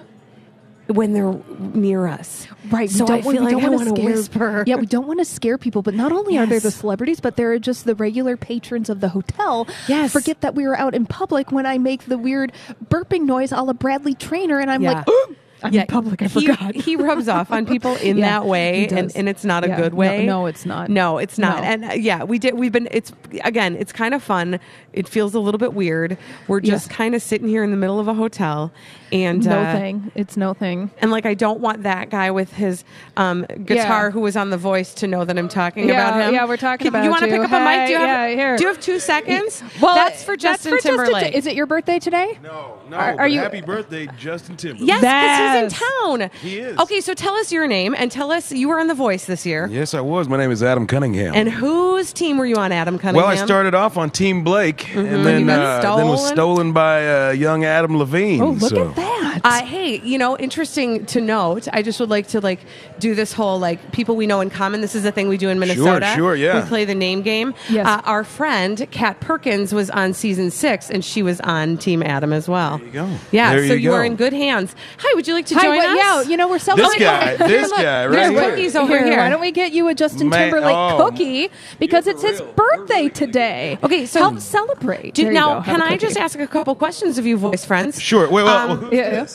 When 0.93 1.13
they're 1.13 1.35
near 1.75 2.07
us, 2.07 2.47
Right. 2.71 2.89
So 2.91 3.05
don't, 3.07 3.19
I 3.19 3.23
feel 3.23 3.43
like 3.43 3.53
don't 3.53 3.65
I 3.65 3.69
want 3.69 3.85
to 3.85 3.91
want 3.93 3.97
to 3.97 4.03
scare. 4.03 4.15
whisper. 4.15 4.65
Yeah, 4.67 4.77
we 4.77 4.87
don't 4.87 5.07
want 5.07 5.19
to 5.19 5.25
scare 5.25 5.59
people. 5.59 5.83
But 5.83 5.95
not 5.95 6.13
only 6.13 6.39
are 6.39 6.47
there 6.47 6.61
the 6.61 6.71
celebrities, 6.71 7.21
but 7.21 7.37
there 7.37 7.53
are 7.53 7.59
just 7.59 7.85
the 7.85 7.95
regular 7.95 8.37
patrons 8.37 8.89
of 8.89 9.01
the 9.01 9.09
hotel. 9.09 9.67
Yes. 9.89 10.13
Forget 10.13 10.41
that 10.43 10.55
we 10.55 10.67
were 10.67 10.79
out 10.79 10.95
in 10.95 11.05
public 11.07 11.51
when 11.53 11.67
I 11.67 11.79
make 11.79 12.05
the 12.07 12.17
weird 12.19 12.53
burping 12.89 13.23
noise 13.23 13.53
a 13.53 13.63
la 13.63 13.73
Bradley 13.73 14.15
Trainer, 14.15 14.59
and 14.61 14.71
I'm 14.71 14.83
Yeah. 14.83 15.05
like, 15.29 15.37
I'm 15.63 15.73
yeah, 15.73 15.83
in 15.83 15.87
public. 15.87 16.23
I 16.23 16.27
he, 16.27 16.47
forgot. 16.47 16.75
He 16.75 16.97
rubs 16.97 17.29
off 17.29 17.51
on 17.53 17.67
people 17.67 17.95
in 18.03 18.19
Yeah, 18.19 18.41
that 18.41 18.47
way, 18.47 18.89
and, 18.89 19.15
and 19.17 19.29
it's 19.29 19.45
not 19.45 19.65
a 19.65 19.69
Yeah, 19.69 19.77
good 19.77 19.95
way. 19.95 20.27
no, 20.27 20.47
it's 20.47 20.65
not. 20.67 20.89
No, 20.91 21.19
it's 21.19 21.39
not. 21.39 21.59
No. 21.63 21.65
And 21.69 21.85
uh, 21.85 21.93
yeah, 21.95 22.25
we 22.25 22.39
did. 22.39 22.55
We've 22.55 22.73
been. 22.73 22.89
It's 22.91 23.13
again. 23.45 23.77
It's 23.77 23.93
kind 23.93 24.15
of 24.15 24.23
fun. 24.23 24.59
It 24.93 25.09
feels 25.09 25.35
a 25.35 25.41
little 25.41 25.59
bit 25.59 25.73
weird. 25.75 26.19
We're 26.49 26.61
just 26.61 26.89
Yes. 26.89 26.97
kind 26.97 27.15
of 27.15 27.23
sitting 27.23 27.49
here 27.49 27.65
in 27.65 27.71
the 27.71 27.77
middle 27.77 27.99
of 28.01 28.09
a 28.09 28.15
hotel, 28.15 28.73
and 29.11 29.45
no 29.45 29.61
uh, 29.61 29.73
thing. 29.73 30.11
It's 30.15 30.37
no 30.37 30.53
thing. 30.55 30.91
And 30.99 31.11
like, 31.11 31.25
I 31.27 31.35
don't 31.35 31.61
want 31.61 31.85
that 31.85 32.11
guy 32.11 32.31
with 32.31 32.53
his 32.53 32.85
um, 33.17 33.43
guitar 33.65 34.07
Yeah. 34.07 34.11
who 34.11 34.21
was 34.21 34.37
on 34.37 34.51
The 34.51 34.57
Voice 34.59 34.93
to 34.95 35.07
know 35.07 35.25
that 35.25 35.39
I'm 35.39 35.49
talking 35.49 35.89
Yeah, 35.89 35.95
about 36.09 36.21
him. 36.29 36.35
yeah, 36.35 36.45
we're 36.47 36.57
talking 36.57 36.85
Can- 36.87 36.89
about 36.89 37.05
You 37.05 37.11
want 37.11 37.23
to 37.25 37.29
pick 37.31 37.41
up 37.41 37.51
a 37.53 37.65
mic? 37.65 37.87
Do 37.87 37.93
you 37.93 37.99
have? 37.99 38.09
Hey, 38.29 38.31
yeah, 38.33 38.37
here. 38.37 38.57
Do 38.57 38.65
you 38.65 38.69
have 38.69 38.81
two 38.81 38.99
seconds? 38.99 39.63
Well, 39.81 39.95
that's 39.95 40.23
for 40.25 40.37
Justin 40.37 40.73
that's 40.73 40.83
for 40.85 40.89
Timberlake. 40.91 41.13
Justin, 41.25 41.33
is 41.35 41.47
it 41.47 41.55
your 41.55 41.67
birthday 41.67 41.99
today? 41.99 42.39
No, 42.43 42.79
no. 42.91 42.97
Are- 42.97 43.11
are 43.13 43.17
but 43.17 43.33
you- 43.33 43.41
happy 43.41 43.61
birthday, 43.63 44.09
Justin 44.19 44.57
Timberlake. 44.57 44.89
Yes, 44.89 45.01
because 45.01 45.52
he's 45.52 45.52
Yes. 45.55 45.73
in 45.73 45.79
town. 46.19 46.31
He 46.41 46.59
is. 46.59 46.79
Okay, 46.79 47.01
so 47.01 47.15
tell 47.15 47.35
us 47.35 47.53
your 47.53 47.67
name 47.67 47.95
and 47.97 48.11
tell 48.11 48.31
us 48.31 48.53
you 48.53 48.69
were 48.69 48.81
on 48.81 48.87
The 48.87 48.95
Voice 48.95 49.25
this 49.27 49.47
year. 49.47 49.69
Yes, 49.71 49.95
I 49.95 50.01
was. 50.01 50.29
My 50.29 50.37
name 50.37 50.51
is 50.51 50.63
Adam 50.63 50.87
Cunningham. 50.87 51.35
And 51.35 51.49
whose 51.49 52.13
team 52.13 52.39
were 52.39 52.47
you 52.47 52.57
on, 52.57 52.73
Adam 52.73 52.99
Cunningham? 52.99 53.27
well, 53.27 53.27
I 53.27 53.45
started 53.45 53.75
off 53.75 53.97
on 53.97 54.11
Team 54.11 54.45
Blake, 54.45 54.95
and 54.95 55.25
then 55.27 55.49
uh, 55.49 55.81
then 55.97 56.09
was 56.09 56.21
stolen? 56.21 56.37
stolen 56.37 56.73
by 56.73 57.29
uh, 57.29 57.31
young 57.31 57.65
Adam 57.65 57.97
Levine. 57.97 58.41
Oh, 58.41 58.51
look 58.51 58.71
so. 58.71 58.89
at 58.89 58.97
that. 58.97 59.22
Uh, 59.45 59.65
hey, 59.65 60.01
you 60.01 60.19
know, 60.19 60.37
interesting 60.39 61.05
to 61.07 61.21
note. 61.21 61.67
I 61.73 61.83
just 61.83 61.99
would 62.01 62.11
like 62.11 62.29
to 62.29 62.41
like 62.41 62.61
do 62.99 63.15
this 63.15 63.33
whole 63.33 63.59
like 63.59 63.93
people 63.93 64.15
we 64.17 64.27
know 64.27 64.41
in 64.41 64.51
common. 64.51 64.81
This 64.81 64.95
is 64.95 65.05
a 65.05 65.11
thing 65.13 65.29
we 65.29 65.37
do 65.37 65.49
in 65.49 65.59
Minnesota. 65.59 66.07
sure, 66.07 66.17
sure, 66.17 66.35
yeah. 66.37 66.63
We 66.63 66.69
play 66.69 66.85
the 66.85 66.95
name 66.95 67.23
game. 67.23 67.55
Yes. 67.69 67.87
Uh, 67.87 68.01
our 68.05 68.23
friend 68.25 68.87
Kat 68.91 69.21
Perkins 69.21 69.75
was 69.75 69.91
on 69.91 70.13
season 70.15 70.51
six, 70.51 70.91
and 70.91 71.05
she 71.05 71.23
was 71.23 71.41
on 71.41 71.77
Team 71.79 72.03
Adam 72.03 72.33
as 72.33 72.49
well. 72.49 72.79
There 72.79 72.87
you 72.87 72.93
go. 72.93 73.11
Yeah, 73.33 73.55
There 73.55 73.67
so 73.67 73.75
you 73.75 73.91
you 73.91 73.93
are 73.93 74.05
in 74.05 74.17
good 74.17 74.33
hands. 74.33 74.77
Hi, 74.99 75.13
would 75.17 75.27
you 75.27 75.35
like 75.35 75.47
to 75.47 75.55
Hi, 75.57 75.63
join 75.63 75.79
well, 75.79 75.91
us? 76.21 76.25
yeah, 76.27 76.31
you 76.31 76.37
know 76.37 76.49
we're 76.49 76.59
celebrating. 76.61 76.99
This 77.01 77.09
guy, 77.09 77.37
Here, 77.37 77.49
this 77.49 77.71
look, 77.71 77.79
guy 77.81 78.07
there's 78.07 78.15
right 78.15 78.31
here. 78.31 78.51
cookies 78.51 78.77
over 78.77 78.99
here. 79.05 79.17
Why 79.17 79.29
don't 79.29 79.41
we 79.41 79.51
get 79.51 79.73
you 79.73 79.89
a 79.89 79.95
Justin 79.95 80.29
Man, 80.29 80.51
Timberlake 80.51 80.77
oh. 80.77 81.11
cookie 81.11 81.49
because 81.81 82.07
it's 82.07 82.23
his 82.23 82.41
birthday 82.41 83.09
today? 83.09 83.79
Okay, 83.83 84.07
so- 84.07 84.21
help 84.21 84.39
celebrate. 84.39 85.15
Do- 85.15 85.33
now, 85.33 85.63
can 85.63 85.83
I 85.83 85.97
just 85.97 86.17
ask 86.17 86.39
a 86.39 86.47
couple 86.47 86.75
questions 86.77 87.19
of 87.19 87.27
you, 87.27 87.37
voice 87.37 87.65
friends? 87.65 88.01
Sure. 88.01 88.31
Wait, 88.31 88.45
well, 88.45 88.71
Um, 88.71 88.79
who's 88.79 88.93
yeah, 88.93 89.11
this? 89.11 89.32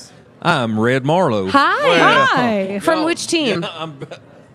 I'm 0.48 0.80
Red 0.80 1.06
Marlow. 1.06 1.50
Hi. 1.50 1.84
Well- 1.90 2.26
Hi. 2.28 2.80
From 2.80 3.04
which 3.04 3.28
team? 3.28 3.66
I'm, 3.70 4.00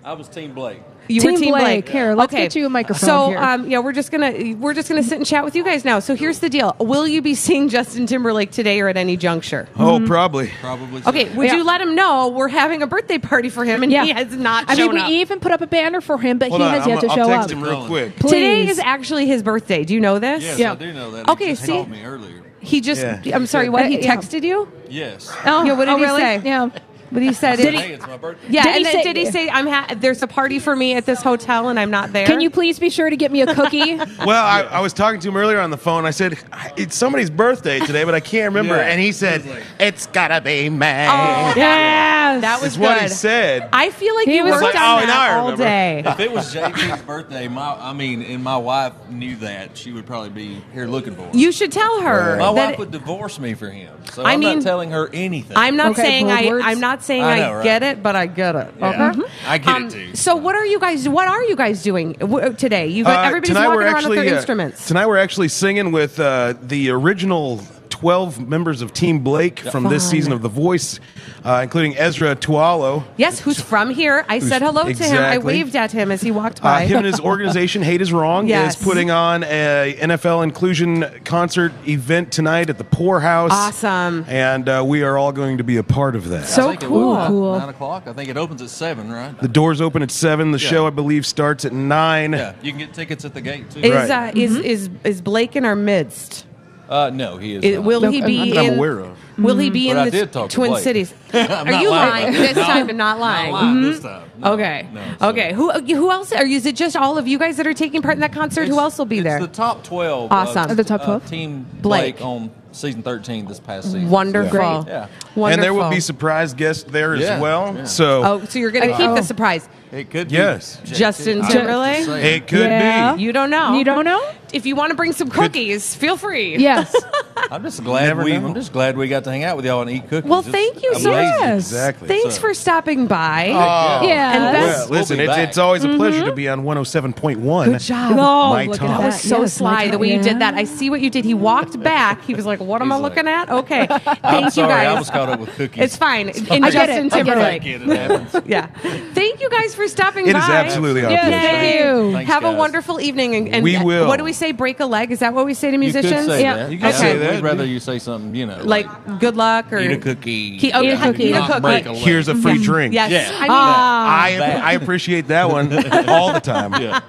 I 0.02 0.14
was 0.14 0.26
Team 0.26 0.54
Blake. 0.54 0.80
You 1.08 1.20
Team 1.20 1.32
were 1.32 1.38
Team 1.38 1.50
Blake. 1.50 1.64
Blake. 1.84 1.88
Here, 1.90 2.14
let's 2.14 2.32
get 2.32 2.54
you 2.56 2.64
a 2.64 2.70
microphone 2.70 3.06
So, 3.08 3.28
here. 3.30 3.38
um, 3.38 3.68
yeah, 3.68 3.80
we're 3.80 3.92
just 3.92 4.10
gonna 4.10 4.54
we're 4.54 4.72
just 4.72 4.88
gonna 4.88 5.02
sit 5.02 5.18
and 5.18 5.26
chat 5.26 5.44
with 5.44 5.54
you 5.56 5.64
guys 5.64 5.84
now. 5.84 5.98
So 5.98 6.14
here's 6.14 6.38
the 6.38 6.48
deal: 6.48 6.74
Will 6.78 7.06
you 7.06 7.20
be 7.20 7.34
seeing 7.34 7.68
Justin 7.68 8.06
Timberlake 8.06 8.52
today 8.52 8.80
or 8.80 8.88
at 8.88 8.96
any 8.96 9.16
juncture? 9.18 9.68
Oh, 9.76 10.02
probably. 10.06 10.50
Probably. 10.60 11.02
so. 11.02 11.10
Okay, 11.10 11.28
would 11.34 11.48
Yeah. 11.48 11.56
you 11.56 11.64
let 11.64 11.80
him 11.80 11.94
know 11.94 12.28
we're 12.28 12.48
having 12.48 12.82
a 12.82 12.86
birthday 12.86 13.18
party 13.18 13.50
for 13.50 13.64
him 13.64 13.82
and 13.82 13.92
Yeah. 13.92 14.04
he 14.04 14.12
has 14.12 14.34
not 14.34 14.64
I 14.68 14.76
mean, 14.76 14.92
we 14.92 15.00
up? 15.00 15.10
even 15.10 15.40
put 15.40 15.52
up 15.52 15.60
a 15.60 15.66
banner 15.66 16.00
for 16.00 16.16
him, 16.18 16.38
but 16.38 16.48
Hold 16.48 16.62
he 16.62 16.66
on, 16.68 16.72
has 16.74 16.84
I'm, 16.84 16.88
yet 16.90 17.00
to 17.00 17.06
I'll 17.08 17.16
show 17.16 17.26
text 17.26 17.50
up. 17.50 17.56
him 17.58 17.62
real 17.64 17.86
quick. 17.86 18.16
Please. 18.16 18.30
Today 18.30 18.68
is 18.68 18.78
actually 18.78 19.26
his 19.26 19.42
birthday. 19.42 19.84
Do 19.84 19.92
you 19.94 20.00
know 20.00 20.18
this? 20.20 20.42
Yes, 20.42 20.58
Yeah. 20.58 20.72
I 20.72 20.76
do 20.76 20.92
know 20.92 21.10
that. 21.10 21.28
Okay, 21.28 21.46
He 21.48 21.52
just 21.52 21.64
see- 21.64 21.72
called 21.72 21.90
me 21.90 22.02
earlier. 22.04 22.42
He 22.62 22.80
just. 22.80 23.02
Yeah. 23.02 23.36
I'm 23.36 23.46
sorry. 23.46 23.68
What 23.68 23.86
he 23.86 23.98
texted 23.98 24.44
you? 24.44 24.70
Yes. 24.88 25.30
Oh, 25.44 25.64
Yeah, 25.64 25.72
what 25.72 25.86
did 25.86 25.94
oh, 25.94 25.96
he 25.96 26.04
really? 26.04 26.20
say? 26.20 26.42
Yeah. 26.44 26.70
But 27.12 27.22
he 27.22 27.32
said. 27.32 27.56
Did 27.56 27.74
it- 27.74 27.80
hey, 27.80 27.92
it's 27.92 28.06
my 28.06 28.16
birthday. 28.16 28.46
Yeah, 28.50 28.62
Did 28.62 28.68
and 28.70 28.78
he 28.78 28.84
then 28.84 28.92
say- 28.94 29.02
did 29.04 29.16
he 29.16 29.26
say 29.30 29.48
I'm 29.50 29.66
ha- 29.66 29.94
there's 29.96 30.22
a 30.22 30.26
party 30.26 30.58
for 30.58 30.74
me 30.74 30.94
at 30.94 31.04
this 31.06 31.20
hotel 31.22 31.68
and 31.68 31.78
I'm 31.78 31.90
not 31.90 32.12
there? 32.12 32.26
Can 32.26 32.40
you 32.40 32.48
please 32.50 32.78
be 32.78 32.88
sure 32.90 33.10
to 33.10 33.16
get 33.16 33.30
me 33.30 33.42
a 33.42 33.54
cookie? 33.54 33.98
Well, 34.24 34.44
I, 34.44 34.62
I 34.62 34.80
was 34.80 34.92
talking 34.92 35.20
to 35.20 35.28
him 35.28 35.36
earlier 35.36 35.58
on 35.60 35.70
the 35.70 35.76
phone. 35.76 36.06
I 36.06 36.10
said, 36.10 36.38
it's 36.76 36.94
somebody's 36.96 37.28
birthday 37.30 37.80
today, 37.80 38.04
but 38.04 38.14
I 38.14 38.20
can't 38.20 38.54
remember. 38.54 38.76
Yeah. 38.76 38.82
And 38.88 39.00
he 39.00 39.10
said, 39.12 39.42
it's 39.80 40.06
gotta 40.06 40.40
be 40.40 40.70
me. 40.70 40.86
Oh, 40.86 41.52
yes. 41.56 42.40
that 42.42 42.60
was 42.62 42.72
Is 42.72 42.78
what 42.78 42.98
he 43.00 43.08
good. 43.08 43.14
said. 43.14 43.68
I 43.72 43.90
feel 43.90 44.14
like 44.14 44.26
He 44.28 44.36
you 44.36 44.44
was 44.44 44.52
worked 44.52 44.64
like, 44.64 44.74
on 44.76 45.02
"Oh, 45.02 45.06
now 45.06 45.20
I 45.20 45.28
that 45.28 45.36
all 45.38 45.44
remember." 45.52 45.64
day. 45.64 46.02
If 46.06 46.20
it 46.20 46.32
was 46.32 46.54
JP's 46.54 47.02
birthday, 47.02 47.48
my 47.48 47.72
I 47.74 47.92
mean, 47.92 48.22
and 48.22 48.42
my 48.44 48.56
wife 48.56 48.92
knew 49.10 49.36
that, 49.36 49.76
she 49.76 49.92
would 49.92 50.06
probably 50.06 50.30
be 50.30 50.62
here 50.72 50.86
looking 50.86 51.14
for 51.14 51.22
him. 51.22 51.30
You 51.36 51.50
should 51.52 51.72
tell 51.72 52.00
her. 52.02 52.36
my 52.38 52.52
that 52.54 52.70
wife 52.70 52.78
would 52.78 52.90
divorce 52.90 53.38
me 53.40 53.54
for 53.54 53.68
him. 53.70 53.96
So 54.12 54.22
I 54.22 54.32
I'm 54.34 54.40
mean- 54.40 54.58
not 54.58 54.62
telling 54.64 54.90
her 54.92 55.08
anything. 55.12 55.56
I'm 55.56 55.76
not 55.76 55.92
Okay, 55.92 56.02
saying 56.02 56.26
bold 56.26 56.38
I. 56.38 56.48
words. 56.48 56.64
I'm 56.66 56.80
not 56.80 57.01
saying 57.02 57.22
I 57.22 57.32
I, 57.32 57.40
know, 57.40 57.54
right? 57.54 57.64
get 57.64 57.82
it, 57.82 58.02
but 58.02 58.16
I 58.16 58.26
get 58.26 58.54
it. 58.56 58.74
Yeah. 58.78 59.10
Okay. 59.12 59.22
I 59.46 59.58
get 59.58 59.68
Um, 59.74 59.84
it 59.86 59.90
too. 59.90 60.16
So 60.16 60.36
what 60.36 60.54
are 60.54 60.66
you 60.66 60.78
guys? 60.78 61.08
What 61.08 61.28
are 61.28 61.42
you 61.44 61.56
guys 61.56 61.82
doing 61.82 62.12
w- 62.14 62.52
today? 62.54 62.86
You 62.88 63.04
got 63.04 63.24
Uh, 63.24 63.28
everybody's 63.28 63.56
walking 63.56 63.80
around 63.82 64.08
with 64.08 64.18
their 64.18 64.32
uh, 64.34 64.36
instruments. 64.36 64.86
Tonight 64.86 65.06
we're 65.06 65.18
actually 65.18 65.48
singing 65.48 65.92
with 65.92 66.18
uh, 66.20 66.54
the 66.62 66.90
original 66.90 67.60
12 68.06 68.48
members 68.48 68.82
of 68.82 68.92
Team 68.92 69.20
Blake 69.20 69.60
from 69.60 69.84
this 69.84 70.02
Fun. 70.02 70.10
season 70.10 70.32
of 70.32 70.42
The 70.42 70.48
Voice, 70.48 70.98
uh, 71.44 71.60
including 71.62 71.92
Esera 71.92 72.34
Tuaolo. 72.34 73.04
yes, 73.16 73.38
who's 73.38 73.60
from 73.60 73.90
here? 73.90 74.24
I 74.28 74.40
said 74.40 74.60
hello 74.60 74.82
to 74.82 74.88
him. 74.88 74.96
I 75.00 75.04
exactly. 75.36 75.46
waved 75.46 75.76
at 75.76 75.92
him 75.92 76.10
as 76.10 76.20
he 76.20 76.32
walked 76.32 76.58
Uh, 76.58 76.64
by. 76.64 76.86
him 76.86 76.96
and 76.96 77.06
his 77.06 77.20
organization, 77.32 77.80
Hate 77.80 78.00
Is 78.00 78.12
Wrong, 78.12 78.48
Yes. 78.48 78.76
is 78.76 78.82
putting 78.84 79.12
on 79.12 79.44
a 79.44 79.96
NFL 80.00 80.42
inclusion 80.42 81.04
concert 81.24 81.72
event 81.86 82.32
tonight 82.32 82.70
at 82.70 82.78
the 82.78 82.82
Pourhouse. 82.82 83.52
Awesome. 83.52 84.24
And 84.26 84.68
uh, 84.68 84.82
we 84.84 85.04
are 85.04 85.16
all 85.16 85.30
going 85.30 85.58
to 85.58 85.64
be 85.64 85.76
a 85.76 85.84
part 85.84 86.16
of 86.16 86.28
that. 86.30 86.46
So 86.46 86.64
I 86.66 86.70
think 86.70 86.82
it 86.82 86.86
cool. 86.86 87.10
was 87.10 87.28
Cool. 87.28 87.56
Nine 87.60 87.68
o'clock. 87.68 88.08
I 88.08 88.12
think 88.14 88.30
it 88.30 88.36
opens 88.36 88.60
at 88.62 88.70
seven, 88.70 89.12
right? 89.12 89.38
the 89.40 89.46
doors 89.46 89.80
open 89.80 90.02
at 90.02 90.10
7. 90.10 90.50
The 90.50 90.58
Yeah. 90.58 90.68
show, 90.70 90.86
I 90.88 90.90
believe, 90.90 91.24
starts 91.24 91.64
at 91.64 91.72
9. 91.72 92.32
Yeah, 92.32 92.54
you 92.62 92.72
can 92.72 92.80
get 92.80 92.94
tickets 92.94 93.24
at 93.24 93.32
the 93.32 93.40
gate 93.40 93.70
too. 93.70 93.78
is 93.78 93.92
Right. 93.92 94.10
uh, 94.10 94.32
is 94.34 94.56
is 94.56 94.90
is 95.04 95.20
Blake 95.20 95.54
in 95.54 95.64
our 95.64 95.76
midst? 95.76 96.46
Uh, 96.92 97.10
no, 97.10 97.36
he 97.38 97.54
is. 97.54 97.64
I- 97.64 97.76
not. 97.76 97.84
will 97.84 98.10
he 98.10 98.20
be 98.20 98.38
I'm- 98.52 98.58
I'm 98.66 98.72
in? 98.72 98.78
aware 98.78 98.98
of. 99.00 99.16
Will 99.38 99.56
he 99.56 99.70
be 99.70 99.86
But 99.88 99.92
in 99.92 99.96
I 99.98 100.04
the 100.04 100.10
did 100.10 100.32
talk 100.32 100.50
to 100.50 100.54
Twin 100.56 100.70
Blake. 100.72 100.82
Cities? 100.84 101.14
I'm 101.32 101.50
Are 101.50 101.64
not 101.72 101.82
you 101.82 101.88
lying. 101.90 102.24
lying 102.24 102.32
this 102.34 102.56
No. 102.56 102.62
time? 102.64 102.88
and 102.90 102.98
Not 102.98 103.18
Not 103.18 103.20
lying. 103.20 103.52
lying 103.52 103.76
Mhm. 103.76 103.82
this 103.82 104.00
time. 104.00 104.22
No, 104.38 104.52
Okay. 104.52 104.86
no, 104.92 105.00
so- 105.18 105.28
okay. 105.30 105.52
Who 105.54 105.70
who 105.72 106.10
else? 106.10 106.32
Are 106.32 106.44
you? 106.44 106.56
Is 106.58 106.66
it 106.66 106.76
just 106.76 106.96
all 106.96 107.16
of 107.16 107.26
you 107.26 107.38
guys 107.38 107.56
that 107.56 107.66
are 107.66 107.72
taking 107.72 108.02
part 108.02 108.14
in 108.14 108.20
that 108.20 108.32
concert? 108.32 108.68
Who 108.68 108.78
else 108.78 108.98
will 108.98 109.06
be 109.06 109.18
it's 109.18 109.24
there? 109.24 109.40
the 109.40 109.46
top 109.46 109.84
12. 109.84 110.30
Awesome. 110.30 110.70
Of, 110.70 110.76
The 110.76 110.84
top 110.84 111.02
12? 111.04 111.24
Uh, 111.24 111.28
team 111.28 111.66
Blake. 111.80 112.18
Blake. 112.18 112.26
on 112.26 112.50
season 112.72 113.02
13 113.02 113.46
this 113.46 113.58
past 113.58 113.86
season. 113.86 114.10
Wonderful. 114.10 114.50
Great. 114.50 114.62
Yeah. 114.92 115.06
Wonderful. 115.34 115.46
And 115.46 115.62
there 115.62 115.72
will 115.74 115.88
be 115.90 116.00
surprise 116.00 116.52
guests 116.52 116.84
there 116.90 117.14
Yeah, 117.16 117.34
as 117.34 117.40
well. 117.40 117.74
yeah. 117.74 117.84
So 117.84 118.22
Oh, 118.24 118.42
so 118.46 118.58
you're 118.58 118.70
going 118.70 118.88
to 118.88 118.96
keep 118.96 119.08
Oh. 119.08 119.14
the 119.14 119.22
surprise. 119.22 119.66
It 119.92 120.10
could 120.10 120.28
be. 120.28 120.36
Yes. 120.36 120.80
JT. 120.84 120.94
Justin 120.96 121.42
I 121.42 121.50
Timberlake? 121.50 122.04
say 122.06 122.36
it 122.36 122.46
could 122.48 122.60
Yeah. 122.70 123.14
be. 123.14 123.22
You 123.22 123.32
don't 123.32 123.50
know. 123.50 123.74
You 123.76 123.84
don't 123.84 124.04
know? 124.06 124.22
If 124.52 124.66
you 124.66 124.74
want 124.76 124.90
to 124.90 124.96
bring 124.96 125.12
some 125.12 125.30
cookies, 125.30 125.94
feel 125.94 126.16
free. 126.18 126.56
Yes. 126.58 126.94
I'm 127.50 127.62
just 127.62 127.82
glad 127.84 128.06
Never 128.08 128.24
we. 128.24 128.36
know. 128.38 128.48
I'm 128.48 128.54
just 128.54 128.72
glad 128.72 128.96
we 128.98 129.08
got 129.08 129.24
to 129.24 129.30
hang 129.30 129.44
out 129.44 129.56
with 129.56 129.64
y'all 129.66 129.80
and 129.82 129.90
eat 129.90 130.08
cookies. 130.08 130.28
Well, 130.30 130.40
It's 130.40 130.48
thank 130.48 130.82
you 130.82 130.94
so 130.98 131.10
amazing. 131.10 131.30
much. 131.32 131.40
Yes. 131.40 131.56
Exactly. 131.70 132.08
Thanks 132.08 132.34
So- 132.34 132.40
for 132.42 132.54
stopping 132.54 133.06
by. 133.06 133.48
Oh. 133.48 133.52
Yeah. 133.52 133.58
Oh. 134.02 134.02
And 134.06 134.08
Yes. 134.08 134.80
Beth- 134.82 134.90
Well, 134.90 134.98
listen, 135.00 135.16
We'll 135.18 135.26
be 135.26 135.30
it's, 135.30 135.36
back. 135.38 135.48
it's 135.48 135.58
always 135.58 135.84
a 135.84 135.88
mm-hmm. 135.88 135.96
pleasure 135.96 136.24
to 136.26 136.32
be 136.32 136.48
on 136.48 136.64
107.1. 136.64 137.64
Good 137.72 137.80
job. 137.80 138.12
Oh, 138.12 138.50
My 138.50 138.66
look 138.66 138.76
top. 138.76 138.90
at 138.90 138.98
That 138.98 139.06
was 139.06 139.20
so 139.20 139.40
Yes, 139.40 139.60
my 139.60 139.70
sly 139.74 139.82
top- 139.84 139.92
the 139.92 139.98
way 139.98 140.14
you 140.14 140.22
did 140.22 140.38
that. 140.40 140.54
I 140.54 140.64
see 140.64 140.90
what 140.90 141.00
you 141.00 141.08
did. 141.10 141.24
He 141.24 141.34
walked 141.34 141.80
back. 141.82 142.22
He 142.24 142.34
was 142.34 142.44
like, 142.46 142.60
"What 142.60 142.82
am 142.82 142.92
I 142.92 142.96
He's 142.96 143.02
looking 143.02 143.28
at?" 143.28 143.50
Okay, 143.50 143.86
thank 143.88 144.18
I'm 144.24 144.44
you 144.44 144.50
sorry, 144.50 144.72
I 144.72 144.84
guys. 144.84 144.98
was 144.98 145.10
caught 145.10 145.28
up 145.30 145.40
with 145.40 145.50
cookies. 145.56 145.82
It's 145.84 145.96
fine. 145.96 146.28
In 146.28 146.64
I 146.64 146.70
get 146.70 146.86
Justin 146.88 147.06
it. 147.06 147.12
I 147.12 147.22
get 147.22 147.28
it. 147.28 147.30
Timberlake. 147.30 147.62
Thank 147.62 147.64
you. 147.64 147.92
It 147.92 147.98
happens. 147.98 148.46
Yeah. 148.48 148.66
Thank 149.14 149.40
you 149.40 149.48
guys 149.50 149.74
for 149.74 149.81
stopping 149.88 150.26
It 150.26 150.32
by. 150.34 150.38
is 150.40 150.48
absolutely 150.48 151.04
our 151.04 151.10
Yes, 151.10 151.24
pleasure. 151.28 151.46
thank 151.46 151.74
you. 151.84 152.12
Thanks, 152.12 152.30
Have 152.30 152.44
a 152.44 152.52
wonderful 152.52 153.00
evening. 153.00 153.34
And, 153.34 153.48
and 153.48 153.64
We 153.64 153.78
will. 153.82 154.06
What 154.06 154.18
do 154.18 154.24
we 154.24 154.32
say? 154.32 154.52
Break 154.52 154.80
a 154.80 154.86
leg? 154.86 155.10
Is 155.10 155.20
that 155.20 155.34
what 155.34 155.46
we 155.46 155.54
say 155.54 155.68
to 155.68 155.72
You 155.74 155.78
musicians? 155.78 156.12
could 156.12 156.26
say 156.26 156.42
Yeah. 156.42 156.54
that. 156.56 156.72
You 156.72 156.78
could 156.78 156.94
say 156.94 157.16
that. 157.18 157.34
We'd 157.34 157.42
rather 157.42 157.64
you 157.64 157.80
say 157.80 157.98
something, 157.98 158.34
you 158.34 158.46
know, 158.46 158.60
Like 158.62 158.86
good 159.20 159.36
luck 159.36 159.72
or 159.72 159.78
eat 159.78 159.92
a 159.92 159.96
cookie. 159.98 160.58
He- 160.58 160.72
oh, 160.72 160.82
Eat 160.82 160.88
a 160.88 160.92
yeah, 160.92 161.02
cookie. 161.06 161.24
eat 161.24 161.30
a 161.32 161.38
Not 161.40 161.48
cookie. 161.48 161.60
break 161.60 161.86
a 161.86 161.92
leg. 161.92 162.02
Here's 162.02 162.28
a 162.28 162.34
free 162.34 162.62
drink. 162.62 162.94
Yes. 162.94 163.10
Yeah. 163.10 163.36
I 163.36 163.40
mean, 163.42 163.48
Ah. 163.50 164.22
I, 164.24 164.36
That. 164.36 164.64
I 164.64 164.72
appreciate 164.72 165.28
that 165.28 165.50
one 165.50 165.72
all 166.08 166.32
the 166.32 166.40
time. 166.40 166.80
Yeah. 166.82 167.00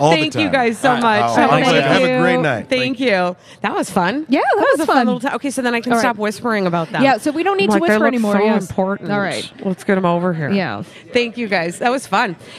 All 0.00 0.10
thank 0.12 0.32
the 0.32 0.38
time. 0.38 0.42
you 0.46 0.50
guys 0.50 0.78
so 0.78 0.96
much. 0.96 1.22
Oh, 1.30 1.34
Have 1.34 1.50
a 1.50 1.52
my 1.52 1.60
nice 1.60 1.68
pleasure. 1.70 1.88
Have 1.88 2.02
a 2.02 2.20
great 2.20 2.40
night. 2.40 2.68
Thank 2.68 3.00
you. 3.00 3.36
That 3.62 3.74
was 3.74 3.90
fun. 3.90 4.26
Yeah, 4.28 4.40
that 4.40 4.56
was, 4.56 4.66
was 4.78 4.80
a 4.80 4.86
fun 4.86 4.96
fun. 4.96 5.06
little 5.06 5.20
time. 5.20 5.34
Okay, 5.36 5.50
so 5.50 5.62
then 5.62 5.74
I 5.74 5.80
can 5.80 5.92
All 5.92 5.98
right. 5.98 6.02
stop 6.02 6.16
whispering 6.16 6.66
about 6.66 6.90
them. 6.92 7.02
Yeah, 7.02 7.18
so 7.18 7.30
we 7.30 7.42
don't 7.42 7.56
need 7.56 7.66
to 7.70 7.72
like, 7.78 7.82
they 7.82 7.88
whisper 7.88 7.98
look 8.04 8.08
anymore, 8.08 8.32
So 8.36 8.44
yes. 8.44 8.68
important. 8.70 9.10
All 9.12 9.20
right. 9.20 9.50
let's 9.64 9.84
get 9.84 9.94
them 9.96 10.04
over 10.06 10.32
here. 10.32 10.50
Yeah. 10.50 10.82
Thank 11.12 11.36
you 11.36 11.48
guys. 11.48 11.78
That 11.78 11.90
was 11.90 12.06
fun. 12.06 12.15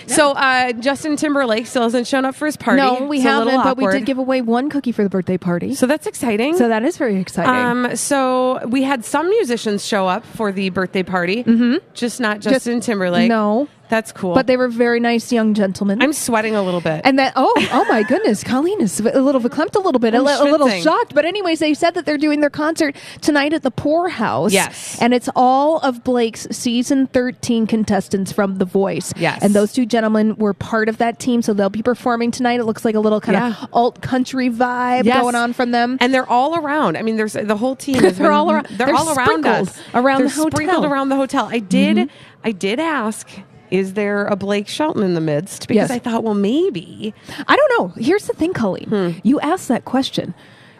So 0.08 0.32
uh, 0.32 0.74
Justin 0.74 1.16
Timberlake 1.16 1.68
still 1.68 1.84
hasn't 1.84 2.08
shown 2.08 2.26
up 2.26 2.36
for 2.36 2.46
his 2.46 2.58
party. 2.58 2.82
No, 2.82 3.06
we 3.06 3.18
It's 3.18 3.24
haven't, 3.24 3.64
but 3.64 3.78
we 3.78 3.88
did 3.88 4.06
give 4.06 4.18
away 4.18 4.42
one 4.42 4.70
cookie 4.70 4.92
for 4.92 5.04
the 5.04 5.10
birthday 5.10 5.38
party. 5.38 5.76
So 5.76 5.88
that's 5.88 6.08
exciting. 6.08 6.58
So 6.58 6.68
that 6.68 6.84
is 6.84 6.98
very 6.98 7.18
exciting. 7.18 7.54
Um, 7.54 7.96
so 7.96 8.66
we 8.68 8.84
had 8.84 9.06
some 9.06 9.30
musicians 9.30 9.86
show 9.86 10.08
up 10.08 10.26
for 10.26 10.52
the 10.52 10.70
birthday 10.70 11.04
party, 11.04 11.44
mm-hmm. 11.44 11.86
just 11.94 12.20
not 12.20 12.40
Justin 12.40 12.80
Timberlake. 12.80 13.30
no. 13.30 13.68
That's 13.90 14.12
cool. 14.12 14.34
but 14.34 14.48
they 14.48 14.58
were 14.58 14.68
very 14.68 15.00
nice 15.00 15.32
young 15.32 15.54
gentlemen. 15.54 16.02
I'm 16.02 16.14
sweating 16.14 16.56
a 16.56 16.62
little 16.64 16.82
bit. 16.82 17.02
and 17.06 17.18
that 17.20 17.34
oh 17.36 17.54
oh 17.72 17.86
my 17.90 18.04
goodness, 18.04 18.44
Colleen 18.44 18.82
is 18.82 19.00
a 19.00 19.22
little 19.22 19.42
verklempt, 19.42 19.76
a 19.76 19.80
little 19.80 20.00
bit, 20.00 20.14
a, 20.14 20.20
a 20.20 20.44
little 20.44 20.70
shocked. 20.70 21.14
But 21.14 21.26
anyways, 21.26 21.60
they 21.60 21.74
said 21.74 21.94
that 21.96 22.06
they're 22.06 22.18
doing 22.18 22.40
their 22.42 22.50
concert 22.50 22.96
tonight 23.22 23.54
at 23.54 23.64
the 23.64 23.72
Pourhouse. 23.72 24.52
Yes. 24.52 24.98
and 25.02 25.14
it's 25.14 25.30
all 25.36 25.80
of 25.80 26.04
Blake's 26.04 26.48
season 26.52 27.08
13 27.08 27.68
contestants 27.68 28.32
from 28.32 28.58
The 28.58 28.66
Voice. 28.66 29.14
Yes. 29.18 29.42
and 29.44 29.54
those 29.54 29.72
two 29.74 29.86
gentlemen 29.86 30.36
were 30.36 30.54
part 30.54 30.90
of 30.90 30.98
that 30.98 31.20
team, 31.20 31.42
so 31.42 31.54
they'll 31.54 31.70
be 31.70 31.82
performing 31.84 32.32
tonight. 32.32 32.60
It 32.60 32.66
looks 32.66 32.84
like 32.86 32.96
a 32.96 33.00
little 33.00 33.22
kind 33.22 33.38
Yeah. 33.38 33.64
of 33.64 33.70
alt 33.74 34.02
country 34.02 34.50
vibe 34.50 35.06
Yes. 35.06 35.22
going 35.22 35.36
on 35.36 35.54
from 35.54 35.72
them. 35.72 35.98
and 36.02 36.14
they're 36.14 36.30
all 36.30 36.58
around. 36.58 36.98
I 36.98 37.02
mean, 37.02 37.16
there's 37.18 37.34
the 37.34 37.58
whole 37.58 37.76
team. 37.76 37.96
Has 38.04 38.18
They're 38.18 38.32
all 38.32 38.52
around- 38.52 38.68
They're, 38.72 38.88
they're 38.88 38.96
all 38.96 39.14
around 39.18 39.46
us. 39.46 39.80
around 39.94 40.20
they're 40.20 40.28
the 40.28 40.34
hotel. 40.36 40.52
sprinkled 40.52 40.86
around 40.86 41.10
the 41.10 41.16
hotel. 41.16 41.46
I 41.52 41.60
did. 41.60 41.98
Mm-hmm. 41.98 42.16
I 42.44 42.52
did 42.52 42.80
ask. 42.80 43.30
Is 43.72 43.94
there 43.94 44.26
a 44.28 44.36
Blake 44.36 44.68
Shelton 44.68 45.04
in 45.04 45.14
the 45.14 45.22
midst? 45.22 45.68
Because 45.68 45.90
Yes. 45.90 45.92
I 45.92 46.00
thought, 46.00 46.24
well, 46.24 46.34
maybe. 46.34 47.14
I 47.48 47.56
don't 47.56 47.72
know. 47.78 48.02
Here's 48.02 48.28
the 48.28 48.34
thing, 48.34 48.54
Colleen. 48.54 48.88
Hmm. 48.90 49.10
You 49.24 49.40
asked 49.42 49.68
that 49.68 49.86
question. 49.86 50.34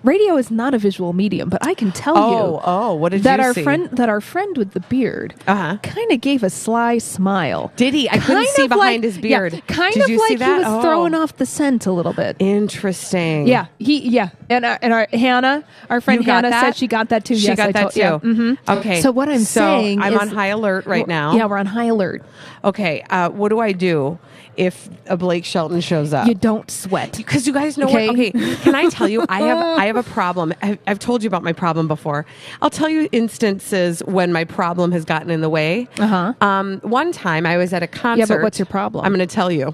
Radio 0.08 0.38
is 0.38 0.50
not 0.50 0.74
a 0.74 0.78
visual 0.78 1.12
medium, 1.12 1.50
but 1.50 1.66
I 1.68 1.74
can 1.74 1.92
tell 1.92 2.18
Oh, 2.18 2.30
you 2.56 2.62
oh, 2.64 2.94
what 2.96 3.12
did 3.12 3.24
that 3.24 3.40
you 3.42 3.46
our 3.46 3.54
see? 3.54 3.62
friend 3.64 3.90
that 3.92 4.08
our 4.08 4.22
friend 4.22 4.58
with 4.58 4.72
the 4.72 4.80
beard 4.80 5.36
Uh-huh. 5.46 5.78
kind 5.84 6.12
of 6.14 6.22
gave 6.22 6.44
a 6.44 6.50
sly 6.50 6.98
smile. 6.98 7.74
Did 7.76 7.94
he? 7.94 8.10
I 8.10 8.18
couldn't 8.20 8.48
see 8.48 8.70
behind 8.70 8.80
like- 8.80 9.04
his 9.04 9.18
beard. 9.18 9.52
Yeah, 9.54 9.60
kind 9.68 9.94
Did 9.94 10.04
of 10.04 10.10
like 10.18 10.38
he 10.40 10.46
was 10.46 10.64
Oh. 10.66 10.82
throwing 10.82 11.14
off 11.14 11.36
the 11.36 11.46
scent 11.46 11.86
a 11.86 11.92
little 11.92 12.14
bit. 12.14 12.38
Interesting. 12.40 13.48
Yeah, 13.48 13.66
he 13.80 14.00
yeah, 14.08 14.30
and 14.50 14.64
our, 14.64 14.80
and 14.82 14.94
our 14.94 15.08
Hannah, 15.12 15.66
our 15.90 16.00
friend 16.00 16.24
Hannah 16.24 16.52
that? 16.52 16.62
said 16.62 16.76
she 16.78 16.88
got 16.88 17.10
that 17.10 17.26
too. 17.26 17.36
She 17.36 17.48
yes, 17.48 17.58
got 17.58 17.68
I 17.68 17.72
that 17.74 17.82
told- 17.82 17.94
too. 17.94 18.00
yeah, 18.00 18.20
mhm. 18.20 18.58
Okay. 18.78 19.02
So 19.02 19.12
what 19.12 19.28
I'm 19.28 19.40
So 19.40 19.60
saying, 19.60 20.02
I'm 20.02 20.14
is- 20.14 20.20
on 20.22 20.28
high 20.30 20.48
alert 20.48 20.86
right 20.86 21.06
now. 21.08 21.36
Yeah, 21.36 21.48
we're 21.48 21.58
on 21.58 21.66
high 21.66 21.86
alert. 21.86 22.24
Okay. 22.64 23.04
Uh, 23.10 23.28
what 23.30 23.50
do 23.50 23.60
I 23.60 23.74
do 23.74 24.20
if 24.58 24.90
a 25.08 25.16
Blake 25.18 25.46
Shelton 25.46 25.80
shows 25.82 26.14
up? 26.14 26.28
You 26.28 26.34
don't 26.36 26.70
sweat. 26.70 27.16
because 27.16 27.46
you 27.48 27.54
guys 27.54 27.78
know 27.78 27.86
Okay. 27.88 28.08
what 28.08 28.16
okay 28.20 28.32
can 28.64 28.76
i 28.76 28.90
tell 28.90 29.08
you 29.08 29.24
i 29.30 29.42
have 29.42 29.58
i 29.80 29.86
have 29.86 29.96
a 29.96 30.04
problem 30.04 30.54
I've, 30.62 30.78
I've 30.88 31.00
told 31.00 31.24
you 31.24 31.28
about 31.28 31.44
my 31.44 31.54
problem 31.54 31.88
before 31.88 32.26
i'll 32.62 32.70
tell 32.70 32.90
you 32.90 33.08
instances 33.12 34.02
when 34.06 34.34
my 34.34 34.44
problem 34.44 34.92
has 34.92 35.06
gotten 35.06 35.30
in 35.30 35.42
the 35.42 35.50
way 35.50 35.88
Uh-huh. 36.00 36.34
um, 36.42 36.80
one 36.82 37.12
time 37.12 37.46
i 37.46 37.56
was 37.58 37.72
at 37.74 37.84
a 37.84 37.88
concert 37.88 38.20
Yeah, 38.20 38.26
but 38.38 38.44
what's 38.44 38.60
your 38.60 38.66
problem? 38.66 39.06
i'm 39.06 39.14
going 39.14 39.26
to 39.28 39.34
tell 39.34 39.52
you 39.52 39.74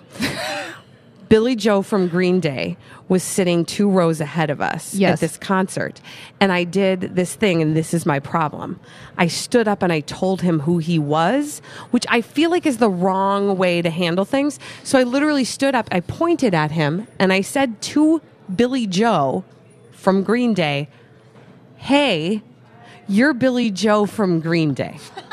billie 1.29 1.55
joe 1.55 1.81
from 1.81 2.07
green 2.07 2.39
day 2.39 2.77
was 3.07 3.23
sitting 3.23 3.65
two 3.65 3.89
rows 3.89 4.19
ahead 4.21 4.49
of 4.49 4.61
us 4.61 4.93
Yes. 4.93 5.13
at 5.13 5.19
this 5.19 5.37
concert. 5.37 6.01
And 6.39 6.51
i 6.51 6.63
did 6.63 7.15
this 7.15 7.33
thing 7.35 7.61
and 7.61 7.75
this 7.75 7.93
is 7.93 8.05
my 8.05 8.19
problem. 8.19 8.79
I 9.17 9.27
stood 9.27 9.67
up 9.67 9.81
and 9.83 9.91
i 9.93 9.99
told 10.01 10.41
him 10.41 10.59
who 10.61 10.77
he 10.79 10.97
was 10.99 11.61
which 11.91 12.05
i 12.09 12.21
feel 12.21 12.49
like 12.49 12.65
is 12.65 12.77
the 12.77 12.89
wrong 12.89 13.57
way 13.57 13.81
to 13.81 13.89
handle 13.89 14.25
things. 14.25 14.59
So 14.83 14.97
i 14.99 15.03
literally 15.03 15.43
stood 15.43 15.75
up 15.75 15.87
i 15.91 15.99
pointed 15.99 16.53
at 16.53 16.71
him 16.71 17.07
and 17.19 17.31
i 17.33 17.41
said 17.41 17.81
to 17.93 18.21
billie 18.55 18.87
joe 18.87 19.43
from 19.91 20.23
green 20.23 20.53
day 20.53 20.89
hey 21.77 22.41
you're 23.07 23.33
billie 23.33 23.71
joe 23.71 24.05
from 24.05 24.39
green 24.39 24.73
day 24.73 24.97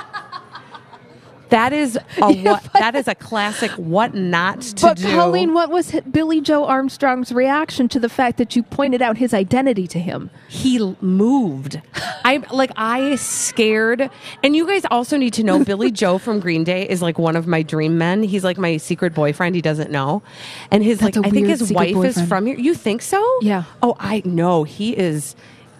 that 1.50 1.72
is 1.72 1.98
a 2.20 2.34
what 2.42 2.72
that 2.74 2.94
is 2.94 3.06
a 3.08 3.14
classic 3.14 3.70
what 3.72 4.14
not 4.14 4.60
to 4.62 4.86
But 4.86 4.96
do 4.96 5.04
But 5.04 5.14
Colleen, 5.14 5.54
what 5.54 5.70
was 5.70 5.92
Billie 6.10 6.40
Joe 6.40 6.64
Armstrong's 6.64 7.32
reaction 7.32 7.88
to 7.90 8.00
the 8.00 8.08
fact 8.08 8.38
that 8.38 8.56
you 8.56 8.62
pointed 8.62 9.02
out 9.02 9.18
his 9.18 9.34
identity 9.34 9.86
to 9.88 9.98
him? 9.98 10.30
he 10.48 10.78
moved. 11.00 11.80
I 12.24 12.42
like 12.50 12.70
I 12.76 13.16
scared. 13.16 14.10
And 14.42 14.56
you 14.56 14.66
guys 14.66 14.82
also 14.90 15.16
need 15.16 15.32
to 15.34 15.44
know 15.44 15.64
Billy 15.70 15.90
Joe 15.90 16.18
from 16.18 16.40
Green 16.40 16.64
Day 16.64 16.88
is 16.88 17.02
like 17.02 17.18
one 17.18 17.36
of 17.36 17.46
my 17.46 17.62
dream 17.62 17.98
men. 17.98 18.22
He's 18.22 18.44
like 18.44 18.58
my 18.58 18.76
secret 18.76 19.14
boyfriend. 19.14 19.54
He 19.54 19.62
doesn't 19.62 19.90
know. 19.90 20.22
And 20.70 20.83
his 20.83 20.98
That's 20.98 21.16
like 21.16 21.27
I 21.27 21.31
think 21.31 21.46
his 21.48 21.72
wife 21.72 21.96
is 22.04 22.20
from 22.22 22.46
here. 22.46 22.56
You 22.58 22.75
think 22.75 23.02
so? 23.02 23.25
Yeah. 23.42 23.64
Oh, 23.83 23.96
I 23.98 24.22
know. 24.25 24.64
He 24.64 24.96
is 24.96 25.35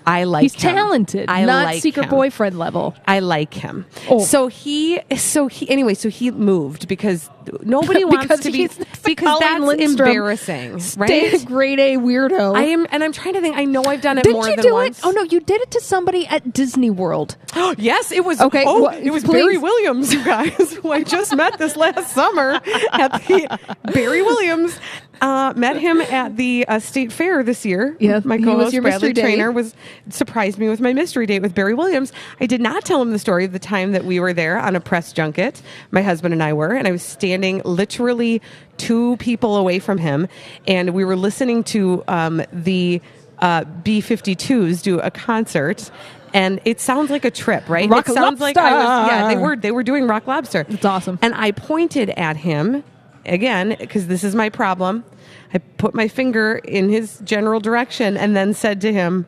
I 0.07 0.25
like 0.25 0.41
him. 0.41 0.45
He's 0.45 0.55
him. 0.55 0.75
talented, 0.75 1.29
I 1.29 1.45
not 1.45 1.65
like 1.65 1.83
secret 1.83 2.05
him. 2.05 2.11
boyfriend 2.11 2.59
level. 2.59 2.95
I 3.07 3.21
like 3.21 3.55
him. 3.55 3.87
Oh. 4.09 4.25
So 4.25 4.49
he, 4.49 5.01
so 5.17 5.47
he, 5.47 5.69
anyway, 5.71 5.95
so 5.95 6.09
he 6.09 6.31
moved 6.31 6.89
because 6.89 7.31
nobody 7.63 8.05
wants 8.07 8.41
to 8.41 8.51
be, 8.51 8.69
because 9.05 9.39
that's 9.41 9.61
Lindstrom, 9.63 10.09
embarrassing, 10.09 10.81
Stay 10.81 11.01
right? 11.31 11.43
a 11.43 11.45
grade 11.45 11.79
A 11.79 11.97
weirdo. 11.97 12.57
I 12.57 12.65
am, 12.65 12.87
and 12.91 13.03
I'm 13.03 13.13
trying 13.13 13.35
to 13.35 13.41
think. 13.41 13.57
I 13.57 13.65
know 13.65 13.85
I've 13.85 14.03
done 14.03 14.19
it 14.19 14.25
Didn't 14.25 14.35
more 14.37 14.49
you 14.49 14.57
than 14.57 14.65
do 14.65 14.73
once. 14.75 14.99
it? 14.99 15.07
Oh 15.07 15.11
no, 15.11 15.23
you 15.23 15.41
did 15.41 15.61
it 15.61 15.71
to 15.73 15.81
somebody 15.81 16.27
at 16.27 16.53
Disney 16.53 16.91
World. 16.91 17.37
yes, 17.79 18.13
it 18.13 18.25
was. 18.25 18.41
Okay, 18.41 18.65
oh, 18.67 18.89
it 18.89 19.11
was 19.11 19.25
please. 19.25 19.43
Barry 19.43 19.59
Williams, 19.59 20.13
you 20.13 20.25
guys, 20.25 20.73
who 20.75 20.93
I 20.93 21.03
just 21.03 21.35
met 21.35 21.59
this 21.59 21.77
last 21.77 22.13
summer 22.13 22.61
at 22.93 23.13
the 23.27 23.59
Barry 23.93 24.23
Williams. 24.23 24.79
Uh, 25.23 25.53
met 25.55 25.77
him 25.77 26.01
at 26.01 26.39
the 26.39 26.65
uh, 26.67 26.79
state 26.79 27.13
fair 27.13 27.43
this 27.43 27.67
year. 27.67 27.95
Yeah, 28.01 28.21
my 28.25 28.39
co-host 28.39 28.75
Bradley. 28.81 29.13
Trainer 29.13 29.53
was 29.53 29.75
surprised 30.09 30.57
me 30.57 30.71
with 30.71 30.81
my 30.81 30.95
mystery 30.95 31.27
date 31.27 31.43
with 31.43 31.55
Barry 31.55 31.75
Williams. 31.75 32.11
I 32.41 32.47
did 32.47 32.63
not 32.63 32.87
tell 32.87 33.03
him 33.03 33.11
the 33.13 33.19
story 33.19 33.45
of 33.45 33.53
the 33.53 33.59
time 33.59 33.93
that 33.93 34.07
we 34.07 34.19
were 34.19 34.33
there 34.33 34.59
on 34.59 34.77
a 34.77 34.81
press 34.81 35.13
junket. 35.13 35.61
My 35.91 36.01
husband 36.01 36.33
and 36.33 36.43
I 36.43 36.55
were, 36.55 36.73
and 36.73 36.89
I 36.89 36.91
was 36.91 37.03
standing 37.03 37.40
literally 37.65 38.41
two 38.77 39.17
people 39.17 39.57
away 39.57 39.79
from 39.79 39.99
him, 39.99 40.29
and 40.67 40.95
we 40.95 41.05
were 41.05 41.17
listening 41.17 41.65
to 41.65 42.03
um, 42.09 42.43
the 42.53 43.01
uh, 43.39 43.65
B52s 43.65 44.83
do 44.83 45.01
a 45.01 45.11
concert. 45.11 45.91
And 46.33 46.61
it 46.65 46.81
sounds 46.81 47.11
like 47.11 47.25
a 47.25 47.31
trip, 47.31 47.69
right? 47.69 47.89
Rock 47.91 48.09
it 48.09 48.15
sounds 48.15 48.41
like 48.41 48.57
I 48.57 48.73
was, 48.73 49.11
yeah, 49.11 49.29
they 49.29 49.37
were 49.37 49.57
they 49.57 49.73
were 49.73 49.83
doing 49.83 50.07
Rock 50.07 50.29
Lobster. 50.29 50.65
It's 50.69 50.85
awesome. 50.85 51.19
And 51.23 51.35
I 51.35 51.51
pointed 51.51 52.11
at 52.11 52.37
him 52.37 52.85
again 53.27 53.77
because 53.79 54.07
this 54.07 54.23
is 54.23 54.35
my 54.35 54.49
problem. 54.49 55.05
I 55.53 55.59
put 55.59 55.93
my 55.93 56.07
finger 56.07 56.57
in 56.57 56.89
his 56.89 57.19
general 57.25 57.59
direction 57.59 58.17
and 58.17 58.37
then 58.37 58.55
said 58.55 58.81
to 58.83 58.93
him, 58.93 59.27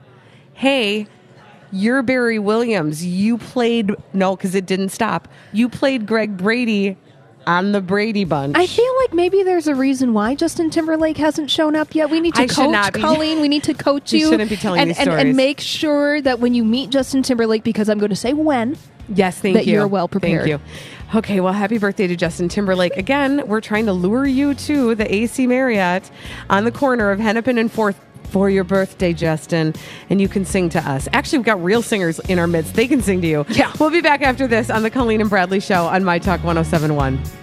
"Hey, 0.54 1.08
you're 1.72 2.02
Barry 2.02 2.38
Williams. 2.38 3.04
You 3.04 3.38
played 3.38 3.92
no, 4.12 4.36
because 4.36 4.54
it 4.54 4.66
didn't 4.66 4.90
stop. 4.90 5.26
You 5.52 5.68
played 5.68 6.06
Greg 6.06 6.36
Brady 6.36 6.96
on 7.46 7.72
the 7.72 7.80
Brady 7.80 8.24
Bunch. 8.24 8.56
I 8.56 8.66
feel 8.66 8.92
like 9.00 9.12
maybe 9.12 9.42
there's 9.42 9.66
a 9.66 9.74
reason 9.74 10.12
why 10.14 10.34
Justin 10.34 10.70
Timberlake 10.70 11.16
hasn't 11.16 11.50
shown 11.50 11.76
up 11.76 11.94
yet. 11.94 12.10
We 12.10 12.20
need 12.20 12.34
to 12.34 12.42
I 12.42 12.46
coach 12.46 12.92
Colleen. 12.94 13.40
We 13.40 13.48
need 13.48 13.62
to 13.64 13.74
coach 13.74 14.12
We 14.12 14.20
you. 14.20 14.28
shouldn't 14.30 14.50
be 14.50 14.56
telling 14.56 14.80
and, 14.80 14.90
these 14.90 14.98
and, 14.98 15.10
and 15.10 15.36
make 15.36 15.60
sure 15.60 16.20
that 16.20 16.40
when 16.40 16.54
you 16.54 16.64
meet 16.64 16.90
Justin 16.90 17.22
Timberlake, 17.22 17.64
because 17.64 17.88
I'm 17.88 17.98
going 17.98 18.10
to 18.10 18.16
say 18.16 18.32
when, 18.32 18.76
Yes, 19.08 19.38
thank 19.38 19.56
that 19.56 19.66
you. 19.66 19.74
you're 19.74 19.86
well 19.88 20.08
prepared. 20.08 20.48
Thank 20.48 20.60
you. 20.62 21.18
Okay, 21.18 21.40
well, 21.40 21.52
happy 21.52 21.76
birthday 21.76 22.06
to 22.06 22.16
Justin 22.16 22.48
Timberlake. 22.48 22.96
Again, 22.96 23.46
we're 23.46 23.60
trying 23.60 23.84
to 23.86 23.92
lure 23.92 24.24
you 24.26 24.54
to 24.54 24.94
the 24.94 25.12
AC 25.14 25.46
Marriott 25.46 26.10
on 26.48 26.64
the 26.64 26.72
corner 26.72 27.10
of 27.10 27.18
Hennepin 27.18 27.58
and 27.58 27.70
4th 27.70 27.96
for 28.32 28.48
your 28.48 28.64
birthday, 28.64 29.12
Justin, 29.12 29.74
and 30.10 30.20
you 30.20 30.28
can 30.28 30.44
sing 30.44 30.70
to 30.70 30.80
us. 30.80 31.06
Actually, 31.12 31.38
we've 31.38 31.46
got 31.46 31.62
real 31.62 31.82
singers 31.82 32.18
in 32.20 32.38
our 32.38 32.46
midst. 32.46 32.74
They 32.74 32.88
can 32.88 33.02
sing 33.02 33.20
to 33.20 33.28
you. 33.28 33.44
Yeah. 33.50 33.72
We'll 33.78 33.90
be 33.90 34.00
back 34.00 34.22
after 34.22 34.46
this 34.46 34.70
on 34.70 34.82
the 34.82 34.90
Colleen 34.90 35.20
and 35.20 35.28
Bradley 35.28 35.60
Show 35.60 35.86
on 35.86 36.02
My 36.02 36.18
Talk 36.18 36.42
1071. 36.42 37.41